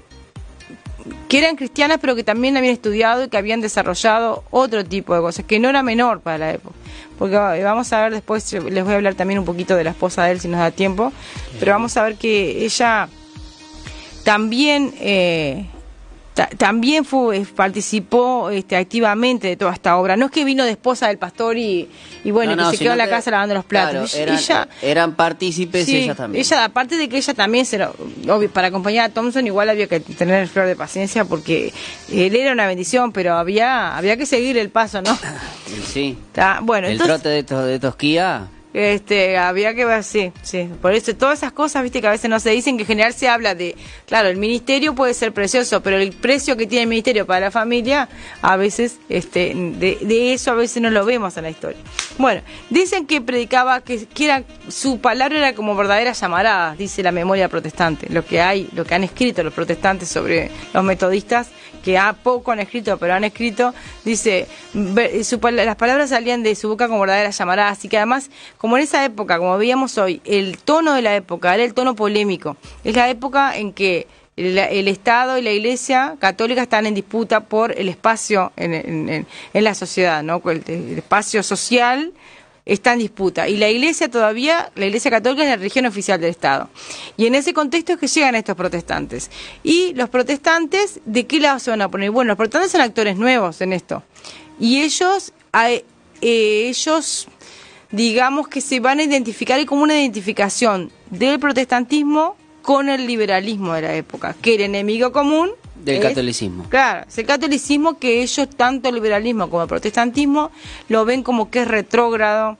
que 1.27 1.38
eran 1.38 1.55
cristianas 1.55 1.99
pero 2.01 2.15
que 2.15 2.23
también 2.23 2.57
habían 2.57 2.73
estudiado 2.73 3.23
y 3.23 3.29
que 3.29 3.38
habían 3.38 3.62
desarrollado 3.62 4.43
otro 4.51 4.83
tipo 4.83 5.15
de 5.15 5.21
cosas, 5.21 5.45
que 5.45 5.59
no 5.59 5.69
era 5.69 5.83
menor 5.83 6.21
para 6.21 6.38
la 6.38 6.51
época. 6.51 6.75
Porque 7.17 7.35
eh, 7.35 7.63
vamos 7.63 7.91
a 7.93 8.01
ver 8.01 8.13
después, 8.13 8.51
les 8.53 8.83
voy 8.83 8.93
a 8.93 8.95
hablar 8.95 9.15
también 9.15 9.39
un 9.39 9.45
poquito 9.45 9.75
de 9.75 9.83
la 9.83 9.91
esposa 9.91 10.23
de 10.23 10.31
él 10.31 10.39
si 10.39 10.47
nos 10.47 10.59
da 10.59 10.71
tiempo, 10.71 11.12
pero 11.59 11.73
vamos 11.73 11.95
a 11.97 12.03
ver 12.03 12.15
que 12.15 12.63
ella 12.63 13.09
también 14.23 14.93
eh, 14.99 15.65
también 16.47 17.06
fue, 17.06 17.38
eh, 17.38 17.45
participó 17.56 18.49
este, 18.49 18.75
activamente 18.75 19.47
de 19.47 19.58
toda 19.58 19.73
esta 19.73 19.97
obra. 19.97 20.15
No 20.17 20.28
es 20.28 20.32
que 20.32 20.43
vino 20.45 20.63
de 20.63 20.71
esposa 20.71 21.08
del 21.08 21.17
pastor 21.17 21.58
y, 21.58 21.89
y 22.23 22.32
bueno, 22.32 22.56
No, 22.56 22.63
no, 22.65 22.71
que 22.71 22.78
se 22.78 22.84
quedó 22.84 22.93
en 22.93 22.97
la 22.99 23.10
casa 23.10 23.32
lavando 23.32 23.56
los 23.56 23.65
platos. 23.65 24.12
claro, 24.12 24.23
eran, 24.23 24.38
ella- 24.38 24.67
eran 24.82 25.15
partícipes 25.15 25.86
Sí, 25.86 25.97
ellas 25.97 26.17
también. 26.17 26.43
ella, 26.45 26.65
aparte 26.65 26.95
de 26.97 27.10
que 27.10 27.17
ella 27.17 27.34
también, 27.34 27.65
se 27.65 27.78
lo- 27.78 27.95
obvio, 28.30 28.49
para 28.52 28.67
acompañar 28.67 29.10
a 29.10 29.13
Thompson, 29.13 29.45
igual 29.47 29.69
había 29.69 29.88
que 29.88 29.99
tener 29.99 30.47
flor 30.47 30.67
de 30.67 30.75
paciencia 30.75 31.25
porque 31.25 31.73
él 32.12 32.36
era 32.36 32.52
una 32.54 32.67
bendición, 32.67 33.12
pero 33.12 33.36
había 33.36 33.97
había 33.97 34.17
que 34.17 34.25
seguir 34.25 34.58
el 34.58 34.69
paso, 34.69 35.02
¿no? 35.02 35.17
Sí. 35.88 36.17
Está- 36.30 36.60
bueno, 36.62 36.88
el 36.88 36.93
entonces, 36.93 37.15
trote 37.21 37.30
de, 37.30 37.43
to- 37.43 37.65
de 37.65 37.80
Tosquía. 37.80 38.47
Este, 38.73 39.38
había 39.38 39.73
que 39.73 39.86
ver, 39.86 40.03
sí, 40.03 40.32
sí. 40.43 40.69
Por 40.82 40.93
eso, 40.93 41.15
todas 41.15 41.39
esas 41.39 41.51
cosas, 41.51 41.84
viste, 41.84 42.01
que 42.01 42.08
a 42.08 42.12
veces 42.12 42.29
no 42.29 42.39
se 42.39 42.51
dicen, 42.51 42.77
que 42.77 42.84
en 42.84 42.88
general 42.88 43.13
se 43.13 43.27
habla 43.27 43.55
de, 43.55 43.75
claro, 44.05 44.29
el 44.29 44.38
ministerio 44.38 44.93
puede 44.93 45.13
ser 45.13 45.34
precioso, 45.34 45.82
pero 45.82 45.97
el 45.97 46.12
precio 46.12 46.55
que 46.55 46.67
tiene 46.67 46.84
el 46.84 46.89
ministerio 46.89 47.25
para 47.25 47.39
la 47.39 47.51
familia, 47.51 48.10
a 48.41 48.58
veces, 48.58 48.97
este, 49.10 49.53
de, 49.55 49.97
de 50.01 50.34
eso 50.34 50.51
a 50.51 50.55
veces 50.55 50.82
no 50.82 50.89
lo 50.89 51.05
vemos 51.05 51.36
en 51.38 51.43
la 51.43 51.49
historia. 51.49 51.79
Bueno, 52.19 52.41
dicen 52.69 53.08
que 53.08 53.21
predicaba, 53.21 53.82
que, 53.82 54.08
era, 54.19 54.43
su 54.67 54.99
palabra 54.99 55.38
era 55.38 55.55
como 55.55 55.75
verdaderas 55.75 56.19
llamaradas, 56.19 56.77
dice 56.77 57.01
la 57.01 57.12
memoria 57.12 57.47
protestante, 57.47 58.08
lo 58.10 58.25
que 58.25 58.41
hay, 58.41 58.69
lo 58.73 58.86
que 58.86 58.93
han 58.93 59.03
escrito 59.03 59.41
los 59.41 59.53
protestantes 59.53 60.10
sobre 60.10 60.51
los 60.73 60.84
metodistas, 60.84 61.49
que 61.84 61.97
ha 61.97 62.13
poco 62.13 62.51
han 62.51 62.60
escrito, 62.60 62.97
pero 62.97 63.13
han 63.13 63.23
escrito, 63.23 63.73
dice, 64.03 64.47
las 64.73 65.75
palabras 65.77 66.10
salían 66.10 66.43
de 66.43 66.55
su 66.55 66.67
boca 66.67 66.88
como 66.88 66.99
verdaderas 66.99 67.38
llamaradas, 67.38 67.77
así 67.77 67.88
que 67.88 67.97
además, 67.97 68.29
como 68.60 68.78
en 68.78 68.84
esa 68.84 69.04
época, 69.06 69.38
como 69.38 69.58
veíamos 69.58 69.98
hoy, 69.98 70.22
el 70.26 70.58
tono 70.58 70.93
de 70.93 71.02
la 71.02 71.15
época 71.15 71.56
era 71.56 71.63
el 71.63 71.74
tono 71.74 71.95
polémico, 71.95 72.58
es 72.84 72.93
la 72.93 73.10
época 73.10 73.58
en 73.58 73.72
que 73.74 74.06
el, 74.36 74.88
Estado 74.88 75.38
y 75.38 75.41
la 75.41 75.52
Iglesia 75.52 76.15
católica 76.19 76.62
están 76.63 76.86
en 76.86 76.93
disputa 76.93 77.41
por 77.41 77.78
el 77.78 77.89
espacio 77.89 78.52
en, 78.56 79.26
la 79.54 79.74
sociedad, 79.74 80.24
¿no? 80.24 80.41
El, 80.45 80.98
espacio 80.98 81.41
social 81.41 82.13
está 82.65 82.93
en 82.93 83.00
disputa. 83.00 83.48
Y 83.48 83.58
la 83.58 83.69
Iglesia 83.69 84.10
todavía, 84.10 84.72
la 84.76 84.86
Iglesia 84.86 85.10
Católica 85.10 85.43
es 85.43 85.50
la 85.50 85.56
religión 85.56 85.86
oficial 85.86 86.22
del 86.22 86.30
Estado. 86.30 86.69
Y 87.17 87.26
en 87.26 87.36
ese 87.36 87.54
contexto 87.54 87.93
es 87.93 88.00
que 88.00 88.08
llegan 88.08 88.36
estos 88.36 88.56
protestantes. 88.56 89.30
Y 89.63 89.93
los 89.95 90.10
protestantes, 90.10 91.00
¿de 91.06 91.26
qué 91.26 91.39
lado 91.39 91.60
se 91.60 91.72
van 91.72 91.82
a 91.82 91.89
poner? 91.89 92.12
Bueno, 92.12 92.30
los 92.30 92.38
protestantes 92.38 92.72
son 92.72 92.82
actores 92.82 93.17
nuevos 93.17 93.62
en 93.62 93.74
esto. 93.74 94.04
Y 94.60 94.82
ellos, 94.82 95.34
eh, 95.65 95.84
ellos, 96.22 97.28
digamos 97.91 98.47
que 98.47 98.62
se 98.62 98.80
van 98.80 98.99
a 98.99 99.04
identificar 99.04 99.63
como 99.65 99.84
una 99.84 99.99
identificación 99.99 100.91
del 101.10 101.39
protestantismo 101.39 102.36
con 102.62 102.89
el 102.89 103.08
liberalismo 103.08 103.73
de 103.73 103.82
la 103.82 103.95
época, 103.95 104.36
que 104.41 104.56
el 104.56 104.62
enemigo 104.62 105.12
común 105.12 105.49
Del 105.75 105.97
es- 105.97 106.04
catolicismo. 106.04 106.65
Claro, 106.69 107.06
es 107.08 107.17
el 107.17 107.25
catolicismo 107.25 107.97
que 107.97 108.21
ellos, 108.21 108.47
tanto 108.56 108.89
el 108.89 108.95
liberalismo 108.95 109.49
como 109.49 109.63
el 109.63 109.69
protestantismo, 109.69 110.52
lo 110.89 111.05
ven 111.05 111.24
como 111.24 111.49
que 111.49 111.61
es 111.61 111.68
retrógrado, 111.68 112.57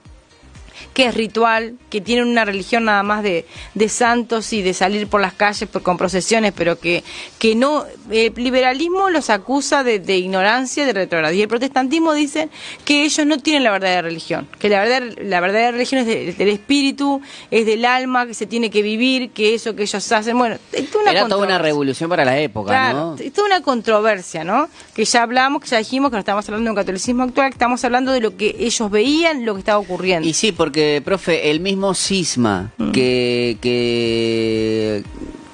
que 0.94 1.06
es 1.06 1.14
ritual, 1.14 1.74
que 1.90 2.00
tienen 2.00 2.26
una 2.26 2.44
religión 2.44 2.84
nada 2.84 3.02
más 3.02 3.22
de, 3.22 3.46
de 3.74 3.88
santos 3.88 4.52
y 4.52 4.62
de 4.62 4.74
salir 4.74 5.06
por 5.06 5.20
las 5.20 5.32
calles 5.34 5.68
por- 5.68 5.82
con 5.82 5.96
procesiones, 5.96 6.52
pero 6.56 6.78
que, 6.78 7.02
que 7.38 7.54
no, 7.54 7.84
el 8.10 8.32
liberalismo 8.36 9.10
los 9.10 9.30
acusa 9.30 9.82
de, 9.84 9.98
de 9.98 10.18
ignorancia, 10.18 10.84
de 10.86 10.92
retrogrado. 10.92 11.34
Y 11.34 11.42
el 11.42 11.48
protestantismo 11.48 12.12
dice 12.14 12.48
que 12.84 13.04
ellos 13.04 13.26
no 13.26 13.38
tienen 13.38 13.64
la 13.64 13.70
verdadera 13.72 14.02
religión, 14.02 14.48
que 14.58 14.68
la 14.68 14.80
verdadera, 14.82 15.14
la 15.22 15.40
verdadera 15.40 15.70
religión 15.72 16.00
es 16.02 16.06
de- 16.06 16.32
del 16.32 16.48
espíritu, 16.48 17.20
es 17.50 17.66
del 17.66 17.84
alma, 17.84 18.26
que 18.26 18.34
se 18.34 18.46
tiene 18.46 18.70
que 18.70 18.82
vivir, 18.82 19.30
que 19.30 19.54
eso 19.54 19.74
que 19.74 19.82
ellos 19.82 20.12
hacen, 20.12 20.36
bueno, 20.38 20.56
es 20.72 20.90
toda 20.90 21.02
una 21.02 21.10
Era 21.12 21.26
toda 21.28 21.44
una 21.46 21.58
revolución 21.58 22.08
para 22.10 22.24
la 22.24 22.38
época, 22.38 22.68
Claro, 22.70 22.98
¿no? 22.98 23.14
es 23.18 23.32
toda 23.32 23.46
una 23.46 23.62
controversia, 23.62 24.44
¿no? 24.44 24.68
Que 24.94 25.04
ya 25.04 25.22
hablamos, 25.22 25.62
que 25.62 25.68
ya 25.68 25.78
dijimos 25.78 26.10
que 26.10 26.16
no 26.16 26.20
estamos 26.20 26.46
hablando 26.48 26.64
de 26.66 26.70
un 26.70 26.76
catolicismo 26.76 27.22
actual, 27.24 27.48
que 27.50 27.54
estamos 27.54 27.84
hablando 27.84 28.12
de 28.12 28.20
lo 28.20 28.36
que 28.36 28.54
ellos 28.58 28.90
veían, 28.90 29.44
lo 29.44 29.54
que 29.54 29.60
estaba 29.60 29.78
ocurriendo. 29.78 30.28
Y 30.28 30.34
sí, 30.34 30.52
porque 30.52 30.69
porque, 30.70 31.02
profe, 31.04 31.50
el 31.50 31.58
mismo 31.58 31.94
cisma 31.94 32.70
Mm. 32.78 32.92
que, 32.92 33.58
que, 33.60 35.02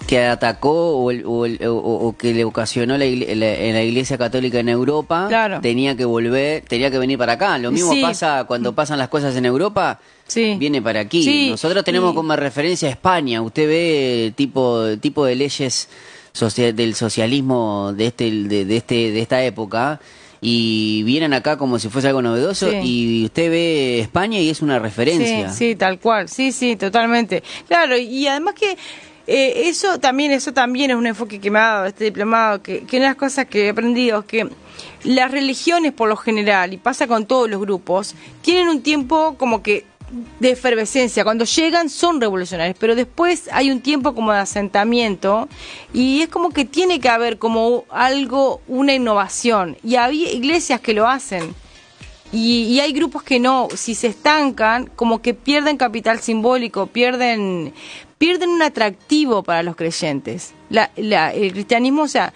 que 0.07 0.25
atacó 0.27 0.99
o, 0.99 1.11
el- 1.11 1.25
o 1.25 1.47
el- 1.47 1.59
o- 1.67 1.75
o 2.09 2.17
que 2.19 2.35
le 2.35 2.45
ocasionó 2.45 2.99
la, 2.99 3.07
la- 3.07 3.55
en 3.55 3.73
la 3.75 3.83
Iglesia 3.83 4.19
Católica 4.19 4.61
en 4.61 4.69
Europa, 4.69 5.25
Claro. 5.29 5.61
tenía 5.63 5.97
que 5.97 6.05
volver, 6.05 6.63
tenía 6.69 6.91
que 6.91 6.99
venir 6.99 7.17
para 7.17 7.33
acá. 7.33 7.57
Lo 7.59 7.73
mismo 7.73 7.93
Sí. 7.95 8.03
pasa 8.03 8.45
cuando 8.47 8.75
pasan 8.75 8.99
las 8.99 9.09
cosas 9.09 9.35
en 9.37 9.47
Europa. 9.47 9.99
Sí. 10.29 10.57
Viene 10.59 10.83
para 10.83 11.01
aquí. 11.01 11.23
Sí, 11.23 11.49
Nosotros 11.51 11.83
tenemos 11.83 12.13
como 12.15 12.37
referencia 12.37 12.89
a 12.89 12.91
España. 12.93 13.41
Usted 13.41 13.67
ve 13.67 14.33
tipo 14.37 14.85
tipo 15.01 15.25
de 15.25 15.35
leyes 15.35 15.89
socia- 16.35 16.73
del 16.75 16.95
socialismo 16.95 17.93
de 17.97 18.07
este 18.09 18.31
de, 18.31 18.65
de 18.67 18.77
este 18.77 19.11
de 19.13 19.21
esta 19.23 19.43
época 19.43 19.99
y 20.49 21.03
vienen 21.03 21.33
acá 21.35 21.57
como 21.59 21.79
si 21.81 21.89
fuese 21.89 22.07
algo 22.07 22.23
novedoso 22.23 22.71
Sí. 22.71 22.77
y 22.85 23.25
usted 23.25 23.51
ve 23.51 23.99
España 23.99 24.39
y 24.39 24.49
es 24.49 24.63
una 24.63 24.79
referencia. 24.79 25.51
Sí, 25.51 25.71
sí, 25.71 25.75
tal 25.75 25.99
cual. 25.99 26.29
Sí, 26.29 26.53
sí, 26.53 26.77
totalmente. 26.77 27.43
Claro, 27.67 27.97
y 27.97 28.29
además 28.29 28.55
que 28.55 28.77
eh, 29.27 29.63
eso 29.69 29.99
también 29.99 30.31
eso 30.31 30.53
también 30.53 30.93
es 30.93 30.97
un 30.97 31.09
enfoque 31.09 31.41
que 31.41 31.51
me 31.51 31.59
ha 31.59 31.63
dado 31.63 31.87
este 31.87 32.05
diplomado, 32.05 32.63
que, 32.63 32.85
que 32.85 32.97
una 32.99 33.07
de 33.07 33.11
las 33.11 33.17
cosas 33.17 33.47
que 33.47 33.67
he 33.67 33.71
aprendido 33.71 34.21
es 34.21 34.25
que 34.27 34.49
las 35.03 35.33
religiones 35.33 35.93
por 35.93 36.09
lo 36.09 36.17
general, 36.17 36.73
y 36.73 36.77
pasa 36.77 37.09
con 37.09 37.27
todos 37.27 37.51
los 37.51 37.61
grupos, 37.61 38.15
tienen 38.43 38.69
un 38.69 38.83
tiempo 38.83 39.35
como 39.37 39.65
que 39.65 39.85
de 40.41 40.51
efervescencia. 40.51 41.25
Cuando 41.25 41.45
llegan 41.45 41.89
son 41.89 42.21
revolucionarios, 42.21 42.77
pero 42.79 42.95
después 42.95 43.49
hay 43.53 43.71
un 43.71 43.81
tiempo 43.81 44.15
como 44.15 44.33
de 44.33 44.39
asentamiento 44.39 45.49
y 45.93 46.23
es 46.23 46.29
como 46.29 46.51
que 46.51 46.65
tiene 46.65 47.01
que 47.01 47.09
haber 47.09 47.39
como 47.39 47.85
algo, 47.91 48.61
una 48.69 48.95
innovación. 48.95 49.77
Y 49.83 49.97
había 49.97 50.31
iglesias 50.33 50.81
que 50.81 50.95
lo 50.95 51.09
hacen. 51.09 51.55
Y, 52.33 52.81
hay 52.81 52.93
grupos 52.93 53.23
que 53.23 53.39
no, 53.39 53.69
si 53.75 53.95
se 53.95 54.09
estancan, 54.09 54.87
como 54.97 55.23
que 55.23 55.33
pierden 55.33 55.77
capital 55.77 56.19
simbólico, 56.21 56.89
pierden, 56.89 57.73
pierden 58.19 58.51
un 58.51 58.63
atractivo 58.63 59.45
para 59.45 59.63
los 59.63 59.77
creyentes. 59.77 60.53
La, 60.69 60.91
la- 60.97 61.33
el 61.33 61.53
cristianismo, 61.53 62.03
o 62.03 62.09
sea, 62.09 62.35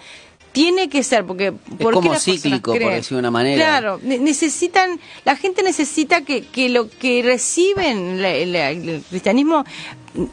tiene 0.51 0.89
que 0.89 1.03
ser, 1.03 1.25
porque... 1.25 1.51
¿por 1.51 1.93
qué 1.93 1.93
como 1.93 2.15
cíclico, 2.15 2.73
por 2.73 2.91
decirlo 2.93 3.17
de 3.17 3.19
una 3.21 3.31
manera. 3.31 3.55
Claro, 3.63 3.99
ne- 4.03 4.19
necesitan, 4.19 4.99
la 5.25 5.35
gente 5.35 5.63
necesita 5.63 6.21
que, 6.23 6.43
que 6.45 6.69
lo 6.69 6.89
que 6.89 7.21
reciben 7.23 8.21
la- 8.21 8.45
la- 8.45 8.69
el 8.71 9.01
cristianismo, 9.09 9.63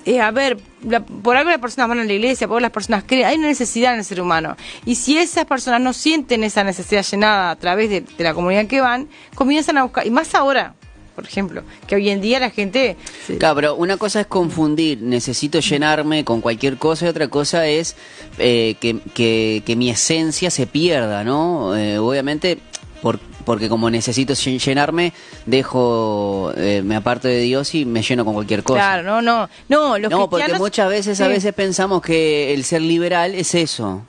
eh, 0.05 0.21
a 0.21 0.31
ver, 0.33 0.59
la- 0.83 1.05
por 1.05 1.37
algo 1.37 1.51
las 1.51 1.61
personas 1.61 1.89
van 1.89 2.01
a 2.01 2.05
la 2.05 2.13
iglesia, 2.13 2.49
por 2.49 2.55
algo 2.57 2.61
las 2.63 2.73
personas 2.73 3.05
creen, 3.07 3.27
hay 3.27 3.37
una 3.39 3.47
necesidad 3.47 3.93
en 3.93 4.01
el 4.01 4.05
ser 4.05 4.21
humano. 4.21 4.57
Y 4.85 4.97
si 4.97 5.17
esas 5.19 5.45
personas 5.45 5.81
no 5.81 5.93
sienten 5.93 6.43
esa 6.43 6.65
necesidad 6.65 7.05
llenada 7.05 7.51
a 7.53 7.57
través 7.57 7.89
de, 7.91 8.01
de 8.01 8.25
la 8.25 8.35
comunidad 8.35 8.67
que 8.67 8.81
van, 8.81 9.09
comienzan 9.35 9.79
a 9.79 9.85
buscar, 9.85 10.07
y 10.07 10.11
más 10.11 10.35
ahora, 10.35 10.75
por 11.19 11.27
ejemplo, 11.27 11.65
que 11.89 11.97
hoy 11.97 12.11
en 12.11 12.21
día 12.21 12.39
la 12.39 12.51
gente... 12.51 12.97
Claro, 13.41 13.57
pero 13.57 13.75
una 13.75 13.97
cosa 13.97 14.21
es 14.21 14.29
confundir, 14.29 15.03
necesito 15.03 15.59
llenarme 15.59 16.25
con 16.25 16.41
cualquier 16.41 16.77
cosa 16.77 17.07
y 17.07 17.09
otra 17.09 17.27
cosa 17.27 17.67
es 17.67 17.97
eh, 18.39 18.77
que, 18.79 19.01
que- 19.15 19.65
que 19.67 19.75
mi 19.75 19.91
esencia 19.91 20.49
se 20.49 20.69
pierda, 20.69 21.25
¿no? 21.25 21.75
Eh, 21.75 21.99
obviamente, 21.99 22.59
por- 23.03 23.19
porque 23.45 23.69
como 23.69 23.91
necesito 23.91 24.35
lle- 24.35 24.65
llenarme, 24.65 25.13
dejo, 25.45 26.53
eh, 26.57 26.83
me 26.85 26.95
aparto 26.95 27.27
de 27.27 27.41
Dios 27.41 27.75
y 27.75 27.85
me 27.85 28.01
lleno 28.03 28.25
con 28.25 28.35
cualquier 28.35 28.63
cosa. 28.63 28.79
Claro, 28.79 29.03
no, 29.03 29.21
no, 29.21 29.49
no, 29.69 29.99
los 29.99 30.09
no, 30.13 30.31
porque 30.31 30.45
cristianos- 30.45 30.61
muchas 30.61 30.89
veces, 30.89 31.21
a 31.21 31.27
veces 31.27 31.53
pensamos 31.53 32.01
que 32.01 32.55
el 32.55 32.63
ser 32.63 32.83
liberal 32.83 33.35
es 33.35 33.57
eso. 33.57 34.05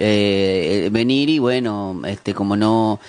Eh, 0.00 0.88
venir 0.92 1.28
y 1.28 1.38
bueno, 1.40 2.00
este, 2.06 2.32
como 2.32 2.56
no, 2.56 3.00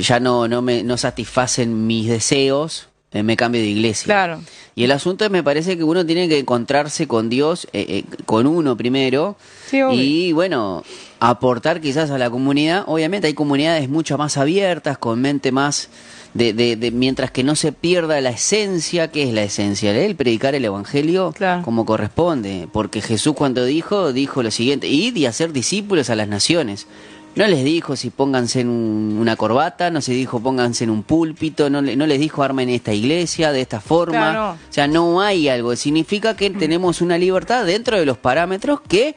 ya 0.00 0.20
no, 0.20 0.48
no 0.48 0.62
me, 0.62 0.82
no 0.82 0.96
satisfacen 0.96 1.86
mis 1.86 2.08
deseos, 2.08 2.88
eh, 3.12 3.22
me 3.22 3.36
cambio 3.36 3.60
de 3.60 3.66
iglesia. 3.68 4.04
Claro. 4.06 4.40
Y 4.74 4.84
el 4.84 4.90
asunto 4.92 5.24
es, 5.24 5.30
me 5.30 5.42
parece 5.42 5.76
que 5.76 5.84
uno 5.84 6.04
tiene 6.06 6.28
que 6.28 6.38
encontrarse 6.38 7.06
con 7.06 7.28
Dios, 7.28 7.68
eh, 7.72 7.84
eh, 7.88 8.04
con 8.24 8.46
uno 8.46 8.76
primero, 8.76 9.36
Sí, 9.68 9.78
y 9.92 10.32
bueno, 10.32 10.82
aportar 11.20 11.80
quizás 11.80 12.10
a 12.10 12.18
la 12.18 12.30
comunidad. 12.30 12.84
Obviamente 12.86 13.26
hay 13.26 13.34
comunidades 13.34 13.88
mucho 13.88 14.16
más 14.18 14.36
abiertas, 14.38 14.96
con 14.98 15.20
mente 15.20 15.52
más 15.52 15.88
de, 16.34 16.54
de, 16.54 16.76
de- 16.76 16.90
mientras 16.90 17.30
que 17.30 17.44
no 17.44 17.54
se 17.54 17.72
pierda 17.72 18.18
la 18.22 18.30
esencia, 18.30 19.10
¿qué 19.10 19.24
es 19.24 19.34
la 19.34 19.42
esencia? 19.42 19.94
El 19.94 20.16
predicar 20.16 20.54
el 20.54 20.64
evangelio 20.64 21.32
Claro. 21.36 21.62
como 21.62 21.84
corresponde, 21.84 22.66
porque 22.72 23.02
Jesús 23.02 23.34
cuando 23.34 23.66
dijo, 23.66 24.14
dijo 24.14 24.42
lo 24.42 24.50
siguiente, 24.50 24.88
id 24.88 25.14
y 25.16 25.26
hacer 25.26 25.52
discípulos 25.52 26.08
a 26.08 26.16
las 26.16 26.28
naciones. 26.28 26.86
No 27.34 27.46
les 27.46 27.64
dijo 27.64 27.96
si 27.96 28.10
pónganse 28.10 28.60
en 28.60 28.68
un- 28.68 29.16
una 29.18 29.36
corbata, 29.36 29.90
no 29.90 30.02
se 30.02 30.12
dijo 30.12 30.38
pónganse 30.40 30.84
en 30.84 30.90
un 30.90 31.02
púlpito, 31.02 31.70
no, 31.70 31.80
le- 31.80 31.96
no 31.96 32.06
les 32.06 32.20
dijo 32.20 32.42
armen 32.42 32.68
esta 32.68 32.92
iglesia 32.92 33.52
de 33.52 33.62
esta 33.62 33.80
forma. 33.80 34.12
Claro. 34.32 34.50
O 34.52 34.56
sea, 34.72 34.86
no 34.86 35.20
hay 35.22 35.48
algo. 35.48 35.74
Significa 35.76 36.36
que 36.36 36.50
tenemos 36.50 37.00
una 37.00 37.16
libertad 37.16 37.64
dentro 37.64 37.98
de 37.98 38.04
los 38.04 38.18
parámetros 38.18 38.80
que 38.86 39.14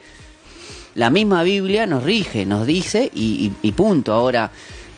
la 0.94 1.10
misma 1.10 1.42
Biblia 1.42 1.86
nos 1.86 2.04
rige, 2.04 2.46
nos 2.46 2.66
dice 2.66 3.10
y, 3.14 3.52
y- 3.62 3.68
y 3.68 3.72
punto. 3.72 4.14
Ahora, 4.14 4.50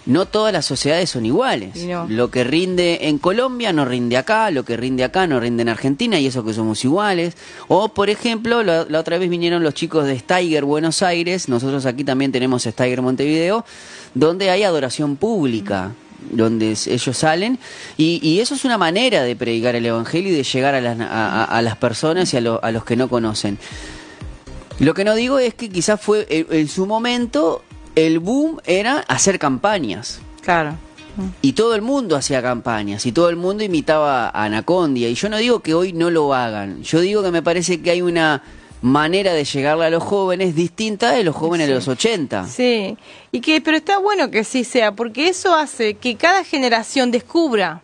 no 0.09 0.26
todas 0.26 0.52
las 0.52 0.66
sociedades 0.66 1.11
son 1.11 1.24
iguales. 1.26 1.76
No. 1.84 2.06
Lo 2.09 2.30
que 2.30 2.42
rinde 2.42 3.06
en 3.09 3.18
Colombia 3.18 3.72
no 3.72 3.84
rinde 3.84 4.16
acá, 4.16 4.50
lo 4.50 4.64
que 4.64 4.76
rinde 4.76 5.04
acá 5.04 5.26
no 5.28 5.38
rinde 5.38 5.62
en 5.62 5.68
Argentina 5.68 6.18
y 6.18 6.26
eso 6.26 6.44
que 6.44 6.52
somos 6.54 6.82
iguales. 6.84 7.34
O, 7.68 7.90
por 7.90 8.11
ejemplo, 8.11 8.62
la, 8.62 8.84
la 8.88 8.98
otra 9.00 9.18
vez 9.18 9.28
vinieron 9.30 9.62
los 9.62 9.74
chicos 9.74 10.06
de 10.06 10.18
Steiger 10.18 10.64
Buenos 10.64 11.02
Aires, 11.02 11.48
nosotros 11.48 11.86
aquí 11.86 12.02
también 12.04 12.32
tenemos 12.32 12.62
Steiger 12.64 13.02
Montevideo, 13.02 13.64
donde 14.14 14.50
hay 14.50 14.64
adoración 14.64 15.16
pública 15.16 15.92
donde 16.30 16.70
ellos 16.86 17.16
salen 17.16 17.59
y, 17.96 18.18
y 18.22 18.40
eso 18.40 18.54
es 18.56 18.64
una 18.64 18.76
manera 18.76 19.22
de 19.22 19.36
predicar 19.36 19.76
el 19.76 19.86
evangelio 19.86 20.32
y 20.32 20.34
de 20.34 20.42
llegar 20.42 20.74
a 20.74 20.80
las, 20.80 20.98
a, 21.00 21.04
a- 21.06 21.44
a 21.44 21.62
las 21.62 21.76
personas 21.76 22.34
y 22.34 22.36
a, 22.36 22.40
lo- 22.40 22.64
a 22.64 22.72
los 22.72 22.84
que 22.84 22.96
no 22.96 23.09
conocen. 23.09 23.56
Lo 24.80 24.94
que 24.94 25.04
no 25.04 25.14
digo 25.14 25.38
es 25.38 25.54
que 25.54 25.68
quizás 25.70 26.00
fue 26.00 26.26
en, 26.28 26.46
en 26.50 26.68
su 26.68 26.86
momento 26.86 27.62
el 28.07 28.18
boom 28.20 28.61
era 28.64 29.01
hacer 29.09 29.38
campañas. 29.38 30.20
Claro. 30.42 30.74
Y 31.42 31.55
todo 31.55 31.74
el 31.74 31.82
mundo 31.82 32.14
hacía 32.14 32.40
campañas 32.40 33.05
y 33.05 33.11
todo 33.11 33.28
el 33.28 33.34
mundo 33.36 33.64
imitaba 33.64 34.28
a 34.28 34.44
Anacondia. 34.44 35.09
Y 35.09 35.14
yo 35.14 35.28
no 35.28 35.36
digo 35.38 35.61
que 35.61 35.74
hoy 35.74 35.92
no 35.92 36.11
lo 36.11 36.32
hagan. 36.32 36.82
Yo 36.84 37.01
digo 37.01 37.24
que 37.24 37.32
me 37.32 37.42
parece 37.42 37.80
que 37.82 37.90
hay 37.90 38.03
una 38.03 38.42
manera 38.82 39.32
de 39.32 39.44
llegarle 39.44 39.86
a 39.86 39.90
los 39.90 40.05
jóvenes 40.05 40.55
distinta 40.55 41.11
de 41.11 41.24
los 41.24 41.34
jóvenes 41.34 41.66
de 41.66 41.74
los 41.74 41.88
80. 41.88 42.46
Sí, 42.46 42.96
y 43.32 43.40
que, 43.40 43.61
pero 43.61 43.76
está 43.76 43.99
bueno 43.99 44.30
que 44.30 44.44
sí 44.44 44.62
sea, 44.62 44.92
porque 44.92 45.28
eso 45.28 45.57
hace 45.57 45.94
que 45.94 46.14
cada 46.16 46.44
generación 46.44 47.11
descubra 47.11 47.82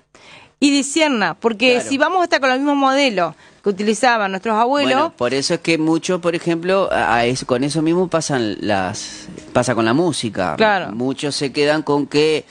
y 0.61 0.71
discierna, 0.71 1.35
porque 1.35 1.75
Claro. 1.75 1.89
si 1.89 1.99
vamos 1.99 2.21
a 2.21 2.25
estar 2.25 2.39
con 2.41 2.51
los 2.51 2.59
mismos 2.59 2.77
modelos 2.77 3.35
que 3.65 3.71
utilizaban 3.71 4.31
nuestros 4.31 4.55
abuelos, 4.57 4.93
Bueno, 4.93 5.12
por 5.17 5.35
eso 5.35 5.55
es 5.55 5.61
que 5.61 5.79
muchos, 5.79 6.21
por 6.21 6.35
ejemplo, 6.37 6.89
a 6.93 7.25
eso- 7.25 7.47
con 7.47 7.65
eso 7.65 7.83
mismo 7.83 8.07
pasan 8.09 8.59
las 8.61 9.27
pasa 9.53 9.75
con 9.75 9.85
la 9.87 9.95
música. 9.95 10.55
Claro. 10.57 10.93
Muchos 10.95 11.35
se 11.35 11.51
quedan 11.51 11.83
con 11.83 12.07
que 12.07 12.45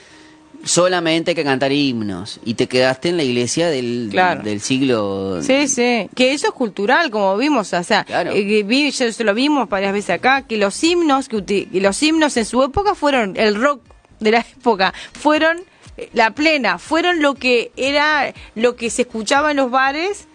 solamente 0.64 1.32
hay 1.32 1.36
que 1.36 1.44
cantar 1.44 1.72
himnos 1.74 2.40
y 2.46 2.54
te 2.54 2.68
quedaste 2.68 3.10
en 3.10 3.18
la 3.18 3.24
iglesia 3.24 3.70
del, 3.70 4.08
Claro. 4.10 4.42
del 4.44 4.62
siglo 4.62 5.42
Sí, 5.42 5.68
sí, 5.68 6.10
que 6.16 6.34
eso 6.34 6.48
es 6.48 6.54
cultural, 6.54 7.12
como 7.12 7.36
vimos, 7.38 7.74
o 7.74 7.84
sea, 7.84 8.06
Claro. 8.06 8.32
eh, 8.32 8.64
vi- 8.64 8.90
ya 8.92 9.12
se 9.12 9.24
lo 9.26 9.34
vimos 9.34 9.68
varias 9.70 9.92
veces 9.94 10.12
acá, 10.12 10.44
que 10.44 10.58
los 10.58 10.82
himnos, 10.84 11.28
que 11.28 11.68
los 11.74 12.02
himnos 12.02 12.38
en 12.38 12.46
su 12.46 12.64
época 12.64 12.96
fueron 12.96 13.36
el 13.36 13.56
rock 13.56 13.82
de 14.22 14.32
la 14.32 14.40
época, 14.58 14.94
fueron 15.12 15.58
eh, 15.98 16.10
la 16.14 16.32
plena, 16.32 16.80
fueron 16.80 17.22
lo 17.22 17.36
que 17.36 17.72
era, 17.76 18.34
lo 18.56 18.76
que 18.78 18.90
se 18.90 19.04
escuchaba 19.04 19.52
en 19.52 19.58
los 19.58 19.70
bares, 19.70 20.28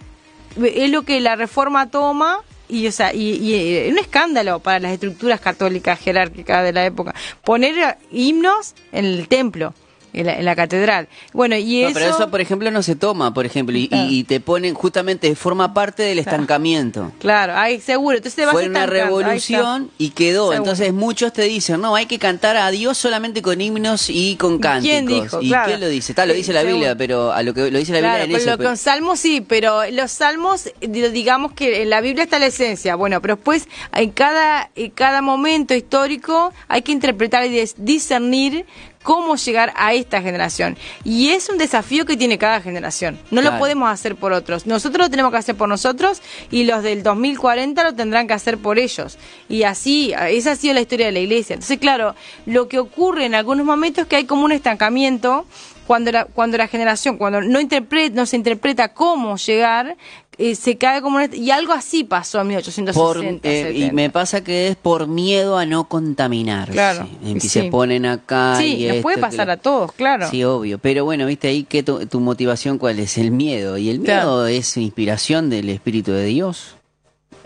es 0.64 0.90
lo 0.90 1.02
que 1.02 1.20
la 1.20 1.36
reforma 1.36 1.90
toma. 1.90 2.38
Y, 2.68 2.86
o 2.86 2.92
sea, 2.92 3.14
y, 3.14 3.36
y, 3.36 3.54
eh, 3.54 3.88
un 3.90 3.98
escándalo 3.98 4.58
para 4.60 4.78
las 4.78 4.92
estructuras 4.92 5.40
católicas 5.40 5.98
jerárquicas 5.98 6.62
de 6.64 6.72
la 6.72 6.84
época. 6.84 7.14
Poner 7.42 7.96
himnos 8.10 8.74
en 8.92 9.06
el 9.06 9.26
templo, 9.26 9.72
en 10.12 10.26
la, 10.26 10.38
en 10.38 10.44
la 10.44 10.56
catedral. 10.56 11.08
Bueno, 11.32 11.56
y 11.56 11.82
No, 11.82 11.88
eso... 11.88 11.94
pero 11.98 12.10
eso, 12.14 12.30
por 12.30 12.40
ejemplo, 12.40 12.70
no 12.70 12.82
se 12.82 12.96
toma, 12.96 13.32
por 13.34 13.46
ejemplo, 13.46 13.76
y, 13.76 13.88
Claro. 13.88 14.08
y- 14.10 14.18
y 14.20 14.24
te 14.24 14.40
ponen 14.40 14.74
justamente, 14.74 15.34
forma 15.34 15.74
parte 15.74 16.02
del 16.02 16.18
estancamiento. 16.18 17.12
Claro, 17.18 17.54
hay 17.56 17.80
seguro. 17.80 18.16
Entonces 18.16 18.36
te 18.36 18.44
vas 18.44 18.52
Fue 18.54 18.68
una 18.68 18.82
ahí 18.82 18.86
revolución 18.88 19.90
y 19.98 20.10
quedó. 20.10 20.44
Seguro. 20.50 20.56
Entonces 20.56 20.92
muchos 20.92 21.32
te 21.32 21.42
dicen, 21.42 21.80
no, 21.80 21.94
hay 21.94 22.06
que 22.06 22.18
cantar 22.18 22.56
a 22.56 22.70
Dios 22.70 22.96
solamente 22.98 23.42
con 23.42 23.60
himnos 23.60 24.08
y 24.10 24.36
con 24.36 24.58
cánticos. 24.58 24.88
quién 24.90 25.06
dijo? 25.06 25.40
¿Y 25.42 25.48
Claro. 25.48 25.66
quién 25.68 25.80
lo 25.80 25.88
dice? 25.88 26.12
Está, 26.12 26.26
lo 26.26 26.34
dice 26.34 26.52
la 26.52 26.62
Biblia, 26.62 26.96
pero 26.96 27.32
a 27.32 27.42
lo 27.42 27.54
que 27.54 27.70
lo 27.70 27.78
dice 27.78 27.92
la 27.92 27.98
Biblia 28.00 28.24
en 28.24 28.30
con, 28.30 28.40
eso. 28.40 28.50
lo- 28.50 28.56
pero- 28.58 28.68
con 28.70 28.76
salmos 28.76 29.18
sí, 29.20 29.40
pero 29.40 29.88
los 29.90 30.10
salmos, 30.10 30.70
digamos 30.80 31.52
que 31.52 31.82
en 31.82 31.90
la 31.90 32.00
Biblia 32.00 32.24
está 32.24 32.38
la 32.38 32.46
esencia. 32.46 32.94
Bueno, 32.96 33.20
pero 33.20 33.36
después 33.36 33.68
en 33.94 34.10
cada, 34.10 34.70
en 34.74 34.90
cada 34.90 35.22
momento 35.22 35.74
histórico 35.74 36.52
hay 36.68 36.82
que 36.82 36.92
interpretar 36.92 37.44
y 37.46 37.50
dis- 37.50 37.74
discernir 37.76 38.64
cómo 39.08 39.36
llegar 39.36 39.72
a 39.74 39.94
esta 39.94 40.20
generación. 40.20 40.76
Y 41.02 41.30
es 41.30 41.48
un 41.48 41.56
desafío 41.56 42.04
que 42.04 42.14
tiene 42.14 42.36
cada 42.36 42.60
generación. 42.60 43.18
No 43.30 43.40
Claro. 43.40 43.56
lo 43.56 43.58
podemos 43.58 43.90
hacer 43.90 44.16
por 44.16 44.34
otros. 44.34 44.66
Nosotros 44.66 45.06
lo 45.06 45.10
tenemos 45.10 45.32
que 45.32 45.38
hacer 45.38 45.54
por 45.54 45.66
nosotros 45.66 46.20
y 46.50 46.64
los 46.64 46.82
del 46.82 47.02
2040 47.02 47.84
lo 47.84 47.94
tendrán 47.94 48.26
que 48.26 48.34
hacer 48.34 48.58
por 48.58 48.78
ellos. 48.78 49.16
Y 49.48 49.62
así, 49.62 50.12
esa 50.28 50.50
ha 50.50 50.56
sido 50.56 50.74
la 50.74 50.82
historia 50.82 51.06
de 51.06 51.12
la 51.12 51.20
iglesia. 51.20 51.54
Entonces, 51.54 51.78
claro, 51.78 52.14
lo 52.44 52.68
que 52.68 52.78
ocurre 52.78 53.24
en 53.24 53.34
algunos 53.34 53.64
momentos 53.64 54.02
es 54.02 54.08
que 54.08 54.16
hay 54.16 54.26
como 54.26 54.44
un 54.44 54.52
estancamiento 54.52 55.46
cuando 55.86 56.12
la, 56.12 56.26
cuando 56.26 56.58
la 56.58 56.68
generación, 56.68 57.16
cuando 57.16 57.40
no, 57.40 57.60
interpreta, 57.60 58.14
no 58.14 58.26
se 58.26 58.36
interpreta 58.36 58.92
cómo 58.92 59.38
llegar, 59.38 59.96
eh, 60.38 60.54
se 60.54 60.78
cae 60.78 61.02
como... 61.02 61.18
un- 61.18 61.34
Y 61.34 61.50
algo 61.50 61.72
así 61.72 62.04
pasó 62.04 62.40
en 62.40 62.46
1860. 62.48 62.92
Por, 62.98 63.24
eh, 63.24 63.72
y 63.74 63.80
70. 63.82 63.92
me 63.92 64.08
pasa 64.10 64.42
que 64.44 64.68
es 64.68 64.76
por 64.76 65.06
miedo 65.08 65.58
a 65.58 65.66
no 65.66 65.88
contaminarse. 65.88 66.72
Claro, 66.72 67.08
y 67.24 67.40
se 67.40 67.64
ponen 67.64 68.06
acá. 68.06 68.56
Sí, 68.58 68.76
y 68.76 68.86
nos 68.86 68.96
esto, 68.96 69.02
puede 69.02 69.18
pasar 69.18 69.50
a 69.50 69.56
todos, 69.56 69.92
claro. 69.92 70.30
Sí, 70.30 70.44
obvio. 70.44 70.78
Pero 70.78 71.04
bueno, 71.04 71.26
viste 71.26 71.48
ahí 71.48 71.64
que 71.64 71.82
tu, 71.82 72.06
tu 72.06 72.20
motivación 72.20 72.78
cuál 72.78 72.98
es 73.00 73.18
el 73.18 73.30
miedo. 73.32 73.76
Y 73.78 73.90
el 73.90 73.98
miedo 73.98 74.06
Claro. 74.14 74.46
es 74.46 74.76
inspiración 74.76 75.50
del 75.50 75.68
Espíritu 75.68 76.12
de 76.12 76.24
Dios. 76.26 76.76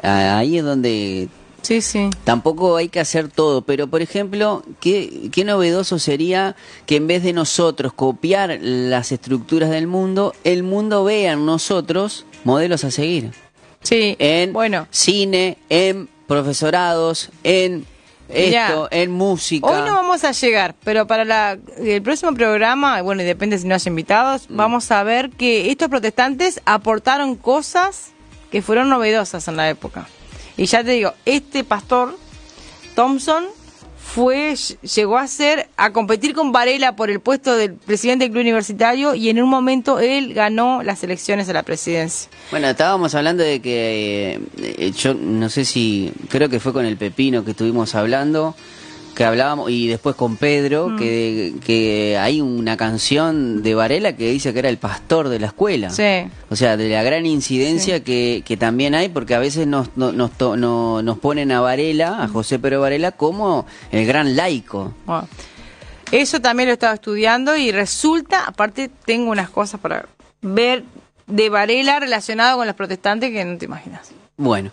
Ah, 0.03 0.39
Ahí 0.39 0.59
es 0.59 0.65
donde 0.65 1.29
Sí, 1.63 1.81
sí. 1.81 2.11
Tampoco 2.25 2.77
hay 2.77 2.89
que 2.89 2.99
hacer 2.99 3.29
todo, 3.29 3.63
pero 3.63 3.87
por 3.87 4.03
ejemplo, 4.03 4.65
¿qué, 4.81 5.29
qué 5.31 5.45
novedoso 5.45 6.01
sería 6.01 6.57
que 6.87 6.97
en 6.97 7.07
vez 7.07 7.23
de 7.23 7.33
nosotros 7.33 7.93
copiar 7.93 8.59
las 8.61 9.13
estructuras 9.13 9.71
del 9.71 9.87
mundo, 9.87 10.35
el 10.43 10.65
mundo 10.65 11.05
vea 11.05 11.35
en 11.35 11.47
nosotros 11.47 12.27
modelos 12.45 12.85
a 12.85 12.91
seguir. 12.91 13.31
Sí, 13.83 14.17
En 14.19 14.53
bueno. 14.53 14.87
cine, 14.91 15.59
en 15.69 16.09
profesorados, 16.29 17.31
en 17.45 17.85
Mirá, 18.29 18.69
esto, 18.69 18.89
en 18.91 19.11
música. 19.11 19.67
Hoy 19.67 19.81
no 19.89 19.95
vamos 19.97 20.25
a 20.25 20.31
llegar, 20.33 20.75
pero 20.85 21.07
para 21.07 21.25
la- 21.25 21.59
el 21.79 22.01
próximo 22.03 22.33
programa, 22.35 23.03
bueno, 23.03 23.23
y 23.23 23.25
depende 23.27 23.59
si 23.59 23.67
no 23.67 23.75
hay 23.75 23.81
invitados, 23.87 24.49
Mm. 24.49 24.57
vamos 24.57 24.91
a 24.91 25.03
ver 25.03 25.31
que 25.31 25.71
estos 25.71 25.89
protestantes 25.89 26.61
aportaron 26.65 27.35
cosas 27.37 28.13
que 28.51 28.63
fueron 28.63 28.89
novedosas 28.89 29.49
en 29.49 29.57
la 29.57 29.69
época. 29.69 30.07
Y 30.57 30.67
ya 30.67 30.85
te 30.85 30.93
digo, 30.93 31.13
este 31.25 31.65
pastor 31.65 32.17
Thompson 32.95 33.45
fue 34.15 34.55
llegó 34.95 35.17
a 35.17 35.27
ser 35.27 35.69
a 35.79 35.91
competir 35.91 36.35
con 36.35 36.53
Varela 36.53 36.97
por 36.97 37.09
el 37.09 37.21
puesto 37.21 37.57
del 37.57 37.75
presidente 37.75 38.25
del 38.25 38.33
club 38.33 38.43
universitario 38.43 39.15
y 39.15 39.31
en 39.31 39.43
un 39.43 39.49
momento 39.49 40.01
él 40.01 40.35
ganó 40.35 40.83
las 40.83 41.03
elecciones 41.03 41.49
a 41.49 41.55
la 41.55 41.63
presidencia. 41.63 42.31
Bueno, 42.51 42.69
estábamos 42.69 43.15
hablando 43.15 43.43
de 43.43 43.61
que 43.61 44.39
eh, 44.59 44.93
yo 44.95 45.15
no 45.15 45.49
sé 45.49 45.65
si 45.65 46.13
creo 46.29 46.51
que 46.51 46.61
fue 46.61 46.75
con 46.75 46.85
el 46.85 46.99
Pepino 46.99 47.43
que 47.43 47.53
estuvimos 47.53 47.95
hablando, 47.95 48.55
que 49.15 49.25
hablábamos 49.25 49.71
y 49.71 49.89
después 49.89 50.17
con 50.17 50.37
Pedro 50.37 50.89
Mm. 50.89 50.99
que, 50.99 51.55
que 51.65 52.17
hay 52.19 52.41
una 52.41 52.77
canción 52.77 53.63
de 53.63 53.75
Varela 53.75 54.17
que 54.17 54.31
dice 54.31 54.53
que 54.53 54.59
era 54.61 54.69
el 54.69 54.79
pastor 54.79 55.29
de 55.29 55.39
la 55.39 55.49
escuela. 55.49 55.91
Sí. 55.91 56.29
O 56.51 56.57
sea, 56.57 56.77
de 56.77 56.89
la 56.89 57.03
gran 57.03 57.27
incidencia 57.27 58.03
que, 58.03 58.43
que 58.47 58.57
también 58.57 58.95
hay, 58.95 59.09
porque 59.11 59.35
a 59.35 59.39
veces 59.39 59.67
nos, 59.67 59.89
no- 59.97 60.13
nos, 60.13 60.31
nos 61.05 61.19
ponen 61.19 61.53
a 61.53 61.61
Varela, 61.61 62.23
a 62.23 62.29
José 62.29 62.59
Pedro 62.59 62.81
Varela, 62.81 63.13
como 63.13 63.67
el 63.91 64.07
gran 64.07 64.35
laico. 64.37 64.93
Eso 66.11 66.41
también 66.41 66.69
lo 66.69 66.75
estaba 66.75 66.95
estudiando 66.95 67.57
y 67.57 67.73
resulta, 67.73 68.45
aparte 68.45 68.91
tengo 69.07 69.31
unas 69.31 69.49
cosas 69.51 69.81
para 69.81 70.07
ver 70.43 70.85
de 71.27 71.49
Varela 71.49 72.01
relacionado 72.01 72.59
con 72.59 72.67
los 72.67 72.77
protestantes 72.77 73.31
que 73.31 73.45
no 73.45 73.57
te 73.57 73.65
imaginas. 73.65 74.11
Bueno, 74.37 74.73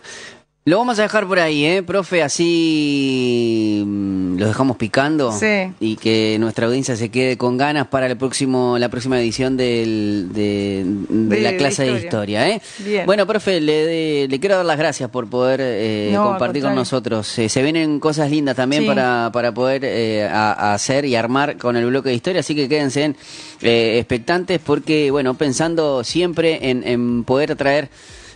lo 0.69 0.77
vamos 0.77 0.99
a 0.99 1.01
dejar 1.01 1.25
por 1.25 1.39
ahí, 1.39 1.65
¿eh, 1.65 1.81
profe? 1.81 2.21
Así 2.21 3.81
mm, 3.85 4.37
lo 4.37 4.45
dejamos 4.47 4.77
picando 4.77 5.31
Sí. 5.31 5.71
y 5.79 5.95
que 5.95 6.37
nuestra 6.39 6.67
audiencia 6.67 6.95
se 6.95 7.09
quede 7.09 7.37
con 7.37 7.57
ganas 7.57 7.87
para 7.87 8.05
el 8.05 8.17
próximo, 8.17 8.77
la 8.77 8.87
próxima 8.89 9.19
edición 9.19 9.57
del, 9.57 10.29
de, 10.31 10.83
de 11.09 11.35
De- 11.37 11.41
la 11.41 11.57
clase 11.57 11.83
de 11.83 11.89
historia. 11.93 12.05
historia, 12.05 12.49
¿eh? 12.49 12.61
Bien. 12.85 13.05
Bueno, 13.05 13.25
profe, 13.25 13.59
le, 13.61 13.85
de- 13.85 14.27
le 14.29 14.39
quiero 14.39 14.57
dar 14.57 14.65
las 14.65 14.77
gracias 14.77 15.09
por 15.09 15.27
poder 15.29 15.59
eh, 15.63 16.11
No, 16.13 16.23
compartir 16.25 16.61
con 16.63 16.75
nosotros. 16.75 17.39
Eh, 17.39 17.49
se 17.49 17.63
vienen 17.63 17.99
cosas 17.99 18.29
lindas 18.29 18.55
también 18.55 18.83
Sí. 18.83 18.87
para, 18.87 19.31
para 19.33 19.51
poder 19.53 19.81
eh, 19.85 20.27
a- 20.31 20.53
a 20.53 20.73
hacer 20.75 21.03
y 21.05 21.15
armar 21.15 21.57
con 21.57 21.75
el 21.77 21.85
bloque 21.87 22.09
de 22.09 22.15
historia, 22.15 22.41
así 22.41 22.53
que 22.53 22.69
quédense 22.69 23.03
en, 23.05 23.15
eh, 23.61 23.97
expectantes 23.97 24.59
porque, 24.63 25.09
bueno, 25.09 25.33
pensando 25.33 26.03
siempre 26.03 26.69
en, 26.69 26.87
en 26.87 27.23
poder 27.23 27.55
traer 27.55 27.89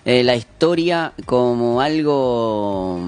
eh, 0.05 0.23
la 0.23 0.35
historia 0.35 1.13
como 1.25 1.79
algo, 1.81 2.99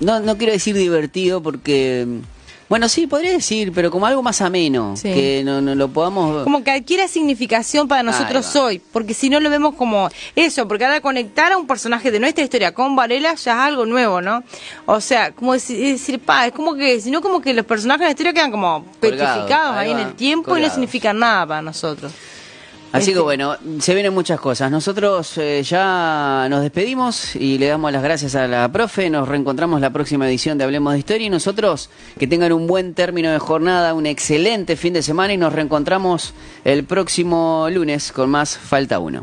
no, 0.00 0.20
no 0.20 0.38
quiero 0.38 0.52
decir 0.52 0.76
divertido 0.76 1.42
porque, 1.42 2.06
bueno, 2.68 2.88
sí, 2.88 3.06
podría 3.08 3.32
decir, 3.32 3.72
pero 3.74 3.90
como 3.90 4.06
algo 4.06 4.22
más 4.22 4.40
ameno, 4.40 4.94
Sí. 4.96 5.12
que 5.12 5.42
no, 5.44 5.60
no 5.60 5.74
lo 5.74 5.88
podamos... 5.88 6.44
Como 6.44 6.62
que 6.62 6.70
adquiera 6.70 7.08
significación 7.08 7.88
para 7.88 8.02
nosotros 8.04 8.54
hoy, 8.56 8.80
porque 8.92 9.14
si 9.14 9.30
no 9.30 9.40
lo 9.40 9.50
vemos 9.50 9.74
como 9.74 10.08
eso, 10.36 10.68
porque 10.68 10.84
ahora 10.84 11.00
conectar 11.00 11.50
a 11.52 11.56
un 11.58 11.66
personaje 11.66 12.10
de 12.10 12.20
nuestra 12.20 12.44
historia 12.44 12.72
con 12.72 12.94
Varela 12.94 13.34
ya 13.34 13.52
es 13.52 13.58
algo 13.58 13.84
nuevo, 13.84 14.20
¿no? 14.20 14.44
O 14.86 15.00
sea, 15.00 15.32
como 15.32 15.54
decir, 15.54 15.76
decir, 15.78 16.20
pa, 16.20 16.46
es 16.46 16.52
como 16.52 16.74
que, 16.74 17.00
si 17.00 17.10
no 17.10 17.20
como 17.20 17.40
que 17.40 17.52
los 17.52 17.66
personajes 17.66 18.00
de 18.00 18.06
la 18.06 18.10
historia 18.10 18.32
quedan 18.32 18.50
como 18.52 18.84
petrificados 19.00 19.76
ahí 19.76 19.86
ahí 19.86 19.90
en 19.92 19.98
el 19.98 20.14
tiempo 20.14 20.56
y 20.56 20.62
no 20.62 20.70
significan 20.70 21.18
nada 21.18 21.46
para 21.46 21.62
nosotros. 21.62 22.12
Así 22.94 23.06
que 23.06 23.10
Este- 23.10 23.22
bueno, 23.22 23.56
se 23.80 23.92
vienen 23.92 24.14
muchas 24.14 24.38
cosas. 24.38 24.70
Nosotros 24.70 25.36
eh, 25.38 25.62
ya 25.64 26.46
nos 26.48 26.62
despedimos 26.62 27.34
y 27.34 27.58
le 27.58 27.66
damos 27.66 27.90
las 27.90 28.04
gracias 28.04 28.36
a 28.36 28.46
la 28.46 28.70
profe. 28.70 29.10
Nos 29.10 29.26
reencontramos 29.28 29.80
la 29.80 29.90
próxima 29.90 30.28
edición 30.28 30.58
de 30.58 30.64
Hablemos 30.64 30.92
de 30.92 31.00
Historia 31.00 31.26
y 31.26 31.30
nosotros 31.30 31.90
que 32.20 32.28
tengan 32.28 32.52
un 32.52 32.68
buen 32.68 32.94
término 32.94 33.32
de 33.32 33.40
jornada, 33.40 33.94
un 33.94 34.06
excelente 34.06 34.76
fin 34.76 34.92
de 34.92 35.02
semana 35.02 35.32
y 35.32 35.36
nos 35.36 35.52
reencontramos 35.52 36.34
el 36.64 36.84
próximo 36.84 37.66
lunes 37.68 38.12
con 38.12 38.30
más 38.30 38.56
Falta 38.56 39.00
Uno. 39.00 39.22